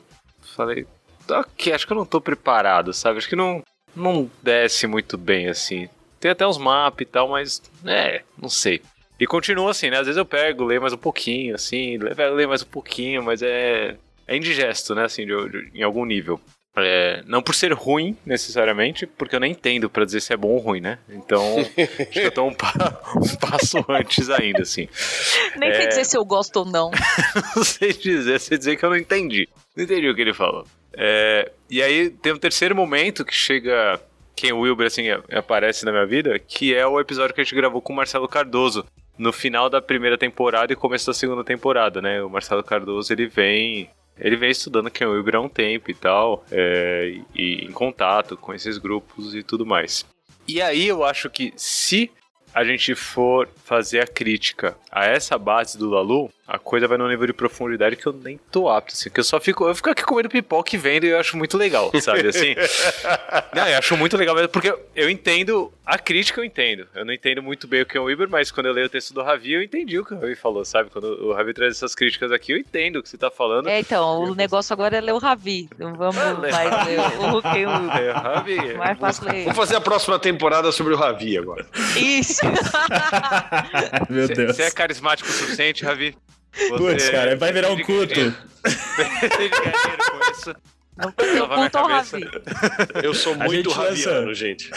Falei, 0.55 0.85
ok, 1.29 1.73
acho 1.73 1.87
que 1.87 1.93
eu 1.93 1.97
não 1.97 2.05
tô 2.05 2.19
preparado, 2.19 2.93
sabe? 2.93 3.19
Acho 3.19 3.29
que 3.29 3.35
não, 3.35 3.63
não 3.95 4.29
desce 4.41 4.85
muito 4.87 5.17
bem, 5.17 5.47
assim. 5.47 5.87
Tem 6.19 6.31
até 6.31 6.45
uns 6.45 6.57
mapas 6.57 7.01
e 7.01 7.05
tal, 7.05 7.29
mas, 7.29 7.61
é, 7.85 8.23
não 8.41 8.49
sei. 8.49 8.81
E 9.19 9.27
continua 9.27 9.71
assim, 9.71 9.89
né? 9.89 9.99
Às 9.99 10.07
vezes 10.07 10.17
eu 10.17 10.25
pego, 10.25 10.65
leio 10.65 10.81
mais 10.81 10.93
um 10.93 10.97
pouquinho, 10.97 11.55
assim, 11.55 11.97
leio 11.97 12.49
mais 12.49 12.63
um 12.63 12.67
pouquinho, 12.67 13.23
mas 13.23 13.41
é, 13.41 13.95
é 14.27 14.35
indigesto, 14.35 14.95
né? 14.95 15.05
Assim, 15.05 15.25
de, 15.25 15.49
de, 15.49 15.71
em 15.75 15.83
algum 15.83 16.05
nível. 16.05 16.39
É, 16.75 17.21
não 17.27 17.43
por 17.43 17.53
ser 17.53 17.71
ruim, 17.71 18.17
necessariamente, 18.25 19.05
porque 19.05 19.35
eu 19.35 19.39
nem 19.39 19.51
entendo 19.51 19.87
para 19.87 20.05
dizer 20.05 20.21
se 20.21 20.33
é 20.33 20.37
bom 20.37 20.49
ou 20.49 20.57
ruim, 20.57 20.81
né? 20.81 20.97
Então, 21.07 21.57
acho 21.99 22.09
que 22.09 22.19
eu 22.19 22.31
tô 22.31 22.47
um, 22.47 22.53
pa 22.53 22.73
um 23.15 23.35
passo 23.35 23.85
antes 23.87 24.29
ainda, 24.31 24.63
assim. 24.63 24.87
Nem 25.55 25.69
é... 25.69 25.73
sei 25.75 25.87
dizer 25.87 26.05
se 26.05 26.17
eu 26.17 26.25
gosto 26.25 26.57
ou 26.57 26.65
não. 26.65 26.89
não 27.55 27.63
sei 27.63 27.93
dizer, 27.93 28.39
sei 28.39 28.57
dizer 28.57 28.75
que 28.75 28.83
eu 28.83 28.89
não 28.89 28.97
entendi. 28.97 29.47
Não 29.75 29.83
entendi 29.83 30.09
o 30.09 30.15
que 30.15 30.21
ele 30.21 30.33
falou. 30.33 30.65
É, 30.95 31.51
e 31.69 31.81
aí 31.81 32.09
tem 32.09 32.33
um 32.33 32.39
terceiro 32.39 32.75
momento 32.75 33.23
que 33.23 33.33
chega 33.33 33.99
quem 34.35 34.51
o 34.51 34.61
Wilber 34.61 34.87
assim 34.87 35.05
aparece 35.31 35.85
na 35.85 35.91
minha 35.91 36.05
vida, 36.07 36.39
que 36.39 36.73
é 36.73 36.85
o 36.85 36.99
episódio 36.99 37.35
que 37.35 37.41
a 37.41 37.43
gente 37.43 37.55
gravou 37.55 37.81
com 37.81 37.93
o 37.93 37.95
Marcelo 37.95 38.27
Cardoso 38.27 38.83
no 39.17 39.31
final 39.31 39.69
da 39.69 39.81
primeira 39.81 40.17
temporada 40.17 40.73
e 40.73 40.75
começo 40.75 41.07
da 41.07 41.13
segunda 41.13 41.43
temporada, 41.43 42.01
né? 42.01 42.21
O 42.23 42.29
Marcelo 42.29 42.63
Cardoso 42.63 43.11
ele 43.13 43.27
vem 43.27 43.89
ele 44.19 44.35
vem 44.35 44.51
estudando 44.51 44.91
Ken 44.91 45.07
Wilber 45.07 45.35
há 45.35 45.41
um 45.41 45.49
tempo 45.49 45.89
e 45.89 45.93
tal, 45.93 46.45
é, 46.51 47.15
e 47.33 47.65
em 47.65 47.71
contato 47.71 48.37
com 48.37 48.53
esses 48.53 48.77
grupos 48.77 49.33
e 49.33 49.41
tudo 49.41 49.65
mais. 49.65 50.05
E 50.47 50.61
aí 50.61 50.87
eu 50.87 51.03
acho 51.03 51.29
que 51.29 51.51
se 51.55 52.11
a 52.53 52.63
gente 52.63 52.93
for 52.93 53.49
fazer 53.65 54.01
a 54.01 54.07
crítica 54.07 54.77
a 54.91 55.05
essa 55.05 55.37
base 55.37 55.77
do 55.77 55.89
Lalu, 55.89 56.29
a 56.47 56.59
coisa 56.59 56.87
vai 56.87 56.97
num 56.97 57.07
nível 57.07 57.25
de 57.25 57.33
profundidade 57.33 57.95
que 57.95 58.05
eu 58.05 58.13
nem 58.13 58.37
tô 58.51 58.69
apto, 58.69 58.93
assim, 58.93 59.09
que 59.09 59.19
eu 59.19 59.23
só 59.23 59.39
fico, 59.39 59.65
eu 59.65 59.73
fico 59.73 59.89
aqui 59.89 60.03
comendo 60.03 60.27
pipoca 60.27 60.75
e 60.75 60.77
vendo 60.77 61.05
e 61.05 61.09
eu 61.09 61.19
acho 61.19 61.37
muito 61.37 61.57
legal, 61.57 61.91
sabe, 62.01 62.27
assim. 62.27 62.53
não, 63.55 63.67
eu 63.67 63.77
acho 63.77 63.95
muito 63.95 64.17
legal, 64.17 64.35
porque 64.49 64.73
eu 64.93 65.09
entendo, 65.09 65.71
a 65.85 65.97
crítica 65.97 66.41
eu 66.41 66.45
entendo, 66.45 66.85
eu 66.93 67.05
não 67.05 67.13
entendo 67.13 67.41
muito 67.41 67.65
bem 67.65 67.81
o 67.81 67.85
que 67.85 67.97
é 67.97 68.01
o 68.01 68.11
Uber, 68.11 68.29
mas 68.29 68.51
quando 68.51 68.65
eu 68.65 68.73
leio 68.73 68.87
o 68.87 68.89
texto 68.89 69.13
do 69.13 69.23
Ravi, 69.23 69.53
eu 69.53 69.63
entendi 69.63 69.97
o 69.97 70.03
que 70.03 70.13
o 70.13 70.19
Ravi 70.19 70.35
falou, 70.35 70.65
sabe, 70.65 70.89
quando 70.89 71.05
o 71.05 71.33
Ravi 71.33 71.53
traz 71.53 71.77
essas 71.77 71.95
críticas 71.95 72.31
aqui, 72.31 72.51
eu 72.51 72.57
entendo 72.57 72.97
o 72.97 73.03
que 73.03 73.07
você 73.07 73.17
tá 73.17 73.31
falando. 73.31 73.69
É, 73.69 73.79
então, 73.79 74.23
o 74.23 74.35
negócio 74.35 74.73
agora 74.73 74.97
é 74.97 75.01
ler 75.01 75.13
o 75.13 75.19
Ravi, 75.19 75.69
não 75.79 75.93
vamos 75.93 76.17
ah, 76.17 76.33
mais 76.33 76.87
ler 76.87 76.99
o 76.99 77.41
que 77.41 77.65
o 77.65 77.75
Uber. 77.75 77.97
É, 77.97 78.11
o 78.11 78.13
Ravi. 78.13 78.73
Mais 78.73 78.99
fácil 78.99 79.25
ler. 79.25 79.43
Vamos 79.43 79.57
fazer 79.57 79.77
a 79.77 79.81
próxima 79.81 80.19
temporada 80.19 80.71
sobre 80.73 80.93
o 80.93 80.97
Ravi 80.97 81.37
agora. 81.37 81.65
Isso. 81.95 82.41
Meu 84.09 84.27
Deus. 84.27 84.55
Você 84.55 84.63
é 84.63 84.71
carismático 84.71 85.29
o 85.29 85.31
suficiente, 85.31 85.85
Ravi? 85.85 86.15
Putz, 86.77 87.09
cara, 87.09 87.35
vai 87.35 87.51
virar 87.51 87.71
um 87.71 87.81
culto. 87.81 88.33
Não 90.95 91.11
culto 91.11 91.77
ao 91.77 91.87
Ravi. 91.87 92.29
Eu 93.03 93.15
sou 93.15 93.35
muito 93.35 93.71
raviano, 93.71 94.27
lança... 94.27 94.35
gente. 94.35 94.69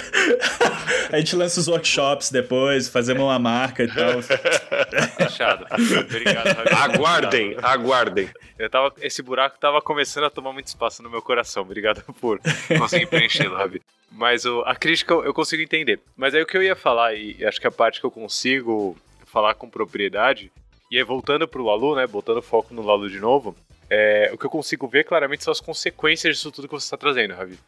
A 1.12 1.18
gente 1.18 1.36
lança 1.36 1.60
os 1.60 1.68
workshops 1.68 2.30
depois, 2.30 2.88
fazemos 2.88 3.22
uma 3.22 3.38
marca 3.38 3.84
e 3.84 3.88
tal. 3.88 4.22
Fechado. 4.22 5.66
Obrigado, 6.00 6.46
Ravi. 6.46 6.74
Aguardem, 6.74 7.56
aguardem. 7.62 8.30
Eu 8.58 8.70
tava, 8.70 8.94
esse 9.00 9.22
buraco 9.22 9.58
tava 9.58 9.80
começando 9.82 10.24
a 10.24 10.30
tomar 10.30 10.52
muito 10.52 10.66
espaço 10.66 11.02
no 11.02 11.10
meu 11.10 11.20
coração. 11.20 11.62
Obrigado 11.62 12.02
por 12.18 12.40
conseguir 12.78 13.06
preenchê-lo, 13.06 13.54
Ravi. 13.54 13.82
Mas 14.10 14.46
o, 14.46 14.62
a 14.62 14.74
crítica 14.74 15.12
eu 15.12 15.34
consigo 15.34 15.62
entender. 15.62 16.00
Mas 16.16 16.34
aí 16.34 16.42
o 16.42 16.46
que 16.46 16.56
eu 16.56 16.62
ia 16.62 16.74
falar, 16.74 17.14
e 17.14 17.44
acho 17.44 17.60
que 17.60 17.66
a 17.66 17.72
parte 17.72 18.00
que 18.00 18.06
eu 18.06 18.10
consigo 18.10 18.96
falar 19.26 19.54
com 19.54 19.68
propriedade, 19.68 20.50
e 20.90 20.98
aí, 20.98 21.02
voltando 21.02 21.48
pro 21.48 21.64
Lalu, 21.64 21.96
né? 21.96 22.06
Botando 22.06 22.42
foco 22.42 22.72
no 22.72 22.82
Lalu 22.82 23.10
de 23.10 23.18
novo, 23.18 23.56
é, 23.90 24.30
o 24.32 24.38
que 24.38 24.46
eu 24.46 24.50
consigo 24.50 24.86
ver 24.86 25.04
claramente 25.04 25.44
são 25.44 25.52
as 25.52 25.60
consequências 25.60 26.36
disso 26.36 26.52
tudo 26.52 26.68
que 26.68 26.74
você 26.74 26.86
está 26.86 26.96
trazendo, 26.96 27.34
Ravi. 27.34 27.58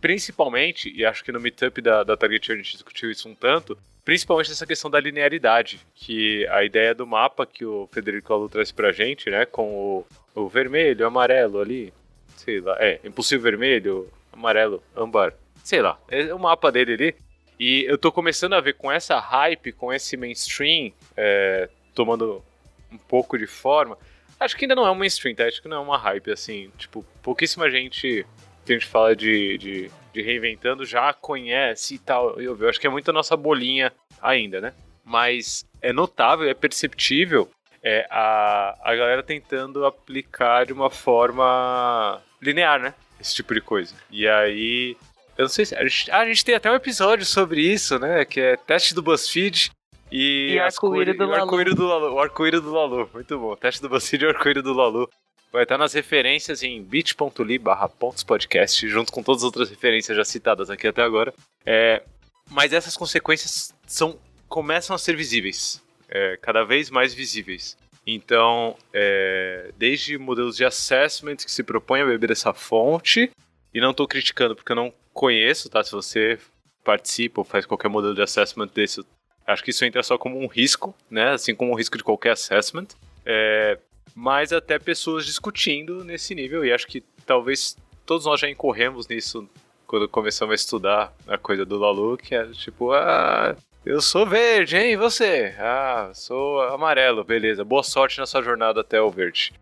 Principalmente, 0.00 0.92
e 0.94 1.04
acho 1.04 1.24
que 1.24 1.32
no 1.32 1.40
meetup 1.40 1.80
da, 1.80 2.04
da 2.04 2.16
Target 2.16 2.52
a 2.52 2.56
gente 2.56 2.72
discutiu 2.72 3.10
isso 3.10 3.28
um 3.28 3.34
tanto, 3.34 3.76
principalmente 4.04 4.52
essa 4.52 4.66
questão 4.66 4.90
da 4.90 5.00
linearidade, 5.00 5.80
que 5.94 6.46
a 6.48 6.62
ideia 6.62 6.94
do 6.94 7.06
mapa 7.06 7.46
que 7.46 7.64
o 7.64 7.88
Federico 7.90 8.32
Lalu 8.32 8.48
traz 8.48 8.70
pra 8.70 8.92
gente, 8.92 9.30
né? 9.30 9.46
Com 9.46 9.72
o, 9.72 10.06
o 10.34 10.48
vermelho, 10.48 11.06
amarelo 11.06 11.60
ali, 11.60 11.92
sei 12.36 12.60
lá, 12.60 12.76
é, 12.78 13.00
impulsivo 13.04 13.42
vermelho, 13.42 14.10
amarelo, 14.32 14.82
âmbar, 14.94 15.34
sei 15.62 15.80
lá, 15.80 15.98
é 16.08 16.34
o 16.34 16.38
mapa 16.38 16.70
dele 16.70 16.92
ali. 16.92 17.14
E 17.58 17.84
eu 17.88 17.96
tô 17.96 18.12
começando 18.12 18.52
a 18.54 18.60
ver 18.60 18.74
com 18.74 18.90
essa 18.90 19.18
hype, 19.18 19.72
com 19.72 19.92
esse 19.92 20.16
mainstream, 20.16 20.92
é, 21.16 21.70
tomando 21.94 22.42
um 22.90 22.98
pouco 22.98 23.38
de 23.38 23.46
forma. 23.46 23.96
Acho 24.38 24.56
que 24.56 24.64
ainda 24.64 24.74
não 24.74 24.86
é 24.86 24.90
um 24.90 24.94
mainstream, 24.94 25.34
tá? 25.34 25.44
Acho 25.44 25.62
que 25.62 25.68
não 25.68 25.78
é 25.78 25.80
uma 25.80 25.98
hype, 25.98 26.30
assim. 26.30 26.70
Tipo, 26.76 27.04
pouquíssima 27.22 27.70
gente 27.70 28.26
que 28.64 28.72
a 28.72 28.74
gente 28.74 28.86
fala 28.86 29.14
de, 29.14 29.58
de, 29.58 29.90
de 30.12 30.22
reinventando 30.22 30.84
já 30.84 31.12
conhece 31.12 31.94
e 31.94 31.98
tal. 31.98 32.40
Eu, 32.40 32.56
eu 32.58 32.68
acho 32.68 32.80
que 32.80 32.86
é 32.86 32.90
muito 32.90 33.10
a 33.10 33.12
nossa 33.12 33.36
bolinha 33.36 33.92
ainda, 34.20 34.60
né? 34.60 34.74
Mas 35.04 35.64
é 35.82 35.92
notável, 35.92 36.48
é 36.48 36.54
perceptível 36.54 37.50
é, 37.82 38.06
a, 38.10 38.76
a 38.82 38.96
galera 38.96 39.22
tentando 39.22 39.84
aplicar 39.84 40.64
de 40.64 40.72
uma 40.72 40.88
forma 40.88 42.22
linear, 42.40 42.80
né? 42.80 42.94
Esse 43.20 43.34
tipo 43.34 43.54
de 43.54 43.60
coisa. 43.60 43.94
E 44.10 44.26
aí. 44.26 44.96
Eu 45.36 45.42
não 45.42 45.48
sei 45.48 45.66
se. 45.66 45.74
A 45.74 45.82
gente, 45.82 46.10
a 46.10 46.24
gente 46.24 46.44
tem 46.44 46.54
até 46.54 46.70
um 46.70 46.74
episódio 46.74 47.26
sobre 47.26 47.60
isso, 47.60 47.98
né? 47.98 48.24
Que 48.24 48.40
é 48.40 48.56
teste 48.56 48.94
do 48.94 49.02
BuzzFeed. 49.02 49.70
E, 50.10 50.52
e 50.52 50.58
arco-íris 50.58 51.16
do, 51.16 51.32
arco 51.32 51.64
do 51.74 51.86
Lalu. 51.86 52.14
O 52.14 52.20
arco-íris 52.20 52.60
do 52.60 52.72
Lalu, 52.72 53.10
muito 53.12 53.38
bom. 53.38 53.56
Teste 53.56 53.82
do 53.82 53.88
BuzzFeed 53.88 54.24
e 54.24 54.26
o 54.26 54.30
arco-íris 54.30 54.62
do 54.62 54.72
Lalu. 54.72 55.08
Vai 55.52 55.62
estar 55.62 55.78
nas 55.78 55.92
referências 55.92 56.62
em 56.62 56.82
bit.ly 56.82 57.58
barra 57.58 57.88
podcast, 57.88 58.88
junto 58.88 59.12
com 59.12 59.22
todas 59.22 59.42
as 59.42 59.44
outras 59.44 59.70
referências 59.70 60.16
já 60.16 60.24
citadas 60.24 60.68
aqui 60.68 60.86
até 60.86 61.02
agora. 61.02 61.32
É, 61.64 62.02
mas 62.50 62.72
essas 62.72 62.96
consequências 62.96 63.72
são, 63.86 64.18
começam 64.48 64.94
a 64.94 64.98
ser 64.98 65.16
visíveis, 65.16 65.82
é, 66.08 66.36
cada 66.42 66.64
vez 66.64 66.90
mais 66.90 67.14
visíveis. 67.14 67.76
Então, 68.06 68.76
é, 68.92 69.70
desde 69.78 70.18
modelos 70.18 70.56
de 70.56 70.64
assessment 70.64 71.36
que 71.36 71.50
se 71.50 71.62
propõem 71.62 72.02
a 72.02 72.06
beber 72.06 72.28
dessa 72.28 72.52
fonte, 72.52 73.30
e 73.72 73.80
não 73.80 73.92
estou 73.92 74.06
criticando 74.06 74.54
porque 74.54 74.72
eu 74.72 74.76
não 74.76 74.92
conheço, 75.12 75.68
tá? 75.70 75.82
Se 75.82 75.90
você 75.90 76.38
participa 76.84 77.40
ou 77.40 77.44
faz 77.44 77.64
qualquer 77.64 77.88
modelo 77.88 78.14
de 78.14 78.22
assessment 78.22 78.68
desse, 78.74 79.02
Acho 79.46 79.62
que 79.62 79.70
isso 79.70 79.84
entra 79.84 80.02
só 80.02 80.16
como 80.16 80.38
um 80.38 80.46
risco, 80.46 80.94
né? 81.10 81.30
Assim 81.30 81.54
como 81.54 81.72
um 81.72 81.74
risco 81.74 81.98
de 81.98 82.04
qualquer 82.04 82.32
assessment. 82.32 82.88
É, 83.24 83.78
mas 84.14 84.52
até 84.52 84.78
pessoas 84.78 85.26
discutindo 85.26 86.04
nesse 86.04 86.34
nível. 86.34 86.64
E 86.64 86.72
acho 86.72 86.86
que 86.86 87.02
talvez 87.26 87.76
todos 88.06 88.26
nós 88.26 88.40
já 88.40 88.48
incorremos 88.48 89.08
nisso 89.08 89.48
quando 89.86 90.08
começamos 90.08 90.52
a 90.52 90.56
estudar 90.56 91.12
a 91.26 91.36
coisa 91.36 91.64
do 91.64 91.78
Lalu, 91.78 92.16
que 92.16 92.34
é 92.34 92.46
tipo, 92.48 92.92
ah, 92.92 93.56
Eu 93.84 94.00
sou 94.00 94.24
verde, 94.24 94.76
hein? 94.76 94.92
E 94.92 94.96
você? 94.96 95.54
Ah, 95.58 96.10
sou 96.14 96.62
amarelo, 96.62 97.22
beleza. 97.22 97.62
Boa 97.64 97.82
sorte 97.82 98.18
na 98.18 98.24
sua 98.24 98.42
jornada 98.42 98.80
até 98.80 99.00
o 99.00 99.10
verde. 99.10 99.52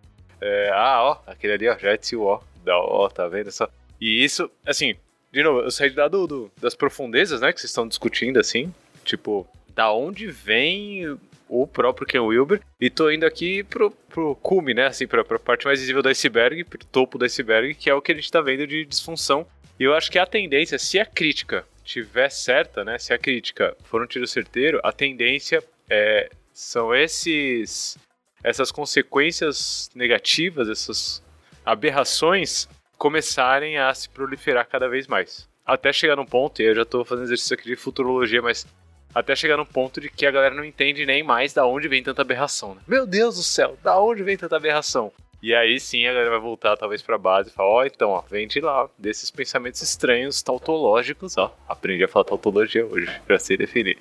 É, 0.40 0.70
ah, 0.72 1.02
ó, 1.02 1.18
aquele 1.26 1.54
ali, 1.54 1.68
ó, 1.68 1.76
já 1.76 1.92
é 1.92 1.98
ó. 2.16 2.40
Da, 2.64 2.78
ó, 2.78 3.08
tá 3.08 3.26
vendo 3.26 3.50
só? 3.50 3.68
E 4.00 4.22
isso, 4.22 4.48
assim, 4.64 4.94
de 5.32 5.42
novo, 5.42 5.60
eu 5.60 5.70
saí 5.72 5.90
do, 5.90 6.26
do, 6.26 6.52
das 6.60 6.74
profundezas, 6.74 7.40
né, 7.40 7.52
que 7.52 7.60
vocês 7.60 7.70
estão 7.70 7.88
discutindo, 7.88 8.38
assim. 8.38 8.72
Tipo, 9.04 9.46
da 9.74 9.92
onde 9.92 10.26
vem 10.26 11.18
o 11.48 11.66
próprio 11.66 12.06
Ken 12.06 12.20
Wilber. 12.20 12.60
E 12.80 12.88
tô 12.88 13.10
indo 13.10 13.26
aqui 13.26 13.62
pro, 13.62 13.90
pro 13.90 14.34
cume, 14.36 14.72
né, 14.72 14.86
assim, 14.86 15.06
pra, 15.06 15.22
pra 15.22 15.38
parte 15.38 15.66
mais 15.66 15.80
visível 15.80 16.02
do 16.02 16.08
iceberg, 16.08 16.64
pro 16.64 16.78
topo 16.86 17.18
do 17.18 17.24
iceberg, 17.24 17.74
que 17.74 17.90
é 17.90 17.94
o 17.94 18.00
que 18.00 18.12
a 18.12 18.14
gente 18.14 18.30
tá 18.30 18.40
vendo 18.40 18.66
de 18.66 18.84
disfunção. 18.84 19.46
E 19.78 19.84
eu 19.84 19.94
acho 19.94 20.10
que 20.10 20.18
a 20.18 20.26
tendência, 20.26 20.78
se 20.78 20.98
a 20.98 21.04
crítica 21.04 21.66
tiver 21.84 22.30
certa, 22.30 22.84
né, 22.84 22.98
se 22.98 23.12
a 23.12 23.18
crítica 23.18 23.76
for 23.84 24.02
um 24.02 24.06
tiro 24.06 24.26
certeiro, 24.26 24.80
a 24.82 24.92
tendência 24.92 25.62
é, 25.90 26.30
são 26.52 26.94
esses 26.94 27.98
essas 28.44 28.72
consequências 28.72 29.88
negativas, 29.94 30.68
essas 30.68 31.22
aberrações 31.64 32.68
começarem 32.98 33.78
a 33.78 33.92
se 33.94 34.08
proliferar 34.08 34.66
cada 34.66 34.88
vez 34.88 35.06
mais. 35.06 35.48
Até 35.64 35.92
chegar 35.92 36.16
num 36.16 36.26
ponto, 36.26 36.60
e 36.60 36.64
eu 36.64 36.74
já 36.74 36.84
tô 36.84 37.04
fazendo 37.04 37.26
exercício 37.26 37.54
aqui 37.54 37.64
de 37.64 37.76
futurologia, 37.76 38.42
mas 38.42 38.66
até 39.14 39.34
chegar 39.36 39.56
num 39.56 39.64
ponto 39.64 40.00
de 40.00 40.10
que 40.10 40.26
a 40.26 40.30
galera 40.30 40.54
não 40.54 40.64
entende 40.64 41.06
nem 41.06 41.22
mais 41.22 41.52
da 41.52 41.66
onde 41.66 41.88
vem 41.88 42.02
tanta 42.02 42.22
aberração, 42.22 42.74
né? 42.74 42.80
Meu 42.86 43.06
Deus 43.06 43.36
do 43.36 43.42
céu, 43.42 43.76
da 43.82 44.00
onde 44.00 44.22
vem 44.22 44.36
tanta 44.36 44.56
aberração? 44.56 45.12
E 45.42 45.52
aí 45.54 45.80
sim 45.80 46.06
a 46.06 46.12
galera 46.12 46.30
vai 46.30 46.40
voltar 46.40 46.76
talvez 46.76 47.02
pra 47.02 47.18
base 47.18 47.50
e 47.50 47.52
falar, 47.52 47.68
ó, 47.68 47.80
oh, 47.80 47.84
então, 47.84 48.10
ó, 48.10 48.22
vem 48.30 48.46
de 48.46 48.60
lá, 48.60 48.88
desses 48.96 49.30
pensamentos 49.30 49.82
estranhos 49.82 50.40
tautológicos, 50.40 51.36
ó. 51.36 51.54
Aprendi 51.68 52.04
a 52.04 52.08
falar 52.08 52.24
tautologia 52.24 52.86
hoje, 52.86 53.10
pra 53.26 53.38
se 53.38 53.56
definir. 53.56 53.98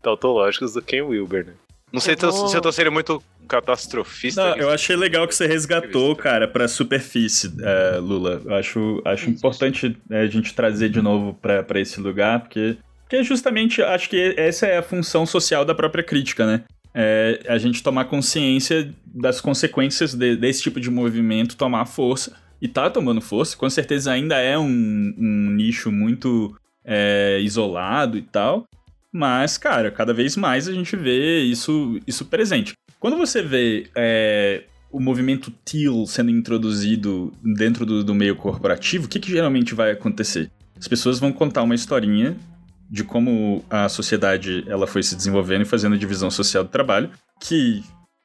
Tautológicos 0.00 0.74
do 0.74 0.82
Ken 0.82 1.02
Wilber, 1.02 1.46
né? 1.46 1.54
Não 1.92 2.00
sei 2.00 2.14
eu 2.20 2.32
vou... 2.32 2.48
se 2.48 2.56
eu 2.56 2.60
tô 2.60 2.72
sendo 2.72 2.90
muito 2.90 3.22
catastrofista. 3.46 4.50
Não, 4.50 4.56
eu 4.56 4.70
achei 4.70 4.96
legal 4.96 5.28
que 5.28 5.34
você 5.34 5.46
resgatou, 5.46 6.16
cara, 6.16 6.48
pra 6.48 6.66
superfície, 6.66 7.46
uh, 7.46 8.00
Lula. 8.00 8.42
Eu 8.44 8.54
acho, 8.54 9.02
acho 9.04 9.30
importante 9.30 9.96
né, 10.08 10.22
a 10.22 10.26
gente 10.26 10.54
trazer 10.54 10.88
de 10.88 11.00
novo 11.00 11.34
pra, 11.34 11.62
pra 11.62 11.80
esse 11.80 12.00
lugar, 12.00 12.40
porque, 12.40 12.76
porque 13.04 13.22
justamente 13.22 13.82
acho 13.82 14.08
que 14.08 14.34
essa 14.36 14.66
é 14.66 14.78
a 14.78 14.82
função 14.82 15.24
social 15.24 15.64
da 15.64 15.74
própria 15.74 16.02
crítica, 16.02 16.46
né? 16.46 16.64
É 16.92 17.40
a 17.48 17.58
gente 17.58 17.82
tomar 17.82 18.06
consciência 18.06 18.92
das 19.06 19.40
consequências 19.40 20.14
de, 20.14 20.36
desse 20.36 20.62
tipo 20.62 20.80
de 20.80 20.90
movimento 20.90 21.56
tomar 21.56 21.86
força. 21.86 22.36
E 22.62 22.68
tá 22.68 22.88
tomando 22.88 23.20
força, 23.20 23.56
com 23.56 23.68
certeza 23.68 24.12
ainda 24.12 24.38
é 24.38 24.58
um, 24.58 25.14
um 25.18 25.50
nicho 25.50 25.92
muito 25.92 26.56
é, 26.84 27.38
isolado 27.42 28.16
e 28.16 28.22
tal. 28.22 28.66
Mas, 29.12 29.58
cara, 29.58 29.90
cada 29.90 30.14
vez 30.14 30.36
mais 30.36 30.66
a 30.66 30.72
gente 30.72 30.96
vê 30.96 31.40
isso, 31.40 32.00
isso 32.06 32.24
presente. 32.24 32.72
Quando 32.98 33.16
você 33.16 33.42
vê 33.42 33.86
é, 33.94 34.64
o 34.90 34.98
movimento 34.98 35.50
teal 35.64 36.06
sendo 36.06 36.30
introduzido 36.30 37.32
dentro 37.42 37.84
do, 37.84 38.02
do 38.02 38.14
meio 38.14 38.34
corporativo, 38.34 39.06
o 39.06 39.08
que, 39.08 39.20
que 39.20 39.30
geralmente 39.30 39.74
vai 39.74 39.90
acontecer? 39.90 40.50
As 40.78 40.88
pessoas 40.88 41.18
vão 41.18 41.32
contar 41.32 41.62
uma 41.62 41.74
historinha 41.74 42.36
de 42.94 43.02
como 43.02 43.64
a 43.68 43.88
sociedade 43.88 44.64
ela 44.68 44.86
foi 44.86 45.02
se 45.02 45.16
desenvolvendo 45.16 45.62
e 45.62 45.64
fazendo 45.64 45.96
a 45.96 45.98
divisão 45.98 46.30
social 46.30 46.62
do 46.62 46.70
trabalho, 46.70 47.10
que 47.40 47.82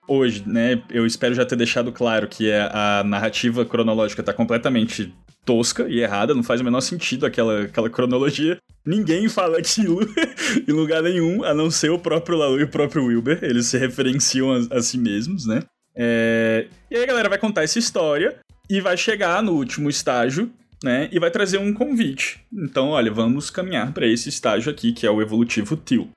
hoje, 0.07 0.43
né, 0.45 0.79
eu 0.91 1.07
espero 1.07 1.33
já 1.33 1.43
ter 1.43 1.55
deixado 1.55 1.91
claro 1.91 2.27
que 2.27 2.51
é 2.51 2.69
a 2.71 3.03
narrativa 3.03 3.65
cronológica 3.65 4.21
está 4.21 4.31
completamente 4.31 5.11
tosca 5.43 5.87
e 5.89 6.01
errada, 6.01 6.35
não 6.35 6.43
faz 6.43 6.61
o 6.61 6.63
menor 6.63 6.81
sentido 6.81 7.25
aquela, 7.25 7.63
aquela 7.63 7.89
cronologia. 7.89 8.59
Ninguém 8.85 9.27
fala 9.27 9.57
aquilo 9.57 10.01
em 10.67 10.71
lugar 10.71 11.01
nenhum, 11.01 11.43
a 11.43 11.51
não 11.51 11.71
ser 11.71 11.89
o 11.89 11.97
próprio 11.97 12.37
Lalu 12.37 12.59
e 12.59 12.63
o 12.63 12.67
próprio 12.67 13.05
Wilber. 13.05 13.39
Eles 13.41 13.65
se 13.65 13.77
referenciam 13.79 14.51
a, 14.53 14.77
a 14.77 14.81
si 14.83 14.99
mesmos, 14.99 15.47
né? 15.47 15.63
É... 15.95 16.67
E 16.91 16.95
aí 16.95 17.03
a 17.03 17.07
galera 17.07 17.27
vai 17.27 17.39
contar 17.39 17.63
essa 17.63 17.79
história 17.79 18.37
e 18.69 18.79
vai 18.79 18.95
chegar 18.95 19.41
no 19.41 19.53
último 19.53 19.89
estágio, 19.89 20.51
né? 20.83 21.09
E 21.11 21.19
vai 21.19 21.31
trazer 21.31 21.57
um 21.57 21.73
convite. 21.73 22.39
Então, 22.51 22.89
olha, 22.89 23.11
vamos 23.11 23.49
caminhar 23.49 23.91
para 23.91 24.07
esse 24.07 24.29
estágio 24.29 24.71
aqui, 24.71 24.93
que 24.93 25.05
é 25.05 25.11
o 25.11 25.21
evolutivo 25.21 25.75
Til 25.75 26.09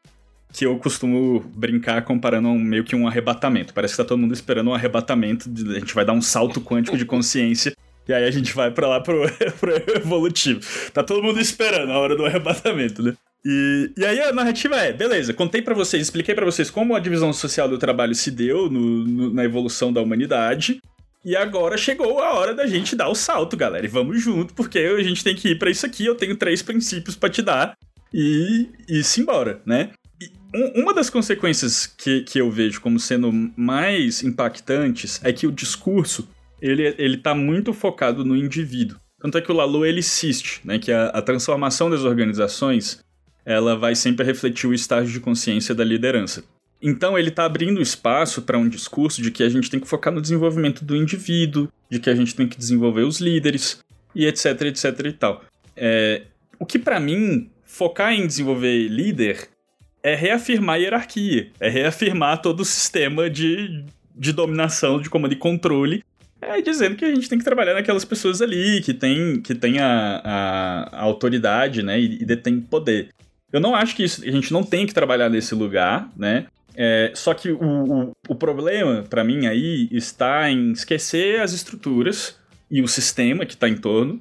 que 0.53 0.67
eu 0.67 0.79
costumo 0.79 1.41
brincar 1.55 2.03
comparando 2.03 2.49
a 2.49 2.51
um, 2.51 2.59
meio 2.59 2.85
que 2.85 2.95
um 2.95 3.09
arrebatamento. 3.09 3.73
Parece 3.73 3.95
que 3.95 4.03
tá 4.03 4.05
todo 4.05 4.19
mundo 4.19 4.35
esperando 4.35 4.69
um 4.69 4.75
arrebatamento, 4.75 5.49
de, 5.49 5.77
a 5.77 5.81
gente 5.81 5.95
vai 5.95 6.05
dar 6.05 6.13
um 6.13 6.21
salto 6.21 6.61
quântico 6.63 6.97
de 6.97 7.07
consciência 7.07 7.75
e 8.07 8.13
aí 8.13 8.25
a 8.25 8.31
gente 8.31 8.55
vai 8.55 8.71
para 8.71 8.87
lá 8.87 9.01
pro, 9.01 9.23
pro 9.59 9.73
evolutivo. 9.97 10.61
Tá 10.93 11.03
todo 11.03 11.23
mundo 11.23 11.41
esperando 11.41 11.91
a 11.91 11.99
hora 11.99 12.15
do 12.15 12.27
arrebatamento, 12.27 13.03
né? 13.03 13.15
E, 13.45 13.91
e 13.97 14.05
aí 14.05 14.21
a 14.21 14.33
narrativa 14.33 14.77
é, 14.77 14.93
beleza, 14.93 15.35
contei 15.35 15.61
para 15.63 15.75
vocês, 15.75 16.03
expliquei 16.03 16.33
para 16.33 16.45
vocês 16.45 16.71
como 16.71 16.95
a 16.95 17.01
divisão 17.01 17.33
social 17.33 17.69
do 17.69 17.77
trabalho 17.77 18.15
se 18.15 18.31
deu 18.31 18.71
no, 18.71 19.05
no, 19.05 19.35
na 19.35 19.45
evolução 19.45 19.93
da 19.93 20.01
humanidade. 20.01 20.81
E 21.25 21.37
agora 21.37 21.77
chegou 21.77 22.21
a 22.21 22.35
hora 22.35 22.55
da 22.55 22.67
gente 22.67 22.97
dar 22.97 23.09
o 23.09 23.15
salto, 23.15 23.57
galera. 23.57 23.85
E 23.85 23.89
vamos 23.89 24.21
junto, 24.21 24.55
porque 24.55 24.79
a 24.79 25.03
gente 25.03 25.23
tem 25.23 25.35
que 25.35 25.51
ir 25.51 25.59
para 25.59 25.71
isso 25.71 25.87
aqui. 25.87 26.05
Eu 26.05 26.17
tenho 26.17 26.37
três 26.37 26.63
princípios 26.63 27.15
para 27.15 27.31
te 27.31 27.43
dar. 27.43 27.77
E, 28.13 28.69
e 28.89 29.03
simbora, 29.05 29.63
né? 29.65 29.91
uma 30.75 30.93
das 30.93 31.09
consequências 31.09 31.87
que, 31.87 32.23
que 32.23 32.39
eu 32.39 32.51
vejo 32.51 32.81
como 32.81 33.01
sendo 33.01 33.33
mais 33.57 34.23
impactantes 34.23 35.21
é 35.25 35.33
que 35.33 35.47
o 35.47 35.53
discurso 35.53 36.29
ele, 36.61 36.95
ele 36.99 37.17
tá 37.17 37.35
muito 37.35 37.73
focado 37.73 38.25
no 38.25 38.37
indivíduo. 38.37 38.99
Tanto 39.19 39.39
é 39.39 39.41
que 39.41 39.51
o 39.51 39.55
Lalo 39.55 39.85
ele 39.85 40.01
insiste, 40.01 40.61
né, 40.65 40.79
que 40.79 40.93
a, 40.93 41.07
a 41.07 41.23
transformação 41.23 41.89
das 41.89 42.03
organizações 42.03 43.01
ela 43.45 43.77
vai 43.77 43.95
sempre 43.95 44.25
refletir 44.25 44.69
o 44.69 44.75
estágio 44.75 45.13
de 45.13 45.21
consciência 45.21 45.75
da 45.75 45.85
liderança. 45.85 46.45
Então 46.83 47.17
ele 47.17 47.29
está 47.29 47.45
abrindo 47.45 47.81
espaço 47.81 48.43
para 48.43 48.59
um 48.59 48.69
discurso 48.69 49.23
de 49.23 49.31
que 49.31 49.45
a 49.45 49.49
gente 49.49 49.71
tem 49.71 49.79
que 49.79 49.87
focar 49.87 50.13
no 50.13 50.21
desenvolvimento 50.21 50.85
do 50.85 50.97
indivíduo, 50.97 51.69
de 51.89 52.01
que 52.01 52.11
a 52.11 52.15
gente 52.15 52.35
tem 52.35 52.49
que 52.49 52.59
desenvolver 52.59 53.03
os 53.03 53.21
líderes 53.21 53.79
e 54.15 54.27
etc, 54.27 54.63
etc 54.63 55.07
e 55.07 55.13
tal. 55.13 55.45
É, 55.77 56.23
o 56.59 56.67
que 56.67 56.79
para 56.79 56.99
mim 56.99 57.49
focar 57.65 58.13
em 58.13 58.27
desenvolver 58.27 58.89
líder 58.89 59.49
é 60.03 60.17
reafirmar 60.17 60.75
a 60.75 60.79
hierarquia, 60.79 61.51
é 61.61 61.69
reafirmar 61.69 62.43
todo 62.43 62.61
o 62.61 62.65
sistema 62.65 63.31
de, 63.31 63.85
de 64.17 64.33
dominação, 64.33 65.01
de 65.01 65.09
comando 65.09 65.33
e 65.33 65.37
controle, 65.37 66.05
é 66.41 66.61
dizendo 66.61 66.97
que 66.97 67.05
a 67.05 67.15
gente 67.15 67.29
tem 67.29 67.39
que 67.39 67.45
trabalhar 67.45 67.75
naquelas 67.75 68.05
pessoas 68.05 68.43
ali, 68.43 68.81
que 68.83 68.93
tem, 68.93 69.41
que 69.41 69.55
tem 69.55 69.79
a, 69.79 70.21
a, 70.25 70.99
a 70.99 71.03
autoridade, 71.03 71.83
né, 71.85 72.01
e, 72.01 72.21
e 72.21 72.25
detém 72.25 72.61
poder. 72.61 73.11
Eu 73.53 73.61
não 73.61 73.77
acho 73.77 73.95
que 73.95 74.03
isso, 74.03 74.25
a 74.25 74.31
gente 74.31 74.53
não 74.53 74.65
tem 74.65 74.85
que 74.85 74.93
trabalhar 74.93 75.29
nesse 75.29 75.55
lugar, 75.55 76.11
né, 76.17 76.47
é, 76.75 77.13
só 77.15 77.35
que 77.35 77.51
o, 77.51 77.59
o, 77.61 78.13
o 78.29 78.35
problema, 78.35 79.05
para 79.09 79.25
mim, 79.25 79.47
aí, 79.47 79.89
está 79.91 80.51
em 80.51 80.73
esquecer 80.73 81.41
as 81.41 81.53
estruturas 81.53 82.39
e 82.71 82.81
o 82.83 82.89
sistema 82.89 83.45
que 83.45 83.55
está 83.55 83.69
em 83.69 83.77
torno, 83.77 84.21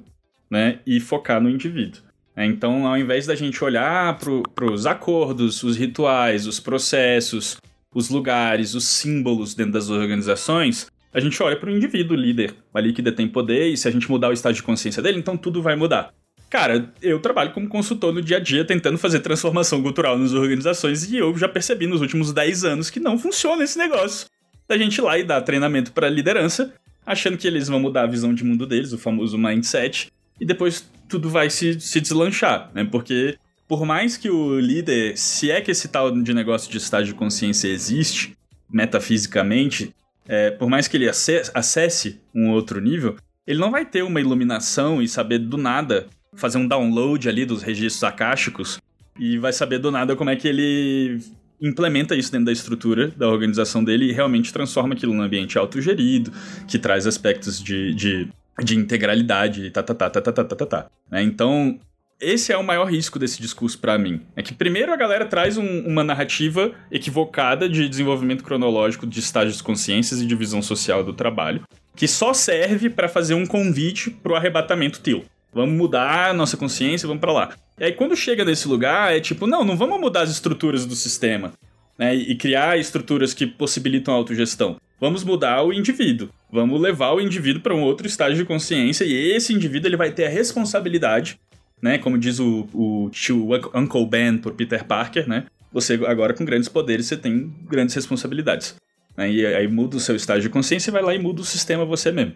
né, 0.50 0.80
e 0.86 1.00
focar 1.00 1.40
no 1.40 1.48
indivíduo. 1.48 2.02
É, 2.36 2.44
então, 2.44 2.86
ao 2.86 2.96
invés 2.96 3.26
da 3.26 3.34
gente 3.34 3.62
olhar 3.62 4.18
para 4.18 4.66
os 4.66 4.86
acordos, 4.86 5.62
os 5.62 5.76
rituais, 5.76 6.46
os 6.46 6.60
processos, 6.60 7.56
os 7.94 8.08
lugares, 8.08 8.74
os 8.74 8.86
símbolos 8.86 9.54
dentro 9.54 9.72
das 9.72 9.90
organizações, 9.90 10.86
a 11.12 11.20
gente 11.20 11.42
olha 11.42 11.56
para 11.56 11.68
o 11.68 11.72
indivíduo 11.72 12.16
líder 12.16 12.54
ali 12.72 12.92
que 12.92 13.02
detém 13.02 13.28
poder 13.28 13.68
e 13.68 13.76
se 13.76 13.86
a 13.86 13.90
gente 13.90 14.10
mudar 14.10 14.30
o 14.30 14.32
estado 14.32 14.54
de 14.54 14.62
consciência 14.62 15.02
dele, 15.02 15.18
então 15.18 15.36
tudo 15.36 15.62
vai 15.62 15.76
mudar. 15.76 16.12
Cara, 16.52 16.92
eu 17.00 17.18
trabalho 17.18 17.50
como 17.52 17.66
consultor 17.66 18.12
no 18.12 18.20
dia 18.20 18.36
a 18.36 18.40
dia 18.40 18.62
tentando 18.62 18.98
fazer 18.98 19.20
transformação 19.20 19.82
cultural 19.82 20.18
nas 20.18 20.34
organizações 20.34 21.10
e 21.10 21.16
eu 21.16 21.34
já 21.34 21.48
percebi 21.48 21.86
nos 21.86 22.02
últimos 22.02 22.30
10 22.30 22.64
anos 22.66 22.90
que 22.90 23.00
não 23.00 23.18
funciona 23.18 23.64
esse 23.64 23.78
negócio. 23.78 24.26
Da 24.68 24.76
gente 24.76 24.98
ir 24.98 25.00
lá 25.00 25.18
e 25.18 25.24
dar 25.24 25.40
treinamento 25.40 25.92
para 25.92 26.10
liderança, 26.10 26.70
achando 27.06 27.38
que 27.38 27.46
eles 27.46 27.68
vão 27.68 27.80
mudar 27.80 28.02
a 28.02 28.06
visão 28.06 28.34
de 28.34 28.44
mundo 28.44 28.66
deles, 28.66 28.92
o 28.92 28.98
famoso 28.98 29.38
mindset, 29.38 30.12
e 30.38 30.44
depois 30.44 30.86
tudo 31.08 31.30
vai 31.30 31.48
se, 31.48 31.80
se 31.80 32.02
deslanchar, 32.02 32.70
né? 32.74 32.84
Porque 32.84 33.38
por 33.66 33.86
mais 33.86 34.18
que 34.18 34.28
o 34.28 34.60
líder, 34.60 35.16
se 35.16 35.50
é 35.50 35.58
que 35.62 35.70
esse 35.70 35.88
tal 35.88 36.10
de 36.10 36.34
negócio 36.34 36.70
de 36.70 36.76
estado 36.76 37.06
de 37.06 37.14
consciência 37.14 37.66
existe, 37.66 38.36
metafisicamente, 38.68 39.94
é, 40.28 40.50
por 40.50 40.68
mais 40.68 40.86
que 40.86 40.98
ele 40.98 41.08
acesse 41.08 42.20
um 42.34 42.50
outro 42.50 42.78
nível, 42.78 43.16
ele 43.46 43.58
não 43.58 43.70
vai 43.70 43.86
ter 43.86 44.02
uma 44.02 44.20
iluminação 44.20 45.00
e 45.00 45.08
saber 45.08 45.38
do 45.38 45.56
nada 45.56 46.08
fazer 46.34 46.58
um 46.58 46.66
download 46.66 47.28
ali 47.28 47.44
dos 47.44 47.62
registros 47.62 48.04
akáshicos 48.04 48.80
e 49.18 49.38
vai 49.38 49.52
saber 49.52 49.78
do 49.78 49.90
nada 49.90 50.16
como 50.16 50.30
é 50.30 50.36
que 50.36 50.48
ele 50.48 51.20
implementa 51.60 52.16
isso 52.16 52.32
dentro 52.32 52.46
da 52.46 52.52
estrutura 52.52 53.08
da 53.16 53.28
organização 53.28 53.84
dele 53.84 54.06
e 54.06 54.12
realmente 54.12 54.52
transforma 54.52 54.94
aquilo 54.94 55.14
num 55.14 55.22
ambiente 55.22 55.56
autogerido, 55.56 56.32
que 56.66 56.78
traz 56.78 57.06
aspectos 57.06 57.62
de, 57.62 57.94
de, 57.94 58.28
de 58.62 58.76
integralidade 58.76 59.66
e 59.66 59.70
tá, 59.70 59.82
tá, 59.82 59.94
tá, 59.94 60.10
tá, 60.10 60.20
tá, 60.20 60.32
tá, 60.32 60.44
tá, 60.44 60.66
tá. 60.66 60.86
Né? 61.08 61.22
Então, 61.22 61.78
esse 62.20 62.52
é 62.52 62.56
o 62.56 62.64
maior 62.64 62.86
risco 62.86 63.18
desse 63.18 63.40
discurso 63.40 63.78
para 63.78 63.96
mim. 63.96 64.20
É 64.34 64.42
que 64.42 64.54
primeiro 64.54 64.92
a 64.92 64.96
galera 64.96 65.24
traz 65.24 65.56
um, 65.56 65.80
uma 65.86 66.02
narrativa 66.02 66.72
equivocada 66.90 67.68
de 67.68 67.88
desenvolvimento 67.88 68.42
cronológico 68.42 69.06
de 69.06 69.20
estágios 69.20 69.58
de 69.58 69.62
consciências 69.62 70.20
e 70.20 70.26
divisão 70.26 70.62
social 70.62 71.04
do 71.04 71.12
trabalho, 71.12 71.62
que 71.94 72.08
só 72.08 72.34
serve 72.34 72.90
para 72.90 73.08
fazer 73.08 73.34
um 73.34 73.46
convite 73.46 74.10
pro 74.10 74.34
arrebatamento 74.34 75.00
teu. 75.00 75.24
Vamos 75.52 75.76
mudar 75.76 76.30
a 76.30 76.34
nossa 76.34 76.56
consciência, 76.56 77.06
vamos 77.06 77.20
para 77.20 77.32
lá. 77.32 77.54
E 77.78 77.84
aí 77.84 77.92
quando 77.92 78.16
chega 78.16 78.44
nesse 78.44 78.66
lugar, 78.66 79.14
é 79.14 79.20
tipo, 79.20 79.46
não, 79.46 79.64
não 79.64 79.76
vamos 79.76 80.00
mudar 80.00 80.22
as 80.22 80.30
estruturas 80.30 80.86
do 80.86 80.94
sistema, 80.94 81.52
né? 81.98 82.14
E 82.14 82.34
criar 82.34 82.78
estruturas 82.78 83.34
que 83.34 83.46
possibilitam 83.46 84.14
a 84.14 84.16
autogestão. 84.16 84.76
Vamos 85.00 85.24
mudar 85.24 85.62
o 85.62 85.72
indivíduo. 85.72 86.30
Vamos 86.50 86.80
levar 86.80 87.12
o 87.12 87.20
indivíduo 87.20 87.62
para 87.62 87.74
um 87.74 87.82
outro 87.82 88.06
estágio 88.06 88.38
de 88.38 88.44
consciência 88.44 89.04
e 89.04 89.32
esse 89.32 89.52
indivíduo 89.52 89.88
ele 89.88 89.96
vai 89.96 90.12
ter 90.12 90.26
a 90.26 90.30
responsabilidade, 90.30 91.38
né? 91.82 91.98
Como 91.98 92.16
diz 92.16 92.38
o, 92.38 92.68
o 92.72 93.10
tio 93.10 93.48
Uncle 93.74 94.06
Ben 94.06 94.38
por 94.38 94.52
Peter 94.54 94.84
Parker, 94.84 95.28
né? 95.28 95.44
Você 95.72 95.94
agora 96.06 96.34
com 96.34 96.44
grandes 96.44 96.68
poderes 96.68 97.06
você 97.06 97.16
tem 97.16 97.52
grandes 97.68 97.94
responsabilidades. 97.94 98.76
Né? 99.16 99.30
E 99.30 99.46
aí 99.46 99.68
muda 99.68 99.96
o 99.96 100.00
seu 100.00 100.14
estágio 100.14 100.42
de 100.42 100.50
consciência 100.50 100.90
e 100.90 100.92
vai 100.92 101.02
lá 101.02 101.14
e 101.14 101.18
muda 101.18 101.40
o 101.40 101.44
sistema 101.44 101.84
você 101.84 102.12
mesmo. 102.12 102.34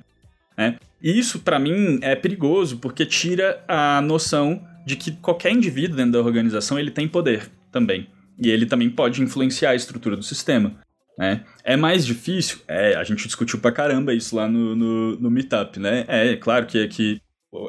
Né? 0.57 0.77
E 1.03 1.19
isso, 1.19 1.41
para 1.41 1.59
mim, 1.59 1.99
é 2.03 2.15
perigoso 2.15 2.79
porque 2.79 3.05
tira 3.05 3.63
a 3.69 4.01
noção 4.01 4.67
de 4.87 4.97
que 4.97 5.13
qualquer 5.13 5.53
indivíduo 5.53 5.97
dentro 5.97 6.13
da 6.13 6.21
organização 6.21 6.79
ele 6.79 6.91
tem 6.91 7.09
poder 7.09 7.51
também. 7.71 8.09
E 8.39 8.51
ele 8.51 8.67
também 8.67 8.89
pode 8.89 9.23
influenciar 9.23 9.71
a 9.71 9.75
estrutura 9.75 10.17
do 10.17 10.23
sistema. 10.23 10.75
Né? 11.19 11.45
É 11.65 11.77
mais 11.77 12.05
difícil? 12.05 12.59
É, 12.69 12.95
a 12.95 13.03
gente 13.03 13.27
discutiu 13.27 13.59
pra 13.59 13.73
caramba 13.73 14.13
isso 14.13 14.37
lá 14.37 14.47
no, 14.47 14.77
no, 14.77 15.17
no 15.17 15.31
Meetup, 15.31 15.81
né? 15.81 16.05
É, 16.07 16.37
claro 16.37 16.67
que, 16.67 16.87
que 16.89 17.21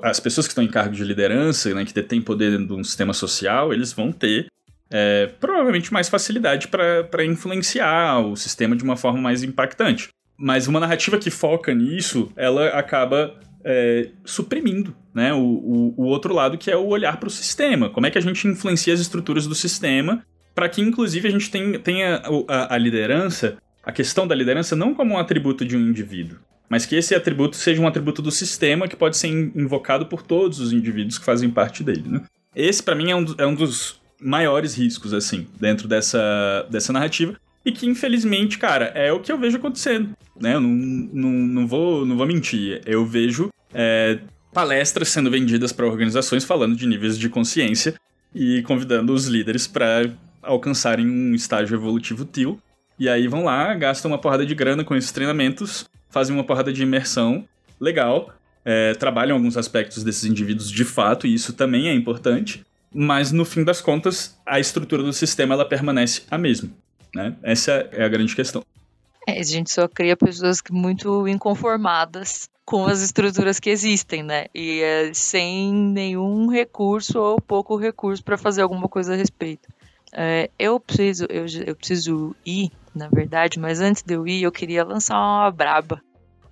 as 0.04 0.20
pessoas 0.20 0.48
que 0.48 0.52
estão 0.52 0.64
em 0.64 0.70
cargo 0.70 0.94
de 0.94 1.04
liderança, 1.04 1.74
né, 1.74 1.86
que 1.86 1.94
detêm 1.94 2.22
poder 2.22 2.52
dentro 2.52 2.68
de 2.76 2.82
um 2.82 2.84
sistema 2.84 3.14
social, 3.14 3.74
eles 3.74 3.94
vão 3.94 4.12
ter 4.12 4.48
é, 4.90 5.28
provavelmente 5.40 5.94
mais 5.94 6.10
facilidade 6.10 6.68
para 6.68 7.26
influenciar 7.26 8.20
o 8.20 8.36
sistema 8.36 8.76
de 8.76 8.84
uma 8.84 8.98
forma 8.98 9.20
mais 9.22 9.44
impactante. 9.44 10.10
Mas 10.38 10.68
uma 10.68 10.80
narrativa 10.80 11.18
que 11.18 11.32
foca 11.32 11.74
nisso, 11.74 12.32
ela 12.36 12.68
acaba 12.70 13.34
é, 13.64 14.10
suprimindo 14.24 14.96
né, 15.14 15.34
o, 15.34 15.40
o, 15.40 15.94
o, 15.98 16.04
outro 16.04 16.34
lado, 16.34 16.58
que 16.58 16.70
é 16.70 16.78
o 16.78 16.88
olhar 16.88 17.18
para 17.18 17.28
o 17.28 17.32
sistema. 17.32 17.90
Como 17.90 18.06
é 18.06 18.12
que 18.12 18.18
a 18.18 18.22
gente 18.22 18.48
influencia 18.48 18.94
as 18.94 19.00
estruturas 19.00 19.48
do 19.48 19.56
sistema 19.56 20.24
para 20.54 20.70
que, 20.70 20.82
inclusive, 20.82 21.28
a 21.28 21.32
gente 21.32 21.52
tenha, 21.52 21.80
tenha 21.80 22.22
a, 22.48 22.76
a 22.76 22.78
liderança, 22.78 23.58
a 23.84 23.92
questão 23.92 24.26
da 24.28 24.34
liderança, 24.34 24.76
não 24.76 24.94
como 24.94 25.16
um 25.16 25.18
atributo 25.18 25.66
de 25.66 25.76
um 25.76 25.82
indivíduo, 25.82 26.40
mas 26.70 26.86
que 26.86 26.96
esse 26.96 27.14
atributo 27.14 27.56
seja 27.56 27.82
um 27.82 27.88
atributo 27.88 28.22
do 28.22 28.32
sistema 28.32 28.88
que 28.88 28.96
pode 28.96 29.18
ser 29.18 29.28
invocado 29.28 30.06
por 30.06 30.22
todos 30.22 30.60
os 30.60 30.72
indivíduos 30.74 31.18
que 31.18 31.26
fazem 31.26 31.50
parte 31.50 31.84
dele. 31.84 32.04
Né? 32.06 32.22
Esse, 32.56 32.82
para 32.82 32.96
mim, 32.96 33.12
é 33.12 33.16
um, 33.16 33.26
é 33.38 33.46
um 33.46 33.54
dos 33.54 34.02
maiores 34.20 34.76
riscos, 34.76 35.14
assim, 35.14 35.48
dentro 35.60 35.88
dessa, 35.88 36.66
dessa 36.72 36.92
narrativa. 36.92 37.40
E 37.68 37.72
que, 37.74 37.86
infelizmente, 37.86 38.58
cara, 38.58 38.86
é 38.96 39.12
o 39.12 39.20
que 39.20 39.30
eu 39.30 39.38
vejo 39.38 39.58
acontecendo. 39.58 40.12
Né? 40.40 40.56
Eu 40.56 40.62
não, 40.62 40.70
não, 40.70 41.32
não, 41.32 41.68
vou, 41.68 42.06
não 42.06 42.16
vou 42.16 42.26
mentir. 42.26 42.82
Eu 42.86 43.06
vejo 43.06 43.50
é, 43.74 44.20
palestras 44.54 45.10
sendo 45.10 45.30
vendidas 45.30 45.74
para 45.74 45.86
organizações 45.86 46.46
falando 46.46 46.78
de 46.78 46.88
níveis 46.88 47.20
de 47.20 47.28
consciência 47.28 47.96
e 48.34 48.62
convidando 48.62 49.12
os 49.12 49.28
líderes 49.28 49.68
para 49.68 50.10
alcançarem 50.42 51.06
um 51.06 51.36
estágio 51.36 51.76
evolutivo 51.76 52.24
TIL. 52.24 52.58
E 52.98 53.10
aí 53.10 53.28
vão 53.28 53.44
lá, 53.44 53.74
gastam 53.74 54.12
uma 54.12 54.18
porrada 54.18 54.46
de 54.46 54.56
grana 54.56 54.86
com 54.86 54.96
esses 54.96 55.12
treinamentos, 55.12 55.90
fazem 56.10 56.34
uma 56.34 56.46
porrada 56.46 56.72
de 56.72 56.84
imersão 56.84 57.46
legal, 57.82 58.34
é, 58.64 58.94
trabalham 58.94 59.36
alguns 59.36 59.58
aspectos 59.58 60.06
desses 60.06 60.24
indivíduos 60.24 60.72
de 60.72 60.86
fato, 60.86 61.28
e 61.28 61.34
isso 61.34 61.52
também 61.52 61.90
é 61.90 61.94
importante 61.94 62.66
mas 62.94 63.32
no 63.32 63.46
fim 63.46 63.64
das 63.64 63.82
contas, 63.82 64.38
a 64.46 64.60
estrutura 64.60 65.04
do 65.04 65.14
sistema 65.14 65.54
ela 65.54 65.66
permanece 65.66 66.24
a 66.32 66.38
mesma. 66.38 66.70
Né? 67.16 67.36
Essa 67.44 67.72
é 67.92 68.04
a 68.04 68.10
grande 68.10 68.36
questão. 68.36 68.64
É, 69.28 69.40
a 69.40 69.44
gente 69.44 69.72
só 69.72 69.88
cria 69.88 70.16
pessoas 70.16 70.62
muito 70.72 71.28
inconformadas 71.28 72.50
com 72.66 72.86
as 72.86 73.02
estruturas 73.02 73.60
que 73.60 73.70
existem, 73.70 74.24
né? 74.24 74.46
E 74.54 74.82
é, 74.82 75.14
sem 75.14 75.74
nenhum 75.74 76.50
recurso 76.50 77.20
ou 77.20 77.42
pouco 77.42 77.78
recurso 77.78 78.24
para 78.24 78.38
fazer 78.38 78.62
alguma 78.62 78.88
coisa 78.88 79.14
a 79.14 79.18
respeito. 79.18 79.68
É, 80.14 80.50
eu 80.58 80.80
preciso, 80.80 81.26
eu, 81.30 81.46
eu 81.66 81.76
preciso 81.76 82.36
ir, 82.46 82.72
na 82.96 83.10
verdade, 83.10 83.60
mas 83.60 83.82
antes 83.82 84.02
de 84.02 84.14
eu 84.14 84.28
ir, 84.28 84.44
eu 84.44 84.52
queria 84.52 84.84
lançar 84.84 85.16
uma 85.16 85.52
braba 85.52 86.02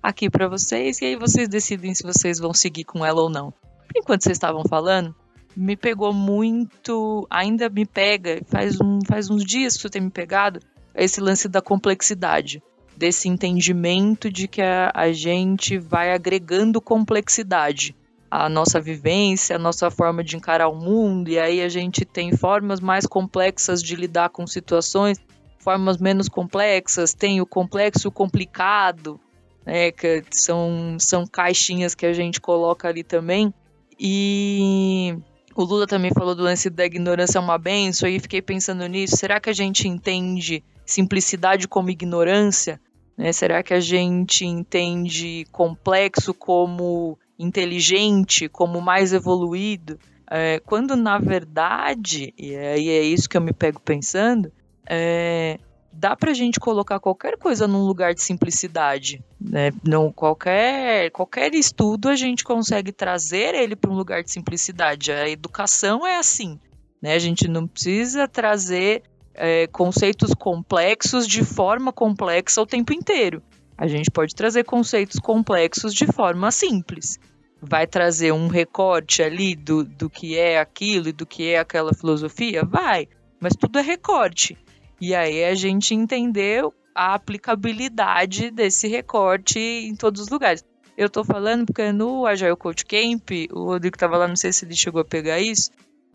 aqui 0.02 0.30
para 0.30 0.48
vocês 0.48 1.00
e 1.00 1.06
aí 1.06 1.16
vocês 1.16 1.48
decidem 1.48 1.94
se 1.94 2.02
vocês 2.02 2.38
vão 2.38 2.54
seguir 2.54 2.84
com 2.84 3.04
ela 3.04 3.20
ou 3.22 3.28
não. 3.28 3.52
Enquanto 3.94 4.22
vocês 4.22 4.36
estavam 4.36 4.62
falando, 4.68 5.14
me 5.56 5.74
pegou 5.74 6.12
muito, 6.12 7.26
ainda 7.30 7.68
me 7.70 7.86
pega, 7.86 8.42
faz, 8.46 8.78
um, 8.80 8.98
faz 9.06 9.30
uns 9.30 9.44
dias 9.44 9.74
que 9.74 9.82
você 9.82 9.88
tem 9.88 10.02
me 10.02 10.10
pegado, 10.10 10.60
esse 10.94 11.20
lance 11.20 11.48
da 11.48 11.62
complexidade, 11.62 12.62
desse 12.96 13.28
entendimento 13.28 14.30
de 14.30 14.46
que 14.46 14.60
a, 14.60 14.92
a 14.94 15.12
gente 15.12 15.78
vai 15.78 16.12
agregando 16.12 16.80
complexidade 16.80 17.96
à 18.30 18.48
nossa 18.48 18.80
vivência, 18.80 19.56
à 19.56 19.58
nossa 19.58 19.90
forma 19.90 20.22
de 20.22 20.36
encarar 20.36 20.68
o 20.68 20.76
mundo, 20.76 21.30
e 21.30 21.38
aí 21.38 21.62
a 21.62 21.68
gente 21.68 22.04
tem 22.04 22.36
formas 22.36 22.80
mais 22.80 23.06
complexas 23.06 23.82
de 23.82 23.96
lidar 23.96 24.28
com 24.28 24.46
situações, 24.46 25.18
formas 25.58 25.96
menos 25.96 26.28
complexas, 26.28 27.14
tem 27.14 27.40
o 27.40 27.46
complexo 27.46 28.08
o 28.08 28.12
complicado, 28.12 29.18
né, 29.64 29.90
que 29.90 30.22
são, 30.30 30.96
são 30.98 31.26
caixinhas 31.26 31.94
que 31.94 32.06
a 32.06 32.12
gente 32.12 32.40
coloca 32.40 32.88
ali 32.88 33.02
também. 33.02 33.52
E 33.98 35.16
o 35.56 35.64
Lula 35.64 35.86
também 35.86 36.12
falou 36.12 36.34
do 36.34 36.42
lance 36.42 36.68
da 36.68 36.84
ignorância 36.84 37.38
é 37.38 37.40
uma 37.40 37.56
benção, 37.56 38.06
e 38.06 38.20
fiquei 38.20 38.42
pensando 38.42 38.86
nisso. 38.86 39.16
Será 39.16 39.40
que 39.40 39.48
a 39.48 39.54
gente 39.54 39.88
entende 39.88 40.62
simplicidade 40.84 41.66
como 41.66 41.88
ignorância? 41.88 42.78
Né? 43.16 43.32
Será 43.32 43.62
que 43.62 43.72
a 43.72 43.80
gente 43.80 44.44
entende 44.44 45.46
complexo 45.50 46.34
como 46.34 47.18
inteligente, 47.38 48.50
como 48.50 48.82
mais 48.82 49.14
evoluído? 49.14 49.98
É, 50.30 50.60
quando 50.60 50.94
na 50.94 51.18
verdade, 51.18 52.34
e 52.36 52.54
aí 52.54 52.90
é 52.90 53.02
isso 53.02 53.28
que 53.28 53.36
eu 53.36 53.40
me 53.40 53.52
pego 53.54 53.80
pensando, 53.80 54.52
é, 54.86 55.58
dá 55.96 56.14
pra 56.14 56.34
gente 56.34 56.60
colocar 56.60 57.00
qualquer 57.00 57.38
coisa 57.38 57.66
num 57.66 57.84
lugar 57.84 58.14
de 58.14 58.22
simplicidade, 58.22 59.24
né? 59.40 59.72
Não 59.82 60.12
qualquer 60.12 61.10
qualquer 61.10 61.54
estudo 61.54 62.08
a 62.08 62.16
gente 62.16 62.44
consegue 62.44 62.92
trazer 62.92 63.54
ele 63.54 63.74
para 63.74 63.90
um 63.90 63.96
lugar 63.96 64.22
de 64.22 64.30
simplicidade. 64.30 65.10
A 65.10 65.28
educação 65.28 66.06
é 66.06 66.18
assim, 66.18 66.60
né? 67.00 67.14
A 67.14 67.18
gente 67.18 67.48
não 67.48 67.66
precisa 67.66 68.28
trazer 68.28 69.02
é, 69.34 69.66
conceitos 69.68 70.34
complexos 70.34 71.26
de 71.26 71.42
forma 71.44 71.92
complexa 71.92 72.60
o 72.60 72.66
tempo 72.66 72.92
inteiro. 72.92 73.42
A 73.78 73.86
gente 73.86 74.10
pode 74.10 74.34
trazer 74.34 74.64
conceitos 74.64 75.18
complexos 75.18 75.94
de 75.94 76.06
forma 76.06 76.50
simples. 76.50 77.18
Vai 77.60 77.86
trazer 77.86 78.32
um 78.32 78.48
recorte 78.48 79.22
ali 79.22 79.54
do, 79.54 79.82
do 79.82 80.08
que 80.08 80.38
é 80.38 80.58
aquilo 80.58 81.08
e 81.08 81.12
do 81.12 81.26
que 81.26 81.48
é 81.48 81.58
aquela 81.58 81.92
filosofia? 81.92 82.64
Vai, 82.64 83.08
mas 83.40 83.54
tudo 83.54 83.78
é 83.78 83.82
recorte. 83.82 84.56
E 85.00 85.14
aí 85.14 85.44
a 85.44 85.54
gente 85.54 85.94
entendeu 85.94 86.72
a 86.94 87.14
aplicabilidade 87.14 88.50
desse 88.50 88.88
recorte 88.88 89.58
em 89.58 89.94
todos 89.94 90.22
os 90.22 90.28
lugares. 90.28 90.64
Eu 90.96 91.10
tô 91.10 91.22
falando 91.22 91.66
porque 91.66 91.92
no 91.92 92.24
Agile 92.24 92.56
Coach 92.56 92.86
Camp, 92.86 93.30
o 93.52 93.64
Rodrigo 93.64 93.98
tava 93.98 94.16
lá, 94.16 94.26
não 94.26 94.36
sei 94.36 94.50
se 94.52 94.64
ele 94.64 94.74
chegou 94.74 95.02
a 95.02 95.04
pegar 95.04 95.38
isso. 95.38 95.70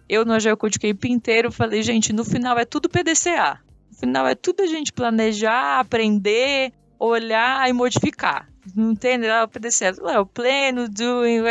Eu 0.09 0.25
no 0.25 0.33
Agile 0.33 0.57
Coach 0.57 0.79
Camp 0.79 1.05
inteiro 1.05 1.51
falei, 1.51 1.83
gente, 1.83 2.11
no 2.11 2.25
final 2.25 2.57
é 2.57 2.65
tudo 2.65 2.89
PDCA. 2.89 3.59
No 3.91 3.97
final 3.97 4.27
é 4.27 4.33
tudo 4.33 4.63
a 4.63 4.65
gente 4.65 4.91
planejar, 4.91 5.79
aprender, 5.79 6.73
olhar 6.97 7.69
e 7.69 7.73
modificar. 7.73 8.49
Não 8.75 8.95
tem 8.95 9.19
nada 9.19 9.47
PDCA. 9.47 9.93
É 10.09 10.19
o 10.19 10.25
pleno, 10.25 10.89
doing. 10.89 11.41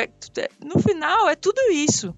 No 0.65 0.81
final 0.81 1.29
é 1.29 1.37
tudo 1.37 1.61
isso. 1.73 2.13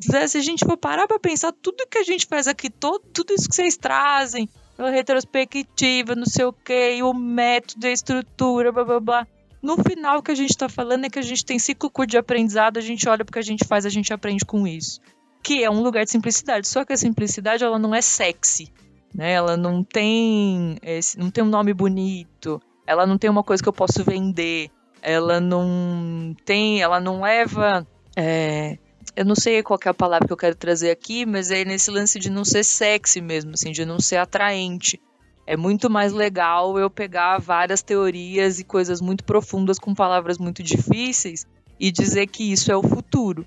Se 0.00 0.38
a 0.38 0.42
gente 0.42 0.64
for 0.64 0.76
parar 0.76 1.06
para 1.06 1.18
pensar, 1.18 1.52
tudo 1.52 1.86
que 1.88 1.98
a 1.98 2.02
gente 2.02 2.26
faz 2.26 2.48
aqui, 2.48 2.68
todo, 2.68 3.00
tudo 3.12 3.32
isso 3.32 3.48
que 3.48 3.54
vocês 3.54 3.76
trazem, 3.76 4.48
a 4.76 4.90
retrospectiva, 4.90 6.14
não 6.14 6.26
sei 6.26 6.44
o 6.44 6.52
que, 6.52 7.02
o 7.02 7.14
método, 7.14 7.86
a 7.86 7.90
estrutura, 7.90 8.72
blá 8.72 8.84
blá 8.84 9.00
blá. 9.00 9.26
No 9.62 9.76
final, 9.82 10.18
o 10.18 10.22
que 10.22 10.30
a 10.30 10.34
gente 10.34 10.50
está 10.50 10.68
falando 10.68 11.06
é 11.06 11.08
que 11.08 11.18
a 11.18 11.22
gente 11.22 11.44
tem 11.44 11.58
ciclo 11.58 11.88
curto 11.90 12.10
de 12.10 12.18
aprendizado, 12.18 12.76
a 12.76 12.82
gente 12.82 13.08
olha 13.08 13.24
porque 13.24 13.38
a 13.38 13.42
gente 13.42 13.64
faz, 13.64 13.86
a 13.86 13.88
gente 13.88 14.12
aprende 14.12 14.44
com 14.44 14.66
isso. 14.66 15.00
Que 15.42 15.64
é 15.64 15.70
um 15.70 15.82
lugar 15.82 16.04
de 16.04 16.10
simplicidade. 16.10 16.68
Só 16.68 16.84
que 16.84 16.92
a 16.92 16.96
simplicidade, 16.96 17.64
ela 17.64 17.78
não 17.78 17.94
é 17.94 18.02
sexy. 18.02 18.70
Né? 19.14 19.32
Ela 19.32 19.56
não 19.56 19.82
tem, 19.82 20.76
esse, 20.82 21.18
não 21.18 21.30
tem 21.30 21.42
um 21.42 21.48
nome 21.48 21.72
bonito. 21.72 22.60
Ela 22.86 23.06
não 23.06 23.16
tem 23.16 23.30
uma 23.30 23.42
coisa 23.42 23.62
que 23.62 23.68
eu 23.68 23.72
posso 23.72 24.04
vender. 24.04 24.70
Ela 25.00 25.40
não 25.40 26.34
tem, 26.44 26.82
ela 26.82 27.00
não 27.00 27.22
leva 27.22 27.86
é, 28.16 28.76
eu 29.16 29.24
não 29.24 29.34
sei 29.34 29.62
qual 29.62 29.78
é 29.84 29.88
a 29.88 29.94
palavra 29.94 30.26
que 30.26 30.32
eu 30.32 30.36
quero 30.36 30.56
trazer 30.56 30.90
aqui, 30.90 31.24
mas 31.24 31.50
é 31.50 31.64
nesse 31.64 31.90
lance 31.90 32.18
de 32.18 32.30
não 32.30 32.44
ser 32.44 32.64
sexy 32.64 33.20
mesmo, 33.20 33.52
assim, 33.52 33.70
de 33.70 33.84
não 33.84 34.00
ser 34.00 34.16
atraente. 34.16 35.00
É 35.46 35.56
muito 35.56 35.90
mais 35.90 36.12
legal 36.12 36.78
eu 36.78 36.90
pegar 36.90 37.38
várias 37.38 37.82
teorias 37.82 38.58
e 38.58 38.64
coisas 38.64 39.00
muito 39.00 39.24
profundas 39.24 39.78
com 39.78 39.94
palavras 39.94 40.38
muito 40.38 40.62
difíceis 40.62 41.46
e 41.78 41.92
dizer 41.92 42.26
que 42.26 42.50
isso 42.50 42.72
é 42.72 42.76
o 42.76 42.82
futuro. 42.82 43.46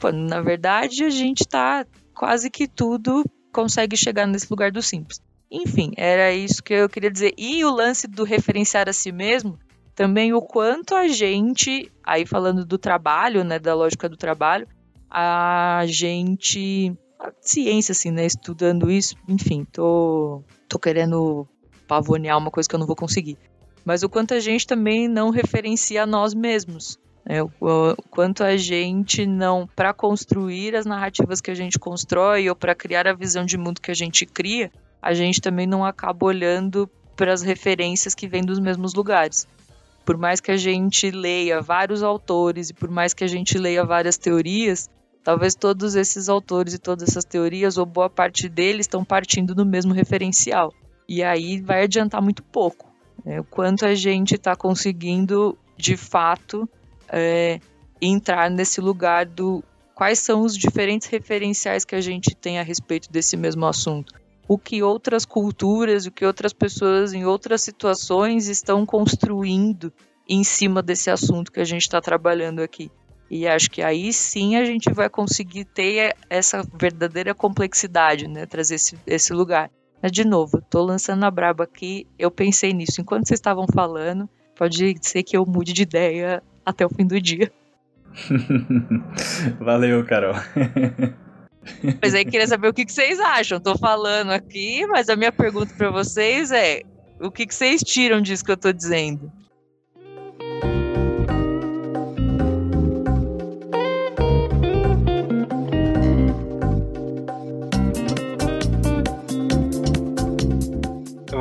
Quando, 0.00 0.18
na 0.18 0.40
verdade, 0.40 1.02
a 1.04 1.10
gente 1.10 1.46
tá 1.46 1.86
quase 2.14 2.50
que 2.50 2.68
tudo 2.68 3.24
consegue 3.52 3.96
chegar 3.96 4.26
nesse 4.26 4.46
lugar 4.50 4.70
do 4.70 4.82
simples. 4.82 5.20
Enfim, 5.50 5.92
era 5.96 6.32
isso 6.32 6.62
que 6.62 6.74
eu 6.74 6.88
queria 6.88 7.10
dizer. 7.10 7.34
E 7.36 7.64
o 7.64 7.74
lance 7.74 8.06
do 8.06 8.22
referenciar 8.22 8.88
a 8.88 8.92
si 8.92 9.10
mesmo, 9.10 9.58
também 9.94 10.32
o 10.32 10.40
quanto 10.40 10.94
a 10.94 11.08
gente, 11.08 11.90
aí 12.04 12.24
falando 12.24 12.64
do 12.64 12.78
trabalho, 12.78 13.42
né, 13.42 13.58
da 13.58 13.74
lógica 13.74 14.08
do 14.08 14.16
trabalho, 14.16 14.68
a 15.10 15.82
gente, 15.86 16.96
a 17.18 17.32
ciência, 17.40 17.92
assim, 17.92 18.10
né, 18.10 18.24
estudando 18.24 18.90
isso, 18.90 19.16
enfim, 19.28 19.64
tô, 19.64 20.42
tô 20.68 20.78
querendo 20.78 21.46
pavonear 21.88 22.38
uma 22.38 22.50
coisa 22.50 22.68
que 22.68 22.74
eu 22.74 22.78
não 22.78 22.86
vou 22.86 22.96
conseguir. 22.96 23.36
Mas 23.84 24.02
o 24.02 24.08
quanto 24.08 24.34
a 24.34 24.40
gente 24.40 24.66
também 24.66 25.08
não 25.08 25.30
referencia 25.30 26.04
a 26.04 26.06
nós 26.06 26.32
mesmos. 26.32 26.98
Né? 27.24 27.42
O, 27.42 27.50
quanto 28.10 28.44
a 28.44 28.56
gente 28.56 29.26
não, 29.26 29.68
para 29.74 29.92
construir 29.92 30.76
as 30.76 30.86
narrativas 30.86 31.40
que 31.40 31.50
a 31.50 31.54
gente 31.54 31.78
constrói 31.78 32.48
ou 32.48 32.54
para 32.54 32.74
criar 32.74 33.06
a 33.08 33.12
visão 33.12 33.44
de 33.44 33.58
mundo 33.58 33.80
que 33.80 33.90
a 33.90 33.94
gente 33.94 34.24
cria, 34.24 34.70
a 35.02 35.12
gente 35.14 35.40
também 35.40 35.66
não 35.66 35.84
acaba 35.84 36.26
olhando 36.26 36.88
para 37.16 37.32
as 37.32 37.42
referências 37.42 38.14
que 38.14 38.28
vêm 38.28 38.44
dos 38.44 38.58
mesmos 38.58 38.94
lugares. 38.94 39.46
Por 40.04 40.16
mais 40.16 40.40
que 40.40 40.50
a 40.50 40.56
gente 40.56 41.10
leia 41.10 41.60
vários 41.60 42.02
autores 42.02 42.70
e 42.70 42.74
por 42.74 42.90
mais 42.90 43.12
que 43.12 43.24
a 43.24 43.28
gente 43.28 43.58
leia 43.58 43.84
várias 43.84 44.16
teorias, 44.16 44.88
talvez 45.22 45.54
todos 45.54 45.94
esses 45.94 46.28
autores 46.28 46.74
e 46.74 46.78
todas 46.78 47.08
essas 47.08 47.24
teorias, 47.24 47.76
ou 47.76 47.86
boa 47.86 48.10
parte 48.10 48.48
deles, 48.48 48.84
estão 48.84 49.04
partindo 49.04 49.54
do 49.54 49.66
mesmo 49.66 49.92
referencial. 49.92 50.72
E 51.08 51.22
aí 51.22 51.60
vai 51.60 51.82
adiantar 51.82 52.22
muito 52.22 52.42
pouco. 52.42 52.90
Né? 53.24 53.40
O 53.40 53.44
quanto 53.44 53.84
a 53.84 53.94
gente 53.94 54.34
está 54.34 54.56
conseguindo, 54.56 55.58
de 55.76 55.96
fato, 55.96 56.68
é, 57.08 57.60
entrar 58.00 58.50
nesse 58.50 58.80
lugar 58.80 59.26
do 59.26 59.62
quais 59.94 60.18
são 60.20 60.42
os 60.42 60.56
diferentes 60.56 61.08
referenciais 61.08 61.84
que 61.84 61.94
a 61.94 62.00
gente 62.00 62.34
tem 62.34 62.58
a 62.58 62.62
respeito 62.62 63.10
desse 63.12 63.36
mesmo 63.36 63.66
assunto. 63.66 64.14
O 64.48 64.56
que 64.56 64.82
outras 64.82 65.24
culturas, 65.24 66.06
o 66.06 66.10
que 66.10 66.24
outras 66.24 66.52
pessoas 66.52 67.12
em 67.12 67.24
outras 67.24 67.60
situações 67.60 68.48
estão 68.48 68.86
construindo 68.86 69.92
em 70.28 70.42
cima 70.42 70.82
desse 70.82 71.10
assunto 71.10 71.52
que 71.52 71.60
a 71.60 71.64
gente 71.64 71.82
está 71.82 72.00
trabalhando 72.00 72.60
aqui. 72.60 72.90
E 73.30 73.46
acho 73.46 73.70
que 73.70 73.80
aí 73.80 74.12
sim 74.12 74.56
a 74.56 74.64
gente 74.64 74.92
vai 74.92 75.08
conseguir 75.08 75.64
ter 75.64 76.16
essa 76.28 76.66
verdadeira 76.74 77.32
complexidade, 77.32 78.26
né? 78.26 78.44
Trazer 78.44 78.74
esse, 78.74 78.98
esse 79.06 79.32
lugar. 79.32 79.70
Mas, 80.02 80.10
de 80.10 80.24
novo, 80.24 80.58
estou 80.58 80.84
lançando 80.84 81.24
a 81.24 81.30
braba 81.30 81.64
aqui, 81.64 82.06
eu 82.18 82.30
pensei 82.30 82.72
nisso. 82.72 83.00
Enquanto 83.00 83.28
vocês 83.28 83.38
estavam 83.38 83.66
falando, 83.72 84.28
pode 84.56 84.96
ser 85.02 85.22
que 85.22 85.36
eu 85.36 85.46
mude 85.46 85.72
de 85.72 85.82
ideia 85.82 86.42
até 86.66 86.84
o 86.84 86.90
fim 86.90 87.06
do 87.06 87.20
dia. 87.20 87.52
Valeu, 89.60 90.04
Carol. 90.04 90.34
Mas 92.02 92.14
aí 92.14 92.24
queria 92.24 92.46
saber 92.46 92.68
o 92.68 92.74
que, 92.74 92.90
vocês 92.90 93.20
acham. 93.20 93.60
Tô 93.60 93.76
falando 93.76 94.30
aqui, 94.30 94.86
mas 94.86 95.08
a 95.08 95.16
minha 95.16 95.30
pergunta 95.30 95.72
para 95.76 95.90
vocês 95.90 96.50
é: 96.50 96.82
o 97.20 97.30
que, 97.30 97.46
que 97.46 97.54
vocês 97.54 97.82
tiram 97.82 98.20
disso 98.20 98.44
que 98.44 98.50
eu 98.50 98.56
tô 98.56 98.72
dizendo? 98.72 99.30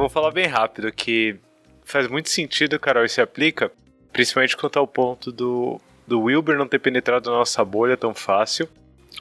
Vou 0.10 0.14
falar 0.24 0.32
bem 0.32 0.48
rápido 0.48 0.92
que 0.92 1.38
faz 1.84 2.08
muito 2.08 2.30
sentido, 2.30 2.80
Carol, 2.80 3.06
e 3.06 3.10
se 3.10 3.22
aplica, 3.22 3.72
principalmente 4.12 4.58
quanto 4.58 4.80
ao 4.80 4.88
ponto 4.88 5.32
do, 5.32 5.80
do 6.08 6.22
Wilber 6.22 6.58
não 6.58 6.68
ter 6.68 6.80
penetrado 6.80 7.30
na 7.30 7.38
nossa 7.38 7.64
bolha 7.64 7.96
tão 7.96 8.14
fácil, 8.14 8.68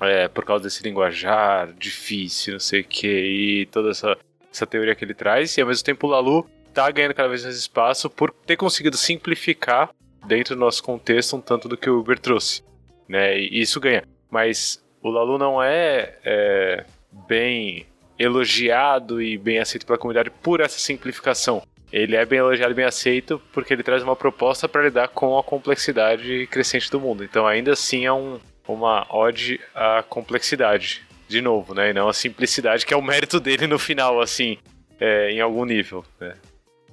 é, 0.00 0.28
por 0.28 0.46
causa 0.46 0.64
desse 0.64 0.82
linguajar 0.82 1.70
difícil, 1.74 2.54
não 2.54 2.60
sei 2.60 2.80
o 2.80 2.84
que, 2.84 3.06
e 3.06 3.66
toda 3.66 3.90
essa, 3.90 4.16
essa 4.50 4.66
teoria 4.66 4.94
que 4.94 5.04
ele 5.04 5.12
traz, 5.12 5.56
e 5.56 5.60
ao 5.60 5.68
mesmo 5.68 5.84
tempo 5.84 6.06
o 6.06 6.10
Lalu 6.10 6.48
tá 6.72 6.90
ganhando 6.90 7.14
cada 7.14 7.28
vez 7.28 7.44
mais 7.44 7.56
espaço 7.56 8.08
por 8.08 8.32
ter 8.32 8.56
conseguido 8.56 8.96
simplificar 8.96 9.90
dentro 10.26 10.54
do 10.54 10.60
nosso 10.60 10.82
contexto 10.82 11.36
um 11.36 11.40
tanto 11.40 11.68
do 11.68 11.76
que 11.76 11.90
o 11.90 11.96
Wilber 11.96 12.18
trouxe, 12.18 12.62
né, 13.06 13.38
e 13.38 13.60
isso 13.60 13.78
ganha. 13.78 14.04
Mas 14.30 14.82
o 15.02 15.10
Lalu 15.10 15.36
não 15.36 15.62
é, 15.62 16.16
é 16.24 16.86
bem 17.28 17.86
elogiado 18.18 19.22
e 19.22 19.38
bem 19.38 19.58
aceito 19.58 19.86
pela 19.86 19.98
comunidade 19.98 20.30
por 20.30 20.60
essa 20.60 20.78
simplificação. 20.78 21.62
Ele 21.92 22.16
é 22.16 22.26
bem 22.26 22.38
elogiado 22.38 22.72
e 22.72 22.74
bem 22.74 22.84
aceito 22.84 23.40
porque 23.52 23.72
ele 23.72 23.82
traz 23.82 24.02
uma 24.02 24.16
proposta 24.16 24.68
para 24.68 24.82
lidar 24.82 25.08
com 25.08 25.38
a 25.38 25.42
complexidade 25.42 26.46
crescente 26.50 26.90
do 26.90 27.00
mundo. 27.00 27.24
Então, 27.24 27.46
ainda 27.46 27.72
assim, 27.72 28.04
é 28.04 28.12
um, 28.12 28.38
uma 28.66 29.06
ode 29.10 29.60
à 29.74 30.02
complexidade, 30.02 31.02
de 31.26 31.40
novo, 31.40 31.74
né? 31.74 31.90
E 31.90 31.94
não 31.94 32.08
a 32.08 32.12
simplicidade, 32.12 32.84
que 32.84 32.92
é 32.92 32.96
o 32.96 33.02
mérito 33.02 33.40
dele 33.40 33.66
no 33.66 33.78
final, 33.78 34.20
assim, 34.20 34.58
é, 35.00 35.30
em 35.30 35.40
algum 35.40 35.64
nível, 35.64 36.04
né? 36.20 36.34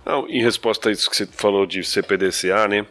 Não, 0.05 0.29
em 0.29 0.41
resposta 0.41 0.89
a 0.89 0.91
isso 0.91 1.09
que 1.09 1.17
você 1.17 1.25
falou 1.25 1.65
de 1.65 1.83
CPDCA, 1.83 2.67
né? 2.67 2.85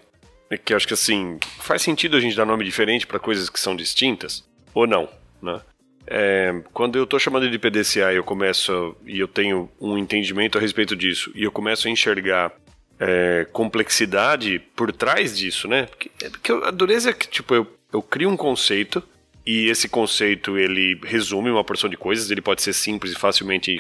É 0.51 0.59
que 0.59 0.75
acho 0.75 0.87
que 0.87 0.95
assim, 0.95 1.39
faz 1.59 1.81
sentido 1.81 2.17
a 2.17 2.21
gente 2.21 2.37
dar 2.37 2.45
nome 2.45 2.65
diferente 2.65 3.07
para 3.07 3.19
coisas 3.19 3.49
que 3.49 3.59
são 3.59 3.75
distintas, 3.75 4.45
ou 4.75 4.87
não, 4.87 5.09
né? 5.41 5.61
É, 6.07 6.63
quando 6.73 6.97
eu 6.97 7.05
estou 7.05 7.19
chamando 7.19 7.51
de 7.51 7.59
PDCA 7.59 8.13
eu 8.13 8.23
começo 8.23 8.95
e 9.07 9.19
eu 9.19 9.27
tenho 9.27 9.71
um 9.81 9.97
entendimento 9.97 10.59
a 10.59 10.61
respeito 10.61 10.95
disso 10.95 11.33
e 11.35 11.45
eu 11.45 11.51
começo 11.51 11.89
a 11.89 11.91
enxergar 11.91 12.53
é, 13.01 13.47
complexidade 13.53 14.59
por 14.77 14.93
trás 14.93 15.37
disso, 15.37 15.67
né? 15.67 15.87
Porque, 15.87 16.11
é 16.23 16.29
porque 16.29 16.53
a 16.53 16.71
dureza 16.71 17.11
é 17.11 17.13
que 17.13 17.27
tipo 17.27 17.55
eu, 17.55 17.67
eu 17.93 18.03
crio 18.03 18.29
um 18.29 18.37
conceito 18.37 19.03
e 19.47 19.69
esse 19.69 19.89
conceito 19.89 20.57
ele 20.57 20.99
resume 21.05 21.51
uma 21.51 21.63
porção 21.63 21.91
de 21.91 21.97
coisas. 21.97 22.31
Ele 22.31 22.41
pode 22.41 22.63
ser 22.63 22.73
simples 22.73 23.13
e 23.13 23.17
facilmente 23.17 23.77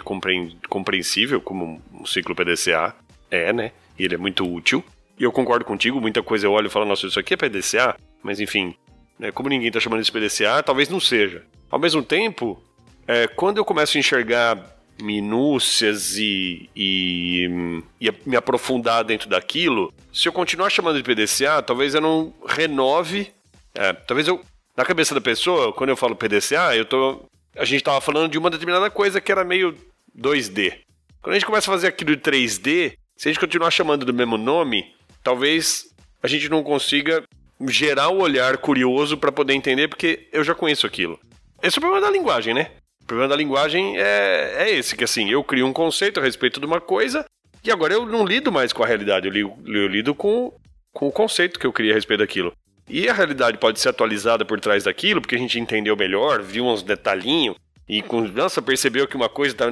compreensível, 0.68 1.40
como 1.40 1.80
um 1.92 2.04
ciclo 2.04 2.34
PDCA 2.34 2.94
é, 3.30 3.52
né? 3.52 3.72
E 3.98 4.04
ele 4.04 4.14
é 4.14 4.18
muito 4.18 4.44
útil. 4.46 4.84
E 5.18 5.22
eu 5.22 5.32
concordo 5.32 5.64
contigo, 5.64 6.00
muita 6.00 6.22
coisa 6.22 6.46
eu 6.46 6.52
olho 6.52 6.66
e 6.66 6.70
falo, 6.70 6.84
nossa, 6.84 7.06
isso 7.06 7.18
aqui 7.18 7.34
é 7.34 7.36
PDCA, 7.36 7.96
mas 8.22 8.40
enfim, 8.40 8.74
né, 9.18 9.30
como 9.30 9.48
ninguém 9.48 9.68
está 9.68 9.78
chamando 9.78 10.02
de 10.02 10.10
PDCA, 10.10 10.62
talvez 10.62 10.88
não 10.88 11.00
seja. 11.00 11.42
Ao 11.74 11.80
mesmo 11.80 12.04
tempo, 12.04 12.62
é, 13.04 13.26
quando 13.26 13.56
eu 13.58 13.64
começo 13.64 13.96
a 13.96 14.00
enxergar 14.00 14.78
minúcias 15.02 16.16
e, 16.16 16.70
e, 16.76 17.82
e, 18.00 18.12
me 18.24 18.36
aprofundar 18.36 19.02
dentro 19.02 19.28
daquilo, 19.28 19.92
se 20.12 20.28
eu 20.28 20.32
continuar 20.32 20.70
chamando 20.70 21.02
de 21.02 21.02
PDCA, 21.02 21.60
talvez 21.66 21.92
eu 21.92 22.00
não 22.00 22.32
renove. 22.46 23.32
É, 23.74 23.92
talvez 23.92 24.28
eu. 24.28 24.40
Na 24.76 24.84
cabeça 24.84 25.16
da 25.16 25.20
pessoa, 25.20 25.72
quando 25.72 25.90
eu 25.90 25.96
falo 25.96 26.14
PDCA, 26.14 26.76
eu 26.76 26.84
tô. 26.84 27.24
A 27.56 27.64
gente 27.64 27.80
estava 27.80 28.00
falando 28.00 28.30
de 28.30 28.38
uma 28.38 28.50
determinada 28.50 28.88
coisa 28.88 29.20
que 29.20 29.32
era 29.32 29.42
meio 29.42 29.74
2D. 30.16 30.78
Quando 31.20 31.32
a 31.34 31.38
gente 31.40 31.46
começa 31.46 31.68
a 31.68 31.74
fazer 31.74 31.88
aquilo 31.88 32.14
de 32.14 32.22
3D, 32.22 32.92
se 33.16 33.28
a 33.28 33.32
gente 33.32 33.40
continuar 33.40 33.72
chamando 33.72 34.06
do 34.06 34.14
mesmo 34.14 34.38
nome, 34.38 34.94
talvez 35.24 35.86
a 36.22 36.28
gente 36.28 36.48
não 36.48 36.62
consiga 36.62 37.24
gerar 37.66 38.10
o 38.10 38.18
um 38.18 38.20
olhar 38.20 38.58
curioso 38.58 39.18
para 39.18 39.32
poder 39.32 39.54
entender, 39.54 39.88
porque 39.88 40.28
eu 40.32 40.44
já 40.44 40.54
conheço 40.54 40.86
aquilo. 40.86 41.18
Esse 41.62 41.76
é 41.76 41.78
o 41.78 41.80
problema 41.80 42.06
da 42.06 42.12
linguagem, 42.12 42.54
né? 42.54 42.70
O 43.02 43.06
problema 43.06 43.28
da 43.28 43.36
linguagem 43.36 43.98
é, 43.98 44.54
é 44.58 44.70
esse, 44.70 44.96
que 44.96 45.04
assim, 45.04 45.30
eu 45.30 45.44
crio 45.44 45.66
um 45.66 45.72
conceito 45.72 46.20
a 46.20 46.22
respeito 46.22 46.58
de 46.58 46.66
uma 46.66 46.80
coisa 46.80 47.24
e 47.62 47.70
agora 47.70 47.94
eu 47.94 48.06
não 48.06 48.24
lido 48.24 48.52
mais 48.52 48.72
com 48.72 48.82
a 48.82 48.86
realidade, 48.86 49.26
eu 49.26 49.32
lido, 49.32 49.54
eu 49.66 49.86
lido 49.86 50.14
com, 50.14 50.52
com 50.92 51.08
o 51.08 51.12
conceito 51.12 51.58
que 51.58 51.66
eu 51.66 51.72
criei 51.72 51.92
a 51.92 51.94
respeito 51.94 52.20
daquilo. 52.20 52.52
E 52.88 53.08
a 53.08 53.14
realidade 53.14 53.56
pode 53.56 53.80
ser 53.80 53.88
atualizada 53.88 54.44
por 54.44 54.60
trás 54.60 54.84
daquilo, 54.84 55.20
porque 55.20 55.34
a 55.34 55.38
gente 55.38 55.58
entendeu 55.58 55.96
melhor, 55.96 56.42
viu 56.42 56.66
uns 56.66 56.82
detalhinhos, 56.82 57.56
e 57.88 58.02
com, 58.02 58.22
nossa, 58.22 58.62
percebeu 58.62 59.06
que 59.06 59.16
uma 59.16 59.28
coisa 59.28 59.54
tá. 59.54 59.66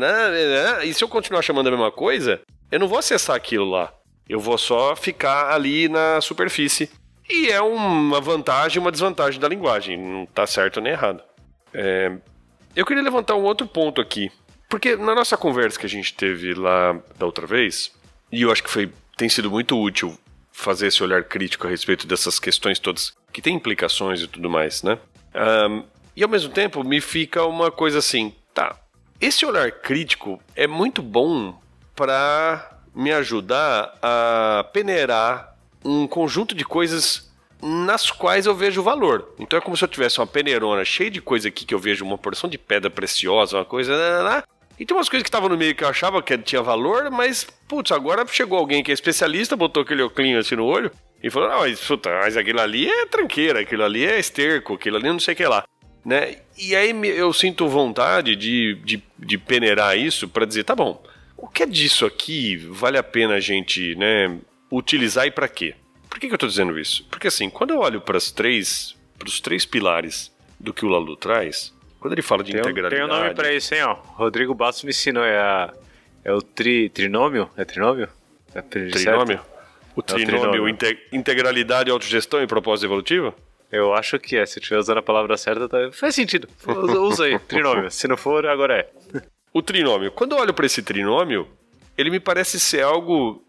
E 0.84 0.92
se 0.92 1.02
eu 1.02 1.08
continuar 1.08 1.42
chamando 1.42 1.68
a 1.68 1.70
mesma 1.70 1.90
coisa, 1.90 2.40
eu 2.70 2.78
não 2.78 2.88
vou 2.88 2.98
acessar 2.98 3.36
aquilo 3.36 3.68
lá. 3.68 3.92
Eu 4.28 4.38
vou 4.38 4.56
só 4.56 4.94
ficar 4.94 5.52
ali 5.52 5.88
na 5.88 6.20
superfície. 6.20 6.90
E 7.28 7.48
é 7.50 7.60
uma 7.60 8.20
vantagem 8.20 8.76
e 8.76 8.80
uma 8.80 8.92
desvantagem 8.92 9.40
da 9.40 9.48
linguagem. 9.48 9.96
Não 9.96 10.26
tá 10.26 10.46
certo 10.46 10.80
nem 10.80 10.92
errado. 10.92 11.22
É, 11.74 12.12
eu 12.74 12.84
queria 12.84 13.02
levantar 13.02 13.34
um 13.34 13.42
outro 13.42 13.66
ponto 13.66 14.00
aqui. 14.00 14.30
Porque 14.68 14.96
na 14.96 15.14
nossa 15.14 15.36
conversa 15.36 15.78
que 15.78 15.86
a 15.86 15.88
gente 15.88 16.14
teve 16.14 16.54
lá 16.54 16.98
da 17.18 17.26
outra 17.26 17.46
vez, 17.46 17.92
e 18.30 18.42
eu 18.42 18.50
acho 18.50 18.62
que 18.62 18.70
foi, 18.70 18.90
tem 19.16 19.28
sido 19.28 19.50
muito 19.50 19.78
útil 19.78 20.16
fazer 20.50 20.86
esse 20.86 21.02
olhar 21.02 21.24
crítico 21.24 21.66
a 21.66 21.70
respeito 21.70 22.06
dessas 22.06 22.38
questões 22.38 22.78
todas 22.78 23.12
que 23.32 23.42
têm 23.42 23.56
implicações 23.56 24.20
e 24.22 24.26
tudo 24.26 24.48
mais, 24.48 24.82
né? 24.82 24.98
Um, 25.34 25.84
e 26.14 26.22
ao 26.22 26.28
mesmo 26.28 26.52
tempo 26.52 26.84
me 26.84 27.00
fica 27.00 27.44
uma 27.44 27.70
coisa 27.70 27.98
assim, 27.98 28.34
tá? 28.54 28.76
Esse 29.20 29.46
olhar 29.46 29.70
crítico 29.72 30.40
é 30.54 30.66
muito 30.66 31.02
bom 31.02 31.58
para 31.94 32.78
me 32.94 33.12
ajudar 33.12 33.94
a 34.02 34.64
peneirar 34.72 35.56
um 35.84 36.06
conjunto 36.06 36.54
de 36.54 36.64
coisas 36.64 37.31
nas 37.62 38.10
quais 38.10 38.46
eu 38.46 38.54
vejo 38.54 38.82
valor. 38.82 39.34
Então 39.38 39.56
é 39.58 39.62
como 39.62 39.76
se 39.76 39.84
eu 39.84 39.88
tivesse 39.88 40.18
uma 40.18 40.26
peneirona 40.26 40.84
cheia 40.84 41.10
de 41.10 41.22
coisa 41.22 41.48
aqui 41.48 41.64
que 41.64 41.74
eu 41.74 41.78
vejo 41.78 42.04
uma 42.04 42.18
porção 42.18 42.50
de 42.50 42.58
pedra 42.58 42.90
preciosa, 42.90 43.58
uma 43.58 43.64
coisa. 43.64 43.96
Né, 43.96 44.22
né, 44.22 44.30
né. 44.30 44.42
E 44.78 44.84
tem 44.84 44.96
umas 44.96 45.08
coisas 45.08 45.22
que 45.22 45.28
estavam 45.28 45.48
no 45.48 45.56
meio 45.56 45.74
que 45.74 45.84
eu 45.84 45.88
achava 45.88 46.20
que 46.20 46.36
tinha 46.38 46.60
valor, 46.60 47.08
mas, 47.10 47.46
putz, 47.68 47.92
agora 47.92 48.26
chegou 48.26 48.58
alguém 48.58 48.82
que 48.82 48.90
é 48.90 48.94
especialista, 48.94 49.56
botou 49.56 49.84
aquele 49.84 50.02
oclinho 50.02 50.40
assim 50.40 50.56
no 50.56 50.64
olho 50.64 50.90
e 51.22 51.30
falou: 51.30 51.48
Não, 51.48 51.60
mas, 51.60 51.80
puta, 51.80 52.10
mas 52.10 52.36
aquilo 52.36 52.60
ali 52.60 52.88
é 52.88 53.06
tranqueira, 53.06 53.60
aquilo 53.60 53.84
ali 53.84 54.04
é 54.04 54.18
esterco, 54.18 54.74
aquilo 54.74 54.96
ali 54.96 55.08
não 55.08 55.20
sei 55.20 55.34
o 55.34 55.36
que 55.36 55.46
lá. 55.46 55.64
Né? 56.04 56.38
E 56.58 56.74
aí 56.74 56.90
eu 57.16 57.32
sinto 57.32 57.68
vontade 57.68 58.34
de, 58.34 58.74
de, 58.84 59.02
de 59.16 59.38
peneirar 59.38 59.96
isso 59.96 60.26
para 60.26 60.44
dizer: 60.44 60.64
tá 60.64 60.74
bom, 60.74 61.00
o 61.36 61.46
que 61.46 61.62
é 61.62 61.66
disso 61.66 62.04
aqui 62.04 62.56
vale 62.56 62.98
a 62.98 63.02
pena 63.04 63.34
a 63.34 63.40
gente 63.40 63.94
né, 63.94 64.36
utilizar 64.70 65.26
e 65.26 65.30
para 65.30 65.46
quê? 65.46 65.74
Por 66.12 66.20
que, 66.20 66.28
que 66.28 66.34
eu 66.34 66.38
tô 66.38 66.46
dizendo 66.46 66.78
isso? 66.78 67.06
Porque 67.10 67.26
assim, 67.26 67.48
quando 67.48 67.70
eu 67.70 67.78
olho 67.78 68.02
para 68.02 68.18
três, 68.34 68.94
os 69.24 69.40
três 69.40 69.64
pilares 69.64 70.30
do 70.60 70.74
que 70.74 70.84
o 70.84 70.88
Lalu 70.88 71.16
traz, 71.16 71.72
quando 71.98 72.12
ele 72.12 72.20
fala 72.20 72.44
de 72.44 72.52
Tem, 72.52 72.60
integralidade... 72.60 72.94
tem 72.94 73.04
um 73.16 73.18
nome 73.20 73.34
pra 73.34 73.50
isso, 73.50 73.74
hein, 73.74 73.82
ó. 73.84 73.94
Rodrigo 73.94 74.52
Bastos 74.54 74.84
me 74.84 74.90
ensinou, 74.90 75.24
é, 75.24 75.38
a, 75.38 75.72
é 76.22 76.30
o 76.34 76.42
tri, 76.42 76.90
trinômio? 76.90 77.48
É 77.56 77.64
trinômio? 77.64 78.10
É 78.54 78.60
tri- 78.60 78.90
Trinômio? 78.90 79.40
O 79.96 80.00
É 80.00 80.00
o 80.00 80.02
trinômio, 80.02 80.40
trinômio. 80.50 80.68
inte- 80.68 80.98
integralidade, 81.10 81.90
autogestão 81.90 82.42
e 82.42 82.46
propósito 82.46 82.84
evolutivo? 82.86 83.34
Eu 83.70 83.94
acho 83.94 84.18
que 84.18 84.36
é. 84.36 84.44
Se 84.44 84.58
eu 84.58 84.60
estiver 84.60 84.78
usando 84.78 84.98
a 84.98 85.02
palavra 85.02 85.34
certa, 85.38 85.66
tá- 85.66 85.90
faz 85.92 86.14
sentido. 86.14 86.46
Usa 87.00 87.24
aí, 87.24 87.38
trinômio. 87.38 87.90
Se 87.90 88.06
não 88.06 88.18
for, 88.18 88.44
agora 88.46 88.80
é. 88.80 88.90
O 89.50 89.62
trinômio. 89.62 90.12
Quando 90.12 90.32
eu 90.32 90.38
olho 90.38 90.52
para 90.52 90.66
esse 90.66 90.82
trinômio, 90.82 91.48
ele 91.96 92.10
me 92.10 92.20
parece 92.20 92.60
ser 92.60 92.82
algo 92.82 93.42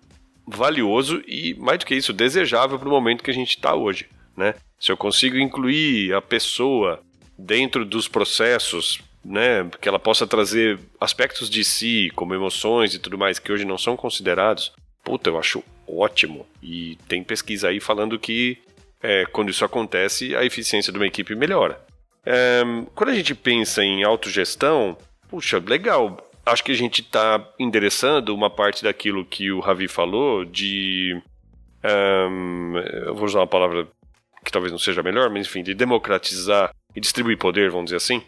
valioso 0.48 1.22
e, 1.28 1.54
mais 1.56 1.80
do 1.80 1.86
que 1.86 1.96
isso, 1.96 2.14
desejável 2.14 2.78
para 2.78 2.88
o 2.88 2.92
momento 2.92 3.24
que 3.24 3.32
a 3.32 3.34
gente 3.34 3.52
está 3.52 3.76
hoje. 3.76 4.08
Né? 4.36 4.56
Se 4.80 4.92
eu 4.92 4.98
consigo 4.98 5.38
incluir 5.38 6.14
a 6.14 6.22
pessoa 6.22 7.02
dentro 7.38 7.86
dos 7.86 8.08
processos, 8.08 9.00
né, 9.24 9.70
que 9.80 9.88
ela 9.88 10.00
possa 10.00 10.28
trazer 10.28 10.80
aspectos 11.00 11.50
de 11.50 11.64
si, 11.64 12.12
como 12.16 12.34
emoções 12.34 12.94
e 12.94 13.00
tudo 13.00 13.18
mais, 13.18 13.40
que 13.40 13.52
hoje 13.52 13.66
não 13.66 13.78
são 13.78 13.96
considerados, 13.96 14.74
puta, 15.04 15.30
eu 15.30 15.38
acho 15.38 15.64
ótimo. 15.88 16.46
E 16.62 16.98
tem 17.08 17.24
pesquisa 17.24 17.70
aí 17.70 17.80
falando 17.80 18.20
que 18.20 18.58
é, 19.02 19.26
quando 19.26 19.50
isso 19.50 19.66
acontece, 19.66 20.36
a 20.36 20.46
eficiência 20.46 20.92
de 20.92 20.98
uma 20.98 21.08
equipe 21.08 21.36
melhora. 21.36 21.80
É, 22.26 22.62
quando 22.96 23.10
a 23.10 23.16
gente 23.16 23.36
pensa 23.36 23.84
em 23.84 24.04
autogestão, 24.04 24.98
puxa, 25.30 25.60
legal. 25.60 26.32
Acho 26.46 26.64
que 26.64 26.72
a 26.72 26.76
gente 26.76 27.02
está 27.02 27.46
endereçando 27.58 28.36
uma 28.36 28.50
parte 28.50 28.84
daquilo 28.84 29.26
que 29.26 29.52
o 29.52 29.60
Ravi 29.60 29.88
falou 29.88 30.44
de. 30.44 31.22
ehm, 31.84 32.76
eu 33.08 33.16
vou 33.16 33.26
usar 33.26 33.40
uma 33.40 33.48
palavra 33.48 33.88
que 34.44 34.52
talvez 34.52 34.72
não 34.72 34.80
seja 34.80 35.02
melhor, 35.02 35.30
mas 35.30 35.48
enfim, 35.48 35.64
de 35.64 35.74
democratizar 35.74 36.74
e 36.96 37.00
distribuir 37.00 37.38
poder, 37.38 37.70
vamos 37.70 37.86
dizer 37.86 37.98
assim. 37.98 38.22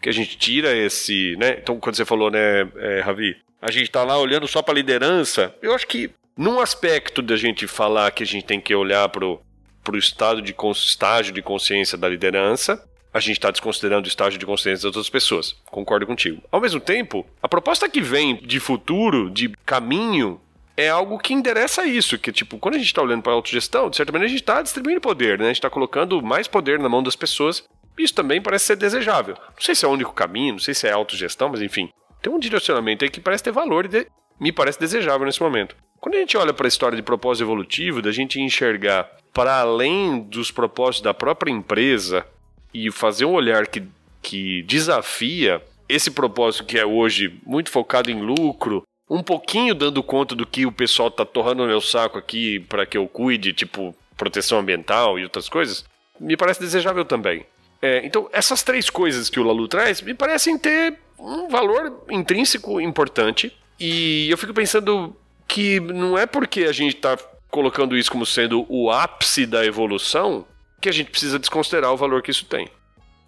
Que 0.00 0.08
a 0.10 0.12
gente 0.12 0.36
tira 0.36 0.76
esse. 0.76 1.34
Né? 1.36 1.58
Então, 1.58 1.80
quando 1.80 1.96
você 1.96 2.04
falou, 2.04 2.30
né, 2.30 2.70
é, 2.76 3.00
Ravi, 3.00 3.34
a 3.62 3.70
gente 3.70 3.84
está 3.84 4.04
lá 4.04 4.18
olhando 4.18 4.46
só 4.46 4.60
para 4.60 4.74
a 4.74 4.76
liderança, 4.76 5.54
eu 5.62 5.74
acho 5.74 5.86
que 5.86 6.10
num 6.36 6.60
aspecto 6.60 7.22
da 7.22 7.36
gente 7.36 7.66
falar 7.66 8.10
que 8.10 8.22
a 8.22 8.26
gente 8.26 8.44
tem 8.44 8.60
que 8.60 8.74
olhar 8.74 9.08
pro, 9.08 9.40
pro 9.82 9.96
estado 9.96 10.42
de 10.42 10.54
estágio 10.72 11.32
de 11.32 11.40
consciência 11.40 11.96
da 11.96 12.08
liderança, 12.08 12.84
a 13.14 13.20
gente 13.20 13.36
está 13.38 13.50
desconsiderando 13.50 14.06
o 14.06 14.08
estágio 14.08 14.38
de 14.38 14.44
consciência 14.44 14.78
das 14.88 14.96
outras 14.96 15.08
pessoas. 15.08 15.54
Concordo 15.66 16.04
contigo. 16.06 16.42
Ao 16.50 16.60
mesmo 16.60 16.80
tempo, 16.80 17.24
a 17.40 17.48
proposta 17.48 17.88
que 17.88 18.00
vem 18.00 18.36
de 18.36 18.58
futuro, 18.58 19.30
de 19.30 19.48
caminho, 19.64 20.40
é 20.76 20.88
algo 20.88 21.18
que 21.18 21.32
endereça 21.32 21.86
isso. 21.86 22.18
Que, 22.18 22.32
tipo, 22.32 22.58
quando 22.58 22.74
a 22.74 22.78
gente 22.78 22.88
está 22.88 23.00
olhando 23.00 23.22
para 23.22 23.30
a 23.32 23.36
autogestão, 23.36 23.88
de 23.88 23.96
certa 23.96 24.10
maneira 24.10 24.26
a 24.26 24.30
gente 24.30 24.40
está 24.42 24.60
distribuindo 24.60 25.00
poder, 25.00 25.38
né? 25.38 25.44
A 25.44 25.48
gente 25.48 25.58
está 25.58 25.70
colocando 25.70 26.20
mais 26.20 26.48
poder 26.48 26.80
na 26.80 26.88
mão 26.88 27.02
das 27.04 27.14
pessoas. 27.14 27.62
Isso 27.96 28.12
também 28.12 28.42
parece 28.42 28.64
ser 28.64 28.76
desejável. 28.76 29.36
Não 29.36 29.60
sei 29.60 29.76
se 29.76 29.84
é 29.84 29.88
o 29.88 29.92
único 29.92 30.12
caminho, 30.12 30.54
não 30.54 30.58
sei 30.58 30.74
se 30.74 30.88
é 30.88 30.90
autogestão, 30.90 31.48
mas 31.48 31.62
enfim. 31.62 31.88
Tem 32.20 32.32
um 32.32 32.38
direcionamento 32.40 33.04
aí 33.04 33.10
que 33.10 33.20
parece 33.20 33.44
ter 33.44 33.52
valor 33.52 33.84
e 33.84 33.88
de- 33.88 34.06
me 34.40 34.50
parece 34.50 34.80
desejável 34.80 35.24
nesse 35.24 35.40
momento. 35.40 35.76
Quando 36.00 36.16
a 36.16 36.18
gente 36.18 36.36
olha 36.36 36.52
para 36.52 36.66
a 36.66 36.68
história 36.68 36.96
de 36.96 37.02
propósito 37.02 37.44
evolutivo, 37.44 38.02
da 38.02 38.10
gente 38.10 38.40
enxergar 38.40 39.08
para 39.32 39.60
além 39.60 40.20
dos 40.20 40.50
propósitos 40.50 41.02
da 41.02 41.14
própria 41.14 41.52
empresa 41.52 42.26
e 42.74 42.90
fazer 42.90 43.24
um 43.24 43.32
olhar 43.32 43.68
que, 43.68 43.84
que 44.20 44.62
desafia 44.64 45.62
esse 45.88 46.10
propósito 46.10 46.64
que 46.64 46.78
é 46.78 46.84
hoje 46.84 47.40
muito 47.46 47.70
focado 47.70 48.10
em 48.10 48.20
lucro, 48.20 48.82
um 49.08 49.22
pouquinho 49.22 49.74
dando 49.74 50.02
conta 50.02 50.34
do 50.34 50.44
que 50.44 50.66
o 50.66 50.72
pessoal 50.72 51.10
tá 51.10 51.24
torrando 51.24 51.62
no 51.62 51.68
meu 51.68 51.80
saco 51.80 52.18
aqui 52.18 52.58
para 52.60 52.84
que 52.84 52.98
eu 52.98 53.06
cuide, 53.06 53.52
tipo 53.52 53.94
proteção 54.16 54.58
ambiental 54.58 55.18
e 55.18 55.24
outras 55.24 55.48
coisas, 55.48 55.84
me 56.18 56.36
parece 56.36 56.60
desejável 56.60 57.04
também. 57.04 57.44
É, 57.82 58.04
então, 58.04 58.28
essas 58.32 58.62
três 58.62 58.88
coisas 58.88 59.28
que 59.28 59.38
o 59.38 59.42
Lalu 59.42 59.68
traz 59.68 60.00
me 60.00 60.14
parecem 60.14 60.56
ter 60.58 60.98
um 61.18 61.48
valor 61.48 62.04
intrínseco 62.10 62.80
importante. 62.80 63.54
E 63.78 64.28
eu 64.30 64.38
fico 64.38 64.54
pensando 64.54 65.14
que 65.46 65.80
não 65.80 66.16
é 66.16 66.26
porque 66.26 66.64
a 66.64 66.72
gente 66.72 66.96
está 66.96 67.18
colocando 67.50 67.96
isso 67.96 68.10
como 68.10 68.24
sendo 68.24 68.64
o 68.68 68.90
ápice 68.90 69.46
da 69.46 69.64
evolução 69.64 70.46
que 70.84 70.88
a 70.90 70.92
gente 70.92 71.10
precisa 71.10 71.38
desconsiderar 71.38 71.90
o 71.94 71.96
valor 71.96 72.20
que 72.20 72.30
isso 72.30 72.44
tem. 72.44 72.68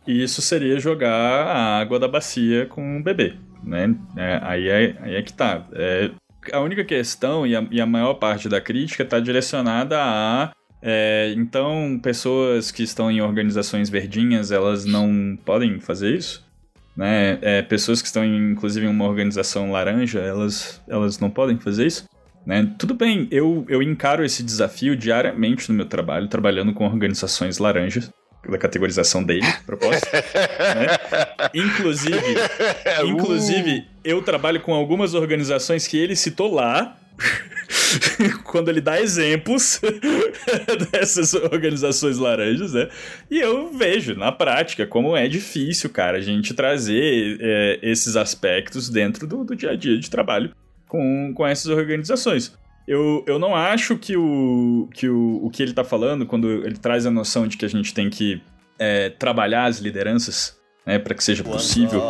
E 0.06 0.22
isso 0.22 0.42
seria 0.42 0.78
jogar 0.78 1.10
a 1.10 1.80
água 1.80 1.98
da 1.98 2.06
bacia 2.06 2.66
com 2.66 2.98
o 2.98 3.02
bebê, 3.02 3.34
né? 3.64 3.96
É, 4.14 4.40
aí, 4.42 4.68
é, 4.68 4.96
aí 5.00 5.14
é 5.14 5.22
que 5.22 5.32
tá. 5.32 5.66
É, 5.72 6.10
a 6.52 6.60
única 6.60 6.84
questão 6.84 7.46
e 7.46 7.56
a, 7.56 7.66
e 7.70 7.80
a 7.80 7.86
maior 7.86 8.12
parte 8.14 8.46
da 8.46 8.60
crítica 8.60 9.02
está 9.02 9.18
direcionada 9.18 9.96
a 9.98 10.52
é, 10.82 11.32
então 11.34 11.98
pessoas 12.02 12.70
que 12.70 12.82
estão 12.82 13.10
em 13.10 13.22
organizações 13.22 13.88
verdinhas 13.88 14.52
elas 14.52 14.84
não 14.84 15.36
podem 15.42 15.80
fazer 15.80 16.14
isso, 16.14 16.44
né? 16.94 17.38
É, 17.40 17.62
pessoas 17.62 18.02
que 18.02 18.06
estão 18.06 18.22
em, 18.22 18.52
inclusive 18.52 18.84
em 18.84 18.90
uma 18.90 19.06
organização 19.06 19.72
laranja 19.72 20.20
elas 20.20 20.82
elas 20.86 21.18
não 21.18 21.30
podem 21.30 21.58
fazer 21.58 21.86
isso. 21.86 22.06
Né? 22.46 22.72
Tudo 22.78 22.94
bem, 22.94 23.26
eu, 23.32 23.66
eu 23.68 23.82
encaro 23.82 24.24
esse 24.24 24.40
desafio 24.40 24.94
diariamente 24.94 25.68
no 25.68 25.74
meu 25.74 25.86
trabalho, 25.86 26.28
trabalhando 26.28 26.72
com 26.72 26.86
organizações 26.86 27.58
laranjas, 27.58 28.08
da 28.48 28.56
categorização 28.56 29.24
dele, 29.24 29.46
propósito. 29.66 30.06
né? 30.12 30.86
Inclusive, 31.52 32.36
inclusive, 33.04 33.84
eu 34.04 34.22
trabalho 34.22 34.60
com 34.60 34.72
algumas 34.72 35.14
organizações 35.14 35.88
que 35.88 35.98
ele 35.98 36.14
citou 36.14 36.54
lá. 36.54 36.96
quando 38.44 38.68
ele 38.68 38.80
dá 38.80 39.00
exemplos 39.00 39.80
dessas 40.92 41.32
organizações 41.32 42.18
laranjas, 42.18 42.74
né? 42.74 42.90
E 43.30 43.40
eu 43.40 43.72
vejo 43.72 44.14
na 44.14 44.30
prática 44.30 44.86
como 44.86 45.16
é 45.16 45.26
difícil, 45.26 45.88
cara, 45.88 46.18
a 46.18 46.20
gente 46.20 46.52
trazer 46.52 47.38
é, 47.40 47.78
esses 47.82 48.14
aspectos 48.14 48.90
dentro 48.90 49.26
do, 49.26 49.44
do 49.44 49.56
dia 49.56 49.70
a 49.70 49.76
dia 49.76 49.98
de 49.98 50.10
trabalho 50.10 50.52
com, 50.88 51.32
com 51.34 51.46
essas 51.46 51.66
organizações. 51.66 52.56
Eu, 52.86 53.24
eu 53.26 53.38
não 53.38 53.54
acho 53.54 53.96
que 53.96 54.16
o 54.16 54.88
que, 54.94 55.08
o, 55.08 55.44
o 55.44 55.50
que 55.50 55.62
ele 55.62 55.72
tá 55.72 55.82
falando, 55.82 56.24
quando 56.24 56.48
ele 56.64 56.76
traz 56.76 57.04
a 57.04 57.10
noção 57.10 57.48
de 57.48 57.56
que 57.56 57.64
a 57.64 57.68
gente 57.68 57.92
tem 57.92 58.08
que 58.08 58.40
é, 58.78 59.10
trabalhar 59.10 59.64
as 59.64 59.78
lideranças, 59.78 60.56
né, 60.86 60.98
para 60.98 61.14
que 61.14 61.24
seja 61.24 61.42
possível 61.42 62.02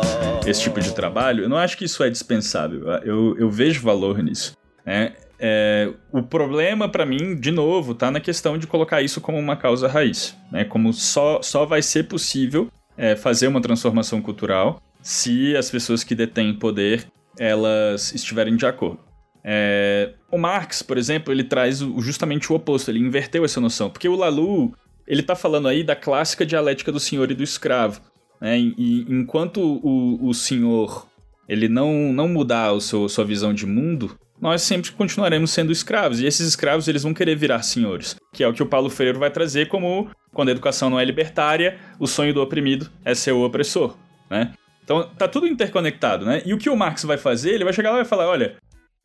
esse 0.45 0.61
tipo 0.61 0.79
de 0.79 0.93
trabalho, 0.93 1.43
eu 1.43 1.49
não 1.49 1.57
acho 1.57 1.75
que 1.77 1.85
isso 1.85 2.03
é 2.03 2.09
dispensável. 2.09 2.87
Eu, 3.03 3.35
eu 3.39 3.49
vejo 3.49 3.81
valor 3.81 4.21
nisso. 4.21 4.55
Né? 4.85 5.13
É, 5.39 5.91
o 6.11 6.21
problema 6.21 6.89
para 6.89 7.05
mim, 7.05 7.35
de 7.35 7.51
novo, 7.51 7.95
tá 7.95 8.11
na 8.11 8.19
questão 8.19 8.57
de 8.57 8.67
colocar 8.67 9.01
isso 9.01 9.19
como 9.19 9.37
uma 9.37 9.55
causa 9.55 9.87
raiz, 9.87 10.35
né? 10.51 10.63
Como 10.63 10.91
só, 10.93 11.41
só 11.41 11.65
vai 11.65 11.81
ser 11.81 12.07
possível 12.07 12.71
é, 12.97 13.15
fazer 13.15 13.47
uma 13.47 13.61
transformação 13.61 14.21
cultural 14.21 14.81
se 15.01 15.55
as 15.55 15.69
pessoas 15.69 16.03
que 16.03 16.15
detêm 16.15 16.53
poder 16.53 17.07
elas 17.39 18.13
estiverem 18.13 18.55
de 18.55 18.65
acordo. 18.65 18.99
É, 19.43 20.13
o 20.31 20.37
Marx, 20.37 20.81
por 20.81 20.97
exemplo, 20.97 21.31
ele 21.31 21.43
traz 21.43 21.79
justamente 21.99 22.51
o 22.51 22.55
oposto, 22.55 22.91
ele 22.91 22.99
inverteu 22.99 23.45
essa 23.45 23.61
noção, 23.61 23.89
porque 23.89 24.09
o 24.09 24.15
Lalu 24.15 24.73
ele 25.07 25.23
tá 25.23 25.35
falando 25.35 25.67
aí 25.69 25.83
da 25.83 25.95
clássica 25.95 26.45
dialética 26.45 26.91
do 26.91 26.99
senhor 26.99 27.31
e 27.31 27.35
do 27.35 27.43
escravo, 27.43 28.01
né? 28.41 28.59
E, 28.59 28.75
e 28.77 29.05
enquanto 29.07 29.61
o, 29.61 30.27
o 30.27 30.33
senhor 30.33 31.07
ele 31.47 31.69
não, 31.69 32.11
não 32.11 32.27
mudar 32.27 32.77
seu, 32.81 33.07
sua 33.07 33.23
visão 33.23 33.53
de 33.53 33.65
mundo, 33.65 34.17
nós 34.39 34.61
sempre 34.61 34.91
continuaremos 34.91 35.51
sendo 35.51 35.71
escravos. 35.71 36.19
E 36.19 36.25
esses 36.25 36.45
escravos 36.45 36.87
eles 36.87 37.03
vão 37.03 37.13
querer 37.13 37.35
virar 37.35 37.63
senhores, 37.63 38.15
que 38.33 38.43
é 38.43 38.47
o 38.47 38.53
que 38.53 38.61
o 38.61 38.67
Paulo 38.67 38.89
Freire 38.89 39.17
vai 39.17 39.31
trazer 39.31 39.67
como 39.67 40.09
quando 40.33 40.49
a 40.49 40.51
educação 40.51 40.89
não 40.89 40.99
é 40.99 41.05
libertária, 41.05 41.79
o 41.99 42.05
sonho 42.05 42.33
do 42.33 42.41
oprimido 42.41 42.91
é 43.03 43.15
ser 43.15 43.31
o 43.31 43.43
opressor, 43.43 43.97
né? 44.29 44.53
Então 44.87 45.03
tá 45.17 45.27
tudo 45.27 45.45
interconectado, 45.45 46.25
né? 46.25 46.41
E 46.45 46.53
o 46.53 46.57
que 46.57 46.69
o 46.69 46.75
Marx 46.77 47.03
vai 47.03 47.17
fazer, 47.17 47.51
ele 47.51 47.65
vai 47.65 47.73
chegar 47.73 47.89
lá 47.89 47.97
e 47.97 47.99
vai 48.03 48.09
falar, 48.09 48.25
olha, 48.25 48.55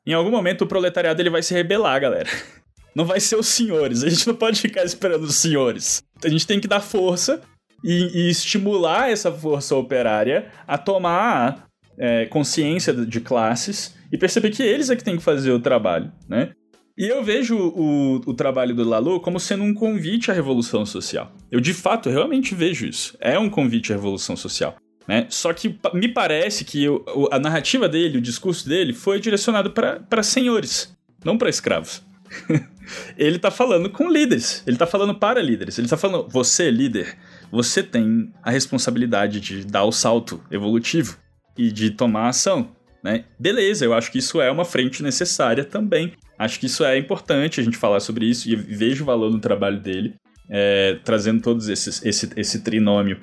em 0.06 0.12
algum 0.12 0.30
momento 0.30 0.62
o 0.62 0.66
proletariado 0.66 1.20
ele 1.20 1.28
vai 1.28 1.42
se 1.42 1.52
rebelar, 1.52 2.00
galera. 2.00 2.30
Não 2.94 3.04
vai 3.04 3.18
ser 3.18 3.34
os 3.34 3.48
senhores, 3.48 4.04
a 4.04 4.08
gente 4.10 4.26
não 4.28 4.34
pode 4.34 4.60
ficar 4.60 4.84
esperando 4.84 5.22
os 5.22 5.36
senhores. 5.36 6.02
A 6.22 6.28
gente 6.28 6.46
tem 6.46 6.60
que 6.60 6.68
dar 6.68 6.80
força 6.80 7.40
e, 7.82 8.26
e 8.26 8.28
estimular 8.28 9.10
essa 9.10 9.32
força 9.32 9.74
operária 9.74 10.52
a 10.68 10.76
tomar 10.76 11.68
é, 11.98 12.26
consciência 12.26 12.92
de 12.92 13.20
classes 13.22 13.96
e 14.12 14.18
perceber 14.18 14.50
que 14.50 14.62
eles 14.62 14.90
é 14.90 14.94
que 14.94 15.02
têm 15.02 15.16
que 15.16 15.22
fazer 15.22 15.52
o 15.52 15.58
trabalho, 15.58 16.12
né? 16.28 16.52
E 16.98 17.08
eu 17.08 17.24
vejo 17.24 17.56
o, 17.56 18.16
o 18.26 18.34
trabalho 18.34 18.74
do 18.74 18.86
Lalu 18.86 19.20
como 19.20 19.40
sendo 19.40 19.64
um 19.64 19.72
convite 19.72 20.30
à 20.30 20.34
revolução 20.34 20.84
social. 20.84 21.32
Eu, 21.50 21.60
de 21.60 21.72
fato, 21.72 22.10
realmente 22.10 22.54
vejo 22.54 22.84
isso. 22.84 23.16
É 23.18 23.38
um 23.38 23.48
convite 23.48 23.90
à 23.90 23.96
revolução 23.96 24.36
social. 24.36 24.76
Né? 25.06 25.26
Só 25.28 25.52
que 25.52 25.78
me 25.94 26.08
parece 26.08 26.64
que 26.64 26.86
a 27.30 27.38
narrativa 27.38 27.88
dele, 27.88 28.18
o 28.18 28.22
discurso 28.22 28.68
dele, 28.68 28.92
foi 28.92 29.20
direcionado 29.20 29.70
para 29.70 30.22
senhores, 30.22 30.96
não 31.24 31.36
para 31.36 31.50
escravos. 31.50 32.02
ele 33.16 33.38
tá 33.38 33.50
falando 33.50 33.90
com 33.90 34.08
líderes, 34.08 34.62
ele 34.66 34.76
tá 34.76 34.86
falando 34.86 35.14
para 35.14 35.42
líderes. 35.42 35.78
Ele 35.78 35.88
tá 35.88 35.96
falando, 35.96 36.28
você, 36.28 36.70
líder, 36.70 37.16
você 37.50 37.82
tem 37.82 38.32
a 38.42 38.50
responsabilidade 38.50 39.40
de 39.40 39.64
dar 39.64 39.84
o 39.84 39.92
salto 39.92 40.42
evolutivo 40.50 41.18
e 41.56 41.70
de 41.70 41.90
tomar 41.90 42.28
ação. 42.28 42.74
Né? 43.02 43.24
Beleza, 43.38 43.84
eu 43.84 43.92
acho 43.92 44.10
que 44.10 44.18
isso 44.18 44.40
é 44.40 44.50
uma 44.50 44.64
frente 44.64 45.02
necessária 45.02 45.64
também. 45.64 46.12
Acho 46.38 46.58
que 46.58 46.66
isso 46.66 46.84
é 46.84 46.96
importante 46.96 47.60
a 47.60 47.64
gente 47.64 47.76
falar 47.76 48.00
sobre 48.00 48.26
isso 48.26 48.48
e 48.48 48.56
vejo 48.56 49.02
o 49.02 49.06
valor 49.06 49.30
no 49.30 49.40
trabalho 49.40 49.80
dele. 49.80 50.14
É, 50.54 50.98
trazendo 51.02 51.40
todos 51.40 51.70
esses 51.70 52.04
esse, 52.04 52.28
esse 52.36 52.60
trinômio 52.60 53.18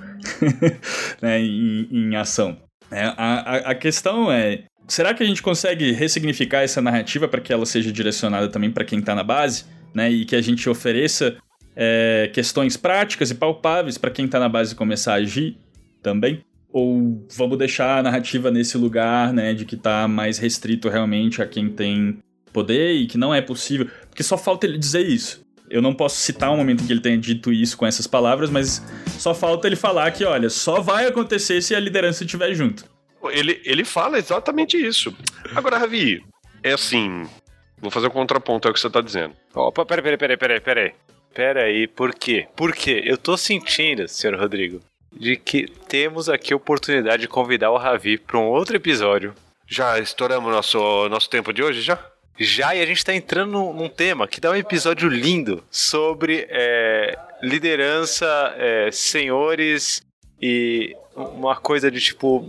né, 1.22 1.40
em, 1.40 1.88
em, 1.92 2.16
ação. 2.16 2.58
É, 2.90 3.04
a, 3.16 3.56
a, 3.70 3.76
questão 3.76 4.32
é 4.32 4.64
será 4.88 5.14
que 5.14 5.22
a 5.22 5.26
gente 5.28 5.44
consegue 5.44 5.92
ressignificar 5.92 6.64
essa 6.64 6.82
narrativa 6.82 7.28
para 7.28 7.40
que 7.40 7.54
ela 7.54 7.68
seja 7.68 7.92
direcionada 7.92 8.48
também 8.48 8.72
para 8.72 8.84
quem 8.84 8.98
está 8.98 9.14
na 9.14 9.24
base, 9.24 9.66
né? 9.94 10.10
E 10.10 10.26
que 10.26 10.36
a 10.36 10.42
gente 10.42 10.68
ofereça 10.68 11.38
é, 11.76 12.30
questões 12.34 12.76
práticas 12.76 13.32
e 13.32 13.36
palpáveis 13.36 13.98
para 13.98 14.12
quem 14.12 14.26
está 14.26 14.40
na 14.40 14.50
base 14.50 14.76
começar 14.76 15.14
a 15.14 15.18
agir 15.18 15.58
também? 16.02 16.44
Ou 16.72 17.26
vamos 17.36 17.58
deixar 17.58 18.00
a 18.00 18.04
narrativa 18.04 18.52
nesse 18.52 18.78
lugar, 18.78 19.34
né, 19.34 19.54
de 19.54 19.66
que 19.66 19.76
está 19.76 20.08
mais 20.08 20.38
restrito 20.38 20.90
realmente 20.90 21.42
a 21.42 21.48
quem 21.48 21.70
tem 21.70 22.20
poder 22.52 22.94
e 22.94 23.08
que 23.08 23.18
não 23.18 23.34
é 23.34 23.42
possível? 23.42 23.88
Porque 24.10 24.24
só 24.24 24.38
falta 24.38 24.68
ele 24.68 24.78
dizer 24.78 25.06
isso. 25.08 25.42
Eu 25.70 25.82
não 25.82 25.94
posso 25.94 26.18
citar 26.18 26.52
um 26.52 26.58
momento 26.58 26.84
em 26.84 26.88
que 26.88 26.94
ele 26.94 27.02
tenha 27.02 27.18
dito 27.18 27.54
isso 27.54 27.78
com 27.78 27.86
essas 27.86 28.08
palavras, 28.08 28.50
mas 28.50 28.84
só 29.18 29.34
falta 29.36 29.68
ele 29.68 29.76
falar 29.76 30.12
que, 30.12 30.26
olha, 30.26 30.50
só 30.50 30.82
vai 30.82 31.06
acontecer 31.06 31.62
se 31.62 31.76
a 31.76 31.80
liderança 31.80 32.24
estiver 32.24 32.54
junto. 32.54 32.86
Ele, 33.26 33.62
ele 33.64 33.86
fala 33.86 34.18
exatamente 34.18 34.78
isso. 34.78 35.16
Agora, 35.54 35.78
Ravi, 35.78 36.24
é 36.64 36.74
assim. 36.74 37.28
Vou 37.78 37.92
fazer 37.92 38.08
um 38.08 38.12
contraponto 38.12 38.68
ao 38.68 38.74
que 38.74 38.80
você 38.80 38.88
está 38.88 39.02
dizendo. 39.02 39.36
Opa, 39.54 39.86
peraí, 39.86 40.04
peraí, 40.04 40.18
peraí, 40.18 40.38
peraí, 40.38 40.60
peraí. 40.60 40.94
Peraí, 41.34 41.88
por 41.88 42.14
quê? 42.14 42.48
Por 42.56 42.74
quê? 42.74 43.04
Eu 43.06 43.18
tô 43.18 43.38
sentindo, 43.38 44.08
senhor 44.08 44.38
Rodrigo, 44.40 44.80
de 45.14 45.36
que 45.36 45.68
temos 45.88 46.28
aqui 46.28 46.54
a 46.54 46.58
oportunidade 46.58 47.22
de 47.22 47.28
convidar 47.28 47.72
o 47.72 47.78
Ravi 47.78 48.18
para 48.18 48.40
um 48.40 48.48
outro 48.48 48.76
episódio. 48.76 49.34
Já 49.68 50.00
estouramos 50.00 50.52
nosso, 50.52 51.08
nosso 51.10 51.30
tempo 51.30 51.54
de 51.54 51.62
hoje, 51.62 51.82
já? 51.82 52.00
Já, 52.40 52.74
e 52.74 52.82
a 52.82 52.86
gente 52.86 53.04
tá 53.04 53.14
entrando 53.14 53.52
num, 53.52 53.74
num 53.74 53.90
tema 53.90 54.28
que 54.28 54.40
dá 54.40 54.52
um 54.52 54.56
episódio 54.56 55.10
lindo 55.10 55.64
sobre 55.70 56.48
é, 56.50 57.18
liderança, 57.42 58.56
é, 58.58 58.90
senhores 58.92 60.02
e 60.42 60.96
uma 61.16 61.56
coisa 61.56 61.92
de 61.92 62.00
tipo 62.00 62.48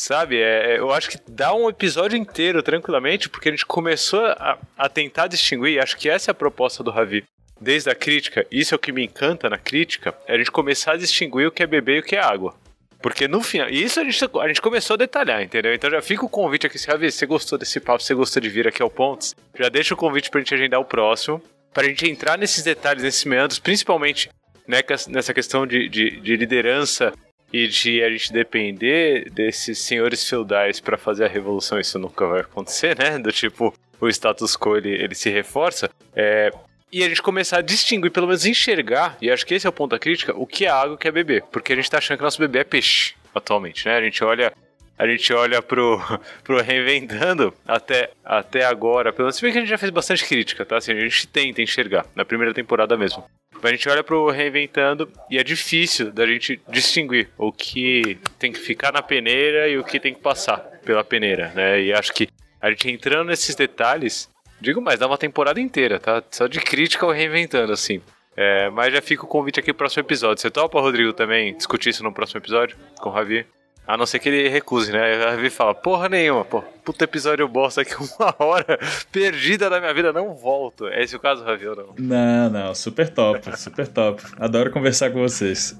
Sabe? 0.00 0.38
É, 0.38 0.72
é, 0.72 0.78
eu 0.78 0.90
acho 0.92 1.10
que 1.10 1.18
dá 1.28 1.52
um 1.52 1.68
episódio 1.68 2.16
inteiro 2.16 2.62
tranquilamente, 2.62 3.28
porque 3.28 3.50
a 3.50 3.52
gente 3.52 3.66
começou 3.66 4.24
a, 4.24 4.58
a 4.78 4.88
tentar 4.88 5.26
distinguir, 5.26 5.78
acho 5.78 5.96
que 5.96 6.08
essa 6.08 6.30
é 6.30 6.32
a 6.32 6.34
proposta 6.34 6.82
do 6.82 6.90
Ravi. 6.90 7.22
Desde 7.60 7.90
a 7.90 7.94
crítica, 7.94 8.46
isso 8.50 8.74
é 8.74 8.76
o 8.76 8.78
que 8.78 8.92
me 8.92 9.04
encanta 9.04 9.50
na 9.50 9.58
crítica, 9.58 10.14
é 10.26 10.34
a 10.34 10.38
gente 10.38 10.50
começar 10.50 10.92
a 10.92 10.96
distinguir 10.96 11.46
o 11.46 11.52
que 11.52 11.62
é 11.62 11.66
beber 11.66 11.96
e 11.96 12.00
o 12.00 12.02
que 12.02 12.16
é 12.16 12.20
água. 12.20 12.54
Porque 13.02 13.26
no 13.26 13.42
final, 13.42 13.68
isso 13.70 13.98
a 13.98 14.04
gente, 14.04 14.22
a 14.38 14.48
gente 14.48 14.60
começou 14.60 14.94
a 14.94 14.98
detalhar, 14.98 15.42
entendeu? 15.42 15.74
Então 15.74 15.90
já 15.90 16.02
fica 16.02 16.24
o 16.24 16.28
convite 16.28 16.66
aqui, 16.66 16.78
se 16.78 16.86
Ravi, 16.86 17.10
você 17.10 17.24
gostou 17.24 17.58
desse 17.58 17.80
papo, 17.80 18.02
você 18.02 18.14
gostou 18.14 18.42
de 18.42 18.48
vir 18.50 18.68
aqui 18.68 18.82
ao 18.82 18.90
Pontos, 18.90 19.34
já 19.58 19.68
deixa 19.68 19.94
o 19.94 19.96
convite 19.96 20.30
pra 20.30 20.40
gente 20.40 20.54
agendar 20.54 20.80
o 20.80 20.84
próximo, 20.84 21.42
pra 21.72 21.84
gente 21.84 22.08
entrar 22.08 22.36
nesses 22.36 22.62
detalhes, 22.62 23.02
nesses 23.02 23.24
meandros, 23.24 23.58
principalmente 23.58 24.28
né, 24.68 24.78
nessa 25.08 25.32
questão 25.32 25.66
de, 25.66 25.88
de, 25.88 26.20
de 26.20 26.36
liderança 26.36 27.12
e 27.52 27.66
de 27.66 28.02
a 28.02 28.10
gente 28.10 28.32
depender 28.32 29.30
desses 29.30 29.78
senhores 29.78 30.28
feudais 30.28 30.78
para 30.78 30.96
fazer 30.96 31.24
a 31.24 31.28
revolução, 31.28 31.80
isso 31.80 31.98
nunca 31.98 32.26
vai 32.26 32.40
acontecer, 32.42 32.96
né? 32.96 33.18
Do 33.18 33.32
tipo, 33.32 33.74
o 34.00 34.08
status 34.08 34.56
quo 34.56 34.76
ele, 34.76 34.90
ele 34.90 35.14
se 35.14 35.30
reforça. 35.30 35.90
É, 36.14 36.50
e 36.92 37.04
a 37.04 37.08
gente 37.08 37.22
começar 37.22 37.58
a 37.58 37.62
distinguir, 37.62 38.10
pelo 38.10 38.26
menos 38.26 38.44
enxergar, 38.44 39.16
e 39.20 39.30
acho 39.30 39.46
que 39.46 39.54
esse 39.54 39.66
é 39.66 39.70
o 39.70 39.72
ponto 39.72 39.92
da 39.92 39.98
crítica, 39.98 40.36
o 40.36 40.46
que 40.46 40.66
é 40.66 40.68
água 40.68 40.92
e 40.92 40.94
o 40.94 40.98
que 40.98 41.08
é 41.08 41.12
bebê. 41.12 41.42
Porque 41.52 41.72
a 41.72 41.76
gente 41.76 41.90
tá 41.90 41.98
achando 41.98 42.18
que 42.18 42.24
nosso 42.24 42.40
bebê 42.40 42.60
é 42.60 42.64
peixe 42.64 43.14
atualmente, 43.34 43.86
né? 43.86 43.96
A 43.96 44.02
gente 44.02 44.22
olha. 44.24 44.52
A 44.98 45.06
gente 45.06 45.32
olha 45.32 45.62
pro, 45.62 45.98
pro 46.44 46.60
Reinventando 46.60 47.54
até, 47.66 48.10
até 48.22 48.66
agora, 48.66 49.14
pelo 49.14 49.26
menos 49.26 49.36
se 49.36 49.42
bem 49.42 49.50
que 49.50 49.56
a 49.56 49.60
gente 49.62 49.70
já 49.70 49.78
fez 49.78 49.90
bastante 49.90 50.26
crítica, 50.26 50.62
tá? 50.66 50.76
Assim, 50.76 50.92
a 50.92 51.00
gente 51.00 51.26
tenta 51.26 51.62
enxergar, 51.62 52.04
na 52.14 52.22
primeira 52.22 52.52
temporada 52.52 52.98
mesmo. 52.98 53.24
A 53.62 53.70
gente 53.70 53.88
olha 53.88 54.04
pro 54.04 54.30
Reinventando 54.30 55.10
e 55.30 55.38
é 55.38 55.42
difícil 55.42 56.12
da 56.12 56.26
gente 56.26 56.60
distinguir 56.68 57.30
o 57.38 57.50
que 57.50 58.18
tem 58.38 58.52
que 58.52 58.58
ficar 58.58 58.92
na 58.92 59.00
peneira 59.00 59.68
e 59.68 59.78
o 59.78 59.84
que 59.84 59.98
tem 59.98 60.12
que 60.12 60.20
passar 60.20 60.58
pela 60.84 61.02
peneira, 61.02 61.50
né? 61.54 61.80
E 61.80 61.94
acho 61.94 62.12
que 62.12 62.28
a 62.60 62.68
gente 62.68 62.90
entrando 62.90 63.28
nesses 63.28 63.54
detalhes, 63.54 64.28
digo 64.60 64.80
mais, 64.80 64.98
dá 64.98 65.06
uma 65.06 65.18
temporada 65.18 65.60
inteira, 65.60 65.98
tá? 65.98 66.22
Só 66.30 66.46
de 66.46 66.60
crítica 66.60 67.06
ao 67.06 67.12
Reinventando, 67.12 67.72
assim. 67.72 68.00
É, 68.36 68.70
mas 68.70 68.92
já 68.92 69.02
fica 69.02 69.24
o 69.24 69.28
convite 69.28 69.58
aqui 69.60 69.72
pro 69.72 69.78
próximo 69.78 70.02
episódio. 70.02 70.40
Você 70.40 70.50
topa, 70.50 70.80
Rodrigo, 70.80 71.12
também 71.12 71.56
discutir 71.56 71.90
isso 71.90 72.02
no 72.02 72.12
próximo 72.12 72.38
episódio 72.38 72.76
com 73.00 73.10
o 73.10 73.14
Javier? 73.14 73.46
A 73.86 73.96
não 73.96 74.06
ser 74.06 74.20
que 74.20 74.28
ele 74.28 74.48
recuse, 74.48 74.92
né? 74.92 75.24
A 75.24 75.30
Ravi 75.30 75.50
fala, 75.50 75.74
porra 75.74 76.08
nenhuma, 76.08 76.44
pô, 76.44 76.62
puta 76.84 77.04
episódio 77.04 77.48
bosta 77.48 77.80
aqui, 77.80 77.94
uma 78.18 78.34
hora 78.38 78.78
perdida 79.10 79.68
da 79.68 79.80
minha 79.80 79.92
vida, 79.92 80.12
não 80.12 80.34
volto. 80.34 80.86
É 80.86 81.02
esse 81.02 81.16
o 81.16 81.18
caso, 81.18 81.42
Ravi, 81.42 81.66
ou 81.66 81.76
não? 81.76 81.94
Não, 81.98 82.50
não, 82.50 82.74
super 82.74 83.08
top, 83.08 83.58
super 83.58 83.88
top. 83.88 84.22
Adoro 84.38 84.70
conversar 84.70 85.10
com 85.10 85.18
vocês. 85.18 85.76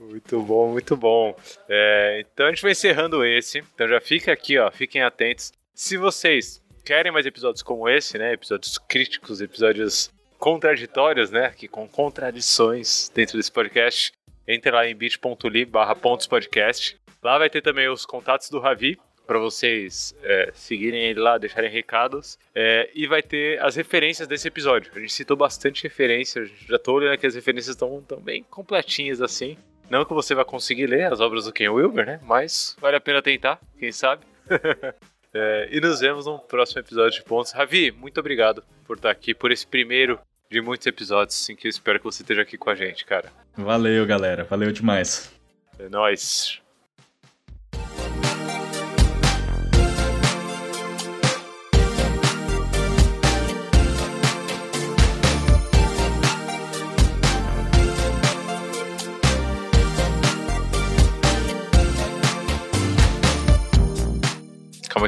Muito 0.00 0.40
bom, 0.40 0.72
muito 0.72 0.96
bom. 0.96 1.36
É, 1.68 2.24
então 2.24 2.46
a 2.46 2.48
gente 2.48 2.62
vai 2.62 2.72
encerrando 2.72 3.22
esse. 3.22 3.62
Então 3.74 3.86
já 3.86 4.00
fica 4.00 4.32
aqui, 4.32 4.58
ó, 4.58 4.70
fiquem 4.70 5.02
atentos. 5.02 5.52
Se 5.74 5.98
vocês 5.98 6.62
querem 6.86 7.10
mais 7.10 7.26
episódios 7.26 7.64
como 7.64 7.88
esse, 7.88 8.16
né? 8.16 8.32
Episódios 8.34 8.78
críticos, 8.78 9.40
episódios 9.40 10.08
contraditórios, 10.38 11.32
né? 11.32 11.50
Que 11.50 11.66
com 11.66 11.88
contradições 11.88 13.10
dentro 13.12 13.36
desse 13.36 13.50
podcast 13.50 14.12
entre 14.46 14.70
lá 14.70 14.86
em 14.86 14.94
bit.ly 14.94 15.64
barra 15.64 15.96
podcast. 15.96 16.96
Lá 17.20 17.38
vai 17.38 17.50
ter 17.50 17.60
também 17.60 17.88
os 17.88 18.06
contatos 18.06 18.48
do 18.48 18.60
Ravi, 18.60 18.96
para 19.26 19.40
vocês 19.40 20.14
é, 20.22 20.52
seguirem 20.54 21.02
ele 21.02 21.18
lá, 21.18 21.36
deixarem 21.36 21.68
recados. 21.68 22.38
É, 22.54 22.88
e 22.94 23.08
vai 23.08 23.20
ter 23.20 23.60
as 23.60 23.74
referências 23.74 24.28
desse 24.28 24.46
episódio. 24.46 24.92
A 24.94 25.00
gente 25.00 25.12
citou 25.12 25.36
bastante 25.36 25.82
referências, 25.82 26.48
já 26.68 26.78
tô 26.78 26.92
olhando 26.92 27.18
que 27.18 27.26
as 27.26 27.34
referências 27.34 27.74
estão 27.74 28.00
bem 28.20 28.44
completinhas 28.44 29.20
assim. 29.20 29.58
Não 29.90 30.04
que 30.04 30.14
você 30.14 30.36
vai 30.36 30.44
conseguir 30.44 30.86
ler 30.86 31.12
as 31.12 31.18
obras 31.18 31.46
do 31.46 31.52
Ken 31.52 31.68
Wilber, 31.68 32.06
né? 32.06 32.20
Mas 32.22 32.76
vale 32.80 32.96
a 32.96 33.00
pena 33.00 33.20
tentar, 33.20 33.58
quem 33.76 33.90
sabe. 33.90 34.24
é, 35.38 35.68
e 35.70 35.80
nos 35.80 36.00
vemos 36.00 36.26
no 36.26 36.38
próximo 36.38 36.80
episódio 36.80 37.18
de 37.18 37.24
Pontos. 37.24 37.52
Ravi, 37.52 37.90
muito 37.90 38.18
obrigado 38.18 38.64
por 38.86 38.96
estar 38.96 39.10
aqui, 39.10 39.34
por 39.34 39.52
esse 39.52 39.66
primeiro 39.66 40.18
de 40.50 40.60
muitos 40.60 40.86
episódios, 40.86 41.36
assim, 41.40 41.54
que 41.54 41.66
eu 41.66 41.70
espero 41.70 41.98
que 41.98 42.04
você 42.04 42.22
esteja 42.22 42.42
aqui 42.42 42.56
com 42.56 42.70
a 42.70 42.74
gente, 42.74 43.04
cara. 43.04 43.30
Valeu, 43.56 44.06
galera. 44.06 44.44
Valeu 44.44 44.72
demais. 44.72 45.32
É 45.78 45.88
nóis. 45.88 46.62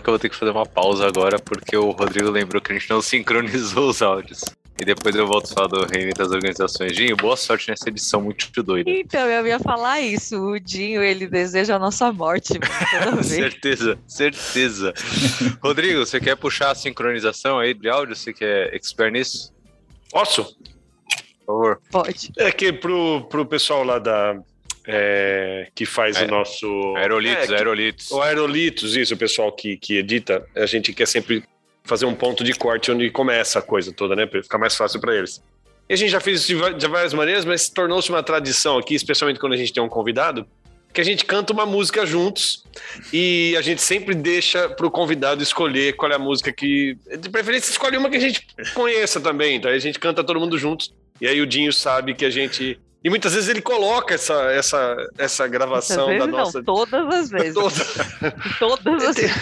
Que 0.08 0.10
eu 0.10 0.12
vou 0.12 0.18
ter 0.18 0.28
que 0.30 0.36
fazer 0.36 0.52
uma 0.52 0.64
pausa 0.64 1.06
agora, 1.06 1.38
porque 1.38 1.76
o 1.76 1.90
Rodrigo 1.90 2.30
lembrou 2.30 2.62
que 2.62 2.72
a 2.72 2.74
gente 2.78 2.88
não 2.88 3.00
sincronizou 3.02 3.90
os 3.90 4.00
áudios. 4.00 4.40
E 4.80 4.84
depois 4.84 5.14
eu 5.14 5.26
volto 5.26 5.50
a 5.50 5.54
falar 5.54 5.66
do 5.66 5.86
Reinvento 5.86 6.18
das 6.18 6.30
Organizações. 6.30 6.92
Dinho, 6.92 7.16
boa 7.16 7.36
sorte 7.36 7.68
nessa 7.68 7.88
edição 7.88 8.22
muito 8.22 8.62
doida. 8.62 8.88
Então, 8.88 9.28
eu 9.28 9.44
ia 9.44 9.58
falar 9.58 10.00
isso. 10.00 10.38
O 10.40 10.60
Dinho, 10.60 11.02
ele 11.02 11.26
deseja 11.26 11.74
a 11.74 11.78
nossa 11.80 12.12
morte. 12.12 12.54
certeza, 13.24 13.98
certeza. 14.06 14.94
Rodrigo, 15.60 15.98
você 15.98 16.20
quer 16.20 16.36
puxar 16.36 16.70
a 16.70 16.74
sincronização 16.76 17.58
aí 17.58 17.74
de 17.74 17.88
áudio? 17.88 18.14
Você 18.14 18.32
quer 18.32 18.72
expert 18.72 19.12
nisso? 19.12 19.52
Posso? 20.12 20.44
Por 20.44 21.46
favor. 21.46 21.80
Pode. 21.90 22.30
É 22.38 22.52
que 22.52 22.72
pro, 22.72 23.26
pro 23.28 23.44
pessoal 23.44 23.82
lá 23.82 23.98
da, 23.98 24.38
é, 24.90 25.68
que 25.74 25.84
faz 25.84 26.16
é, 26.16 26.24
o 26.24 26.28
nosso. 26.28 26.66
Aerolitos, 26.96 27.50
é, 27.50 27.56
Aerolitos. 27.56 28.10
O 28.10 28.22
Aerolitos, 28.22 28.96
isso, 28.96 29.14
o 29.14 29.16
pessoal 29.18 29.52
que, 29.52 29.76
que 29.76 29.98
edita, 29.98 30.46
a 30.56 30.64
gente 30.64 30.94
quer 30.94 31.06
sempre 31.06 31.44
fazer 31.84 32.06
um 32.06 32.14
ponto 32.14 32.42
de 32.42 32.54
corte 32.54 32.90
onde 32.90 33.10
começa 33.10 33.58
a 33.58 33.62
coisa 33.62 33.92
toda, 33.92 34.16
né? 34.16 34.24
Pra 34.24 34.42
ficar 34.42 34.56
mais 34.56 34.74
fácil 34.74 34.98
para 34.98 35.14
eles. 35.14 35.42
E 35.88 35.92
a 35.92 35.96
gente 35.96 36.10
já 36.10 36.20
fez 36.20 36.40
isso 36.40 36.74
de 36.74 36.86
várias 36.86 37.12
maneiras, 37.12 37.44
mas 37.44 37.68
tornou-se 37.68 38.08
uma 38.08 38.22
tradição 38.22 38.78
aqui, 38.78 38.94
especialmente 38.94 39.38
quando 39.38 39.52
a 39.52 39.56
gente 39.56 39.72
tem 39.72 39.82
um 39.82 39.88
convidado, 39.88 40.46
que 40.92 41.00
a 41.00 41.04
gente 41.04 41.24
canta 41.24 41.52
uma 41.52 41.66
música 41.66 42.06
juntos 42.06 42.64
e 43.12 43.54
a 43.58 43.62
gente 43.62 43.82
sempre 43.82 44.14
deixa 44.14 44.68
para 44.70 44.86
o 44.86 44.90
convidado 44.90 45.42
escolher 45.42 45.96
qual 45.96 46.10
é 46.10 46.14
a 46.14 46.18
música 46.18 46.50
que. 46.50 46.96
De 47.20 47.28
preferência, 47.28 47.70
escolhe 47.70 47.96
uma 47.98 48.08
que 48.08 48.16
a 48.16 48.20
gente 48.20 48.46
conheça 48.74 49.20
também. 49.20 49.56
Então 49.56 49.70
a 49.70 49.78
gente 49.78 49.98
canta 49.98 50.24
todo 50.24 50.40
mundo 50.40 50.58
juntos. 50.58 50.92
E 51.20 51.26
aí 51.26 51.40
o 51.42 51.46
Dinho 51.46 51.72
sabe 51.72 52.14
que 52.14 52.24
a 52.24 52.30
gente 52.30 52.78
E 53.02 53.08
muitas 53.08 53.32
vezes 53.32 53.48
ele 53.48 53.62
coloca 53.62 54.12
essa, 54.12 54.34
essa, 54.50 54.96
essa 55.16 55.46
gravação 55.46 56.18
da 56.18 56.26
nossa. 56.26 56.58
não, 56.58 56.64
todas 56.64 57.14
as 57.14 57.30
vezes. 57.30 57.54
Toda- 57.54 57.78
Todas 58.58 59.04
as 59.04 59.14
vezes. 59.16 59.36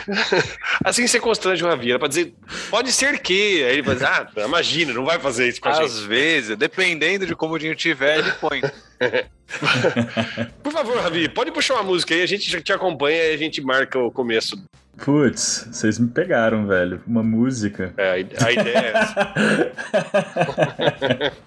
Assim 0.85 1.07
você 1.07 1.19
constrange 1.19 1.65
o 1.65 1.67
Ravi, 1.67 1.89
era 1.89 1.99
pra 1.99 2.07
dizer, 2.07 2.35
pode 2.69 2.93
ser 2.93 3.19
que. 3.19 3.65
Aí 3.65 3.73
ele 3.73 3.83
vai 3.83 3.95
dizer, 3.95 4.07
ah, 4.09 4.29
imagina, 4.45 4.93
não 4.93 5.07
vai 5.07 5.19
fazer 5.19 5.49
isso 5.49 5.59
com 5.61 5.71
a 5.71 5.73
gente. 5.73 5.85
Às 5.87 6.01
vezes, 6.01 6.55
dependendo 6.57 7.27
de 7.27 7.35
como 7.35 7.55
o 7.55 7.59
dinho 7.59 7.75
tiver, 7.75 8.19
ele 8.19 8.31
põe. 8.33 8.61
Por 10.63 10.73
favor, 10.73 10.99
Ravi, 10.99 11.27
pode 11.29 11.51
puxar 11.51 11.75
uma 11.75 11.83
música 11.83 12.15
aí, 12.15 12.23
a 12.23 12.27
gente 12.27 12.51
já 12.51 12.61
te 12.61 12.73
acompanha 12.75 13.25
e 13.31 13.35
a 13.35 13.39
gente 13.39 13.61
marca 13.63 13.99
o 13.99 14.11
começo. 14.11 14.63
Putz, 15.03 15.67
vocês 15.73 15.99
me 15.99 16.09
pegaram, 16.09 16.67
velho. 16.67 17.01
Uma 17.07 17.23
música. 17.23 17.93
É, 17.97 18.11
a 18.13 18.19
ideia 18.53 18.79
é 18.79 18.93
essa. 18.97 19.33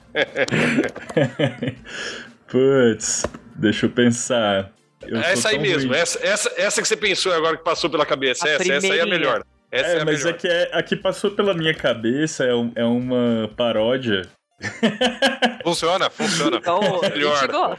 Putz, 2.47 3.25
deixa 3.55 3.85
eu 3.85 3.89
pensar. 3.89 4.71
Eu 5.05 5.17
É 5.17 5.31
essa 5.33 5.49
aí 5.49 5.59
mesmo, 5.59 5.89
ruim. 5.91 5.99
essa, 5.99 6.19
essa, 6.25 6.51
essa 6.57 6.81
que 6.81 6.87
você 6.87 6.97
pensou 6.97 7.33
agora 7.33 7.57
que 7.57 7.63
passou 7.63 7.89
pela 7.89 8.05
cabeça. 8.05 8.45
A 8.47 8.51
essa, 8.51 8.73
essa 8.73 8.87
aí 8.93 8.99
é 8.99 9.01
a 9.01 9.05
melhor. 9.05 9.43
Essa 9.71 9.89
é, 9.91 9.97
É, 9.97 10.01
a 10.01 10.05
mas 10.05 10.23
melhor. 10.23 10.35
é 10.35 10.37
que 10.37 10.47
é, 10.47 10.69
a 10.73 10.83
que 10.83 10.95
passou 10.95 11.31
pela 11.31 11.53
minha 11.53 11.73
cabeça 11.73 12.43
é, 12.43 12.53
um- 12.55 12.71
é 12.75 12.83
uma 12.83 13.49
paródia. 13.55 14.23
Funciona, 15.63 16.09
funciona. 16.09 16.57
Então, 16.57 16.79
Melhor. 17.13 17.77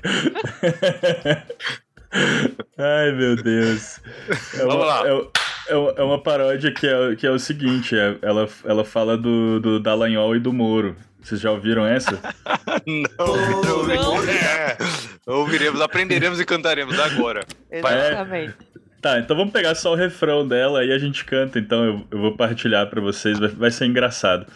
Ai, 2.79 3.13
meu 3.13 3.37
Deus. 3.37 4.01
É 4.55 4.59
Vamos 4.59 4.75
uma, 4.77 4.85
lá. 4.85 5.03
É, 5.07 5.11
é- 5.75 5.95
é 5.99 6.03
uma 6.03 6.23
paródia 6.23 6.73
que 6.73 6.87
é, 6.87 7.17
que 7.17 7.27
é 7.27 7.31
o 7.31 7.39
seguinte: 7.39 7.95
é- 7.97 8.17
ela, 8.23 8.49
ela 8.65 8.85
fala 8.85 9.17
do, 9.17 9.61
do 9.61 9.81
Dallagnol 9.81 10.35
e 10.37 10.41
do 10.41 10.53
Moro. 10.53 10.97
Vocês 11.23 11.41
já 11.41 11.51
ouviram 11.51 11.87
essa? 11.87 12.19
Não, 12.87 13.27
não, 13.63 13.87
Não. 13.87 14.25
É, 14.31 14.77
Ouviremos, 15.27 15.81
aprenderemos 15.81 16.41
e 16.41 16.45
cantaremos 16.45 16.99
agora. 16.99 17.45
Exatamente. 17.71 18.55
Tá, 19.01 19.19
então 19.19 19.37
vamos 19.37 19.53
pegar 19.53 19.75
só 19.75 19.93
o 19.93 19.97
refrão 19.97 20.47
dela 20.47 20.85
e 20.85 20.93
a 20.93 20.99
gente 20.99 21.25
canta. 21.25 21.59
Então 21.59 21.85
eu, 21.85 22.07
eu 22.11 22.19
vou 22.19 22.37
partilhar 22.37 22.87
pra 22.89 23.01
vocês, 23.01 23.39
vai, 23.39 23.49
vai 23.49 23.71
ser 23.71 23.87
engraçado. 23.87 24.47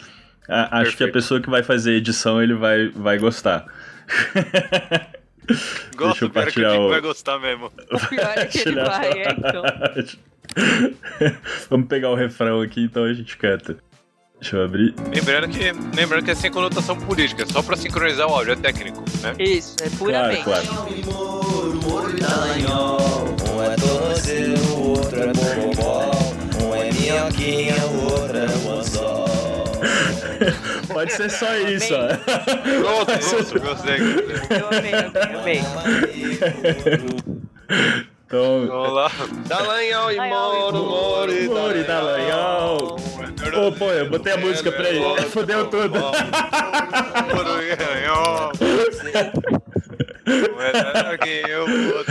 A- 0.47 0.79
acho 0.81 0.95
que 0.97 1.03
a 1.03 1.11
pessoa 1.11 1.41
que 1.41 1.49
vai 1.49 1.63
fazer 1.63 1.91
a 1.91 1.95
edição 1.95 2.41
ele 2.41 2.53
vai, 2.53 2.89
vai 2.89 3.17
gostar. 3.17 3.65
Gosto, 5.95 6.25
eu 6.25 6.29
pior 6.29 6.47
é 6.47 6.51
que 6.51 6.59
o 6.59 6.63
partilhar 6.63 6.71
Dico 6.71 6.83
o- 6.83 6.89
vai 6.89 7.01
gostar 7.01 7.39
mesmo. 7.39 7.65
O 7.91 8.07
pior 8.07 8.33
é 8.37 8.45
que 8.45 8.59
ele 8.59 8.75
vai, 8.83 9.09
é, 9.11 9.29
então. 9.31 9.63
Vamos 11.69 11.87
pegar 11.87 12.09
o 12.09 12.15
refrão 12.15 12.61
aqui, 12.61 12.81
então 12.83 13.03
a 13.03 13.13
gente 13.13 13.37
canta. 13.37 13.77
Deixa 14.45 14.57
eu 14.57 14.65
abrir. 14.65 14.93
Lembrando 15.11 15.47
que, 15.47 15.71
lembrando 15.97 16.23
que 16.23 16.29
é 16.29 16.35
sem 16.35 16.51
conotação 16.51 16.95
política, 16.95 17.47
só 17.51 17.63
pra 17.63 17.75
sincronizar 17.75 18.27
o 18.29 18.31
áudio, 18.35 18.53
é 18.53 18.55
técnico, 18.55 19.03
né? 19.23 19.33
Isso, 19.39 19.75
é 19.81 19.89
Claro, 19.89 19.97
puramente. 19.97 20.43
claro. 20.43 20.67
Um 23.51 23.63
é 23.63 23.75
tornozelo, 23.75 24.67
o 24.75 24.89
outro 24.89 25.19
é. 25.19 25.31
Um 26.63 26.75
é 26.75 26.91
minhoquinha, 26.91 27.73
o 27.87 28.03
outro 28.03 28.37
é. 28.37 28.45
Pode 30.93 31.11
ser 31.11 31.31
só 31.31 31.57
isso, 31.57 31.95
ó. 31.95 32.07
Pronto, 32.83 33.17
pronto, 33.17 33.59
gostei. 33.61 33.97
Eu 34.51 34.67
amei, 34.77 34.93
eu 34.93 35.09
amei, 35.39 35.59
amei. 37.65 38.05
Então, 38.35 38.67
Vamos 38.67 38.93
lá. 38.93 39.09
Dallagnol 39.47 40.11
e 40.11 40.17
Moro, 40.17 40.83
Moro 40.83 41.31
e 41.31 41.47
Moro 41.47 41.77
e 41.77 41.83
Dallagnol. 41.83 42.97
Ô, 43.55 43.71
pô, 43.71 43.91
eu 43.91 44.09
botei 44.09 44.33
a 44.33 44.37
música 44.37 44.73
pra 44.73 44.89
ele. 44.89 45.21
Fudeu 45.31 45.67
tudo. 45.67 45.97
É 50.59 51.17
que 51.17 51.43
eu 51.49 51.65
vou 51.65 52.03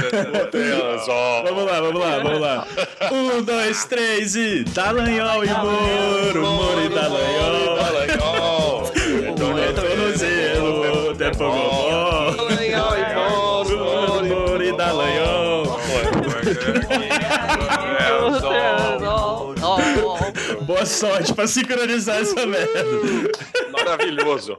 Vamos 1.44 1.64
lá, 1.66 1.80
vamos 1.80 2.00
lá, 2.00 2.18
vamos 2.20 2.40
lá. 2.40 2.66
Um, 3.12 3.42
dois, 3.42 3.84
três 3.84 4.34
e. 4.34 4.64
Dallagnol 4.64 5.44
e 5.44 5.48
Moro, 5.48 6.40
Moro 6.40 6.84
e 6.84 6.88
Dallagnol. 6.88 7.76
Dallagnol. 7.76 8.92
Um 9.40 9.58
é 9.58 9.72
tornozelo, 9.72 11.08
outro 11.08 12.53
Boa 20.62 20.86
sorte 20.86 21.32
pra 21.34 21.46
sincronizar 21.46 22.18
essa 22.20 22.46
merda. 22.46 22.84
Maravilhoso. 23.72 24.58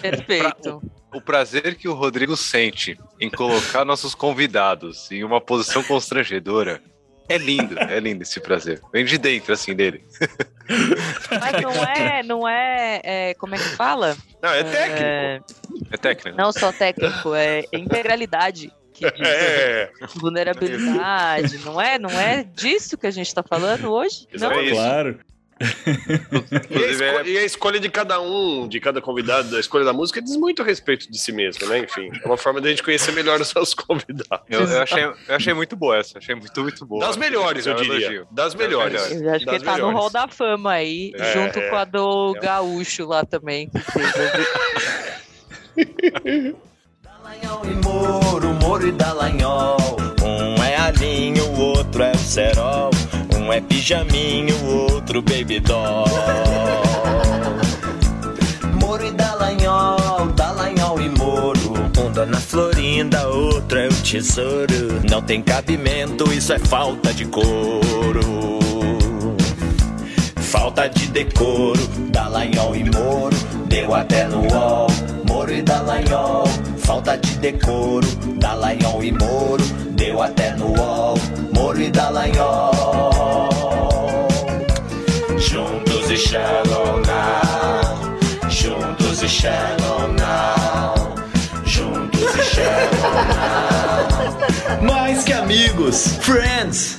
Perfeito. 0.00 0.82
O 1.12 1.20
prazer 1.20 1.74
que 1.76 1.88
o 1.88 1.94
Rodrigo 1.94 2.36
sente 2.36 2.98
em 3.20 3.28
colocar 3.30 3.84
nossos 3.84 4.14
convidados 4.14 5.10
em 5.10 5.24
uma 5.24 5.40
posição 5.40 5.82
constrangedora 5.82 6.80
é 7.28 7.38
lindo, 7.38 7.78
é 7.78 7.98
lindo 8.00 8.22
esse 8.22 8.40
prazer. 8.40 8.80
Vem 8.92 9.04
de 9.04 9.16
dentro, 9.16 9.52
assim, 9.52 9.74
dele. 9.74 10.04
Mas 11.40 11.62
não 11.62 11.84
é, 11.84 12.22
não 12.24 12.48
é, 12.48 13.00
é, 13.04 13.34
como 13.34 13.54
é 13.54 13.58
que 13.58 13.68
fala? 13.76 14.16
Não, 14.42 14.50
é 14.50 14.64
técnico. 14.64 15.02
É, 15.04 15.40
É 15.92 15.96
técnico. 15.96 16.36
não 16.36 16.52
só 16.52 16.72
técnico, 16.72 17.32
é 17.34 17.62
integralidade. 17.72 18.72
Diz, 19.00 19.28
É, 19.28 19.90
vulnerabilidade, 20.16 21.58
não 21.64 21.80
é? 21.80 21.98
Não 21.98 22.10
é 22.10 22.44
disso 22.44 22.96
que 22.98 23.06
a 23.06 23.10
gente 23.10 23.34
tá 23.34 23.42
falando 23.42 23.90
hoje? 23.92 24.26
Não? 24.38 24.52
É 24.52 24.62
isso. 24.64 24.74
Claro. 24.74 25.18
E 25.60 25.62
a, 25.62 25.66
Inclusive, 26.56 27.04
esco- 27.04 27.04
é- 27.04 27.28
e 27.28 27.36
a 27.38 27.44
escolha 27.44 27.78
de 27.78 27.90
cada 27.90 28.18
um, 28.18 28.66
de 28.66 28.80
cada 28.80 28.98
convidado, 29.02 29.50
da 29.50 29.60
escolha 29.60 29.84
da 29.84 29.92
música, 29.92 30.22
diz 30.22 30.34
muito 30.36 30.62
a 30.62 30.64
respeito 30.64 31.10
de 31.10 31.18
si 31.18 31.32
mesmo, 31.32 31.66
né? 31.68 31.80
Enfim, 31.80 32.10
é 32.22 32.26
uma 32.26 32.38
forma 32.38 32.62
de 32.62 32.68
a 32.68 32.70
gente 32.70 32.82
conhecer 32.82 33.12
melhor 33.12 33.38
os 33.42 33.48
seus 33.48 33.74
convidados. 33.74 34.46
eu, 34.48 34.62
eu 34.62 34.80
achei, 34.82 35.04
eu 35.04 35.14
achei 35.28 35.52
muito 35.52 35.76
boa 35.76 35.98
essa, 35.98 36.16
achei 36.16 36.34
muito, 36.34 36.62
muito 36.62 36.86
boa. 36.86 37.04
Das 37.04 37.18
melhores, 37.18 37.66
eu 37.66 37.74
É 37.74 37.76
diria. 37.76 38.26
Das 38.30 38.54
melhores. 38.54 39.02
melhores. 39.10 39.22
Eu 39.22 39.34
acho 39.34 39.44
que 39.44 39.58
tá 39.64 39.72
no 39.72 39.76
melhores. 39.76 39.98
hall 39.98 40.08
da 40.10 40.28
fama 40.28 40.72
aí, 40.72 41.12
É, 41.14 41.32
junto 41.34 41.58
é. 41.58 41.68
com 41.68 41.76
a 41.76 41.84
do 41.84 42.32
Gaúcho 42.40 43.04
lá 43.06 43.22
também. 43.26 43.68
que 43.68 43.78
fez 43.80 44.14
a- 44.16 44.30
Dallagnol 47.30 47.64
e 47.64 47.74
Moro, 47.84 48.54
Moro 48.54 48.88
e 48.88 48.90
Dallagnol. 48.90 49.76
Um 50.20 50.64
é 50.64 50.76
alinho, 50.76 51.44
o 51.50 51.60
outro 51.60 52.02
é 52.02 52.10
o 52.10 52.18
cerol. 52.18 52.90
Um 53.36 53.52
é 53.52 53.60
pijaminho, 53.60 54.56
o 54.56 54.92
outro 54.92 55.22
baby 55.22 55.60
doll. 55.60 56.06
Moro 58.80 59.06
e 59.06 59.12
Dallagnol, 59.12 60.26
Dallagnol 60.34 61.00
e 61.00 61.08
Moro. 61.10 61.74
Um 62.00 62.10
dona 62.10 62.40
Florinda, 62.40 63.28
outro 63.28 63.78
é 63.78 63.86
o 63.86 63.94
tesouro. 64.02 65.00
Não 65.08 65.22
tem 65.22 65.40
cabimento, 65.40 66.32
isso 66.32 66.52
é 66.52 66.58
falta 66.58 67.14
de 67.14 67.26
couro. 67.26 68.58
Falta 70.34 70.88
de 70.88 71.06
decoro, 71.06 71.86
Dallagnol 72.10 72.74
e 72.74 72.90
Moro, 72.90 73.36
deu 73.68 73.94
até 73.94 74.26
no 74.26 74.40
UOL. 74.52 74.88
Moro 75.28 75.52
e 75.52 75.62
Dallagnol, 75.62 76.42
falta 76.90 77.16
de 77.18 77.38
decoro, 77.38 78.06
Dallagnol 78.40 79.04
e 79.04 79.12
Moro, 79.12 79.62
deu 79.92 80.20
até 80.20 80.56
no 80.56 80.76
UOL. 80.76 81.14
Moro 81.54 81.80
e 81.80 81.88
Dallagnol, 81.88 82.72
juntos 85.38 86.10
e 86.10 86.16
shallow 86.16 87.00
now, 87.06 88.50
juntos 88.50 89.22
e 89.22 89.28
shallow 89.28 90.08
now, 90.18 91.14
juntos 91.64 92.34
e 92.34 92.42
shallow 92.42 93.14
now. 94.80 94.82
Mais 94.82 95.22
que 95.22 95.32
amigos, 95.32 96.16
friends. 96.20 96.98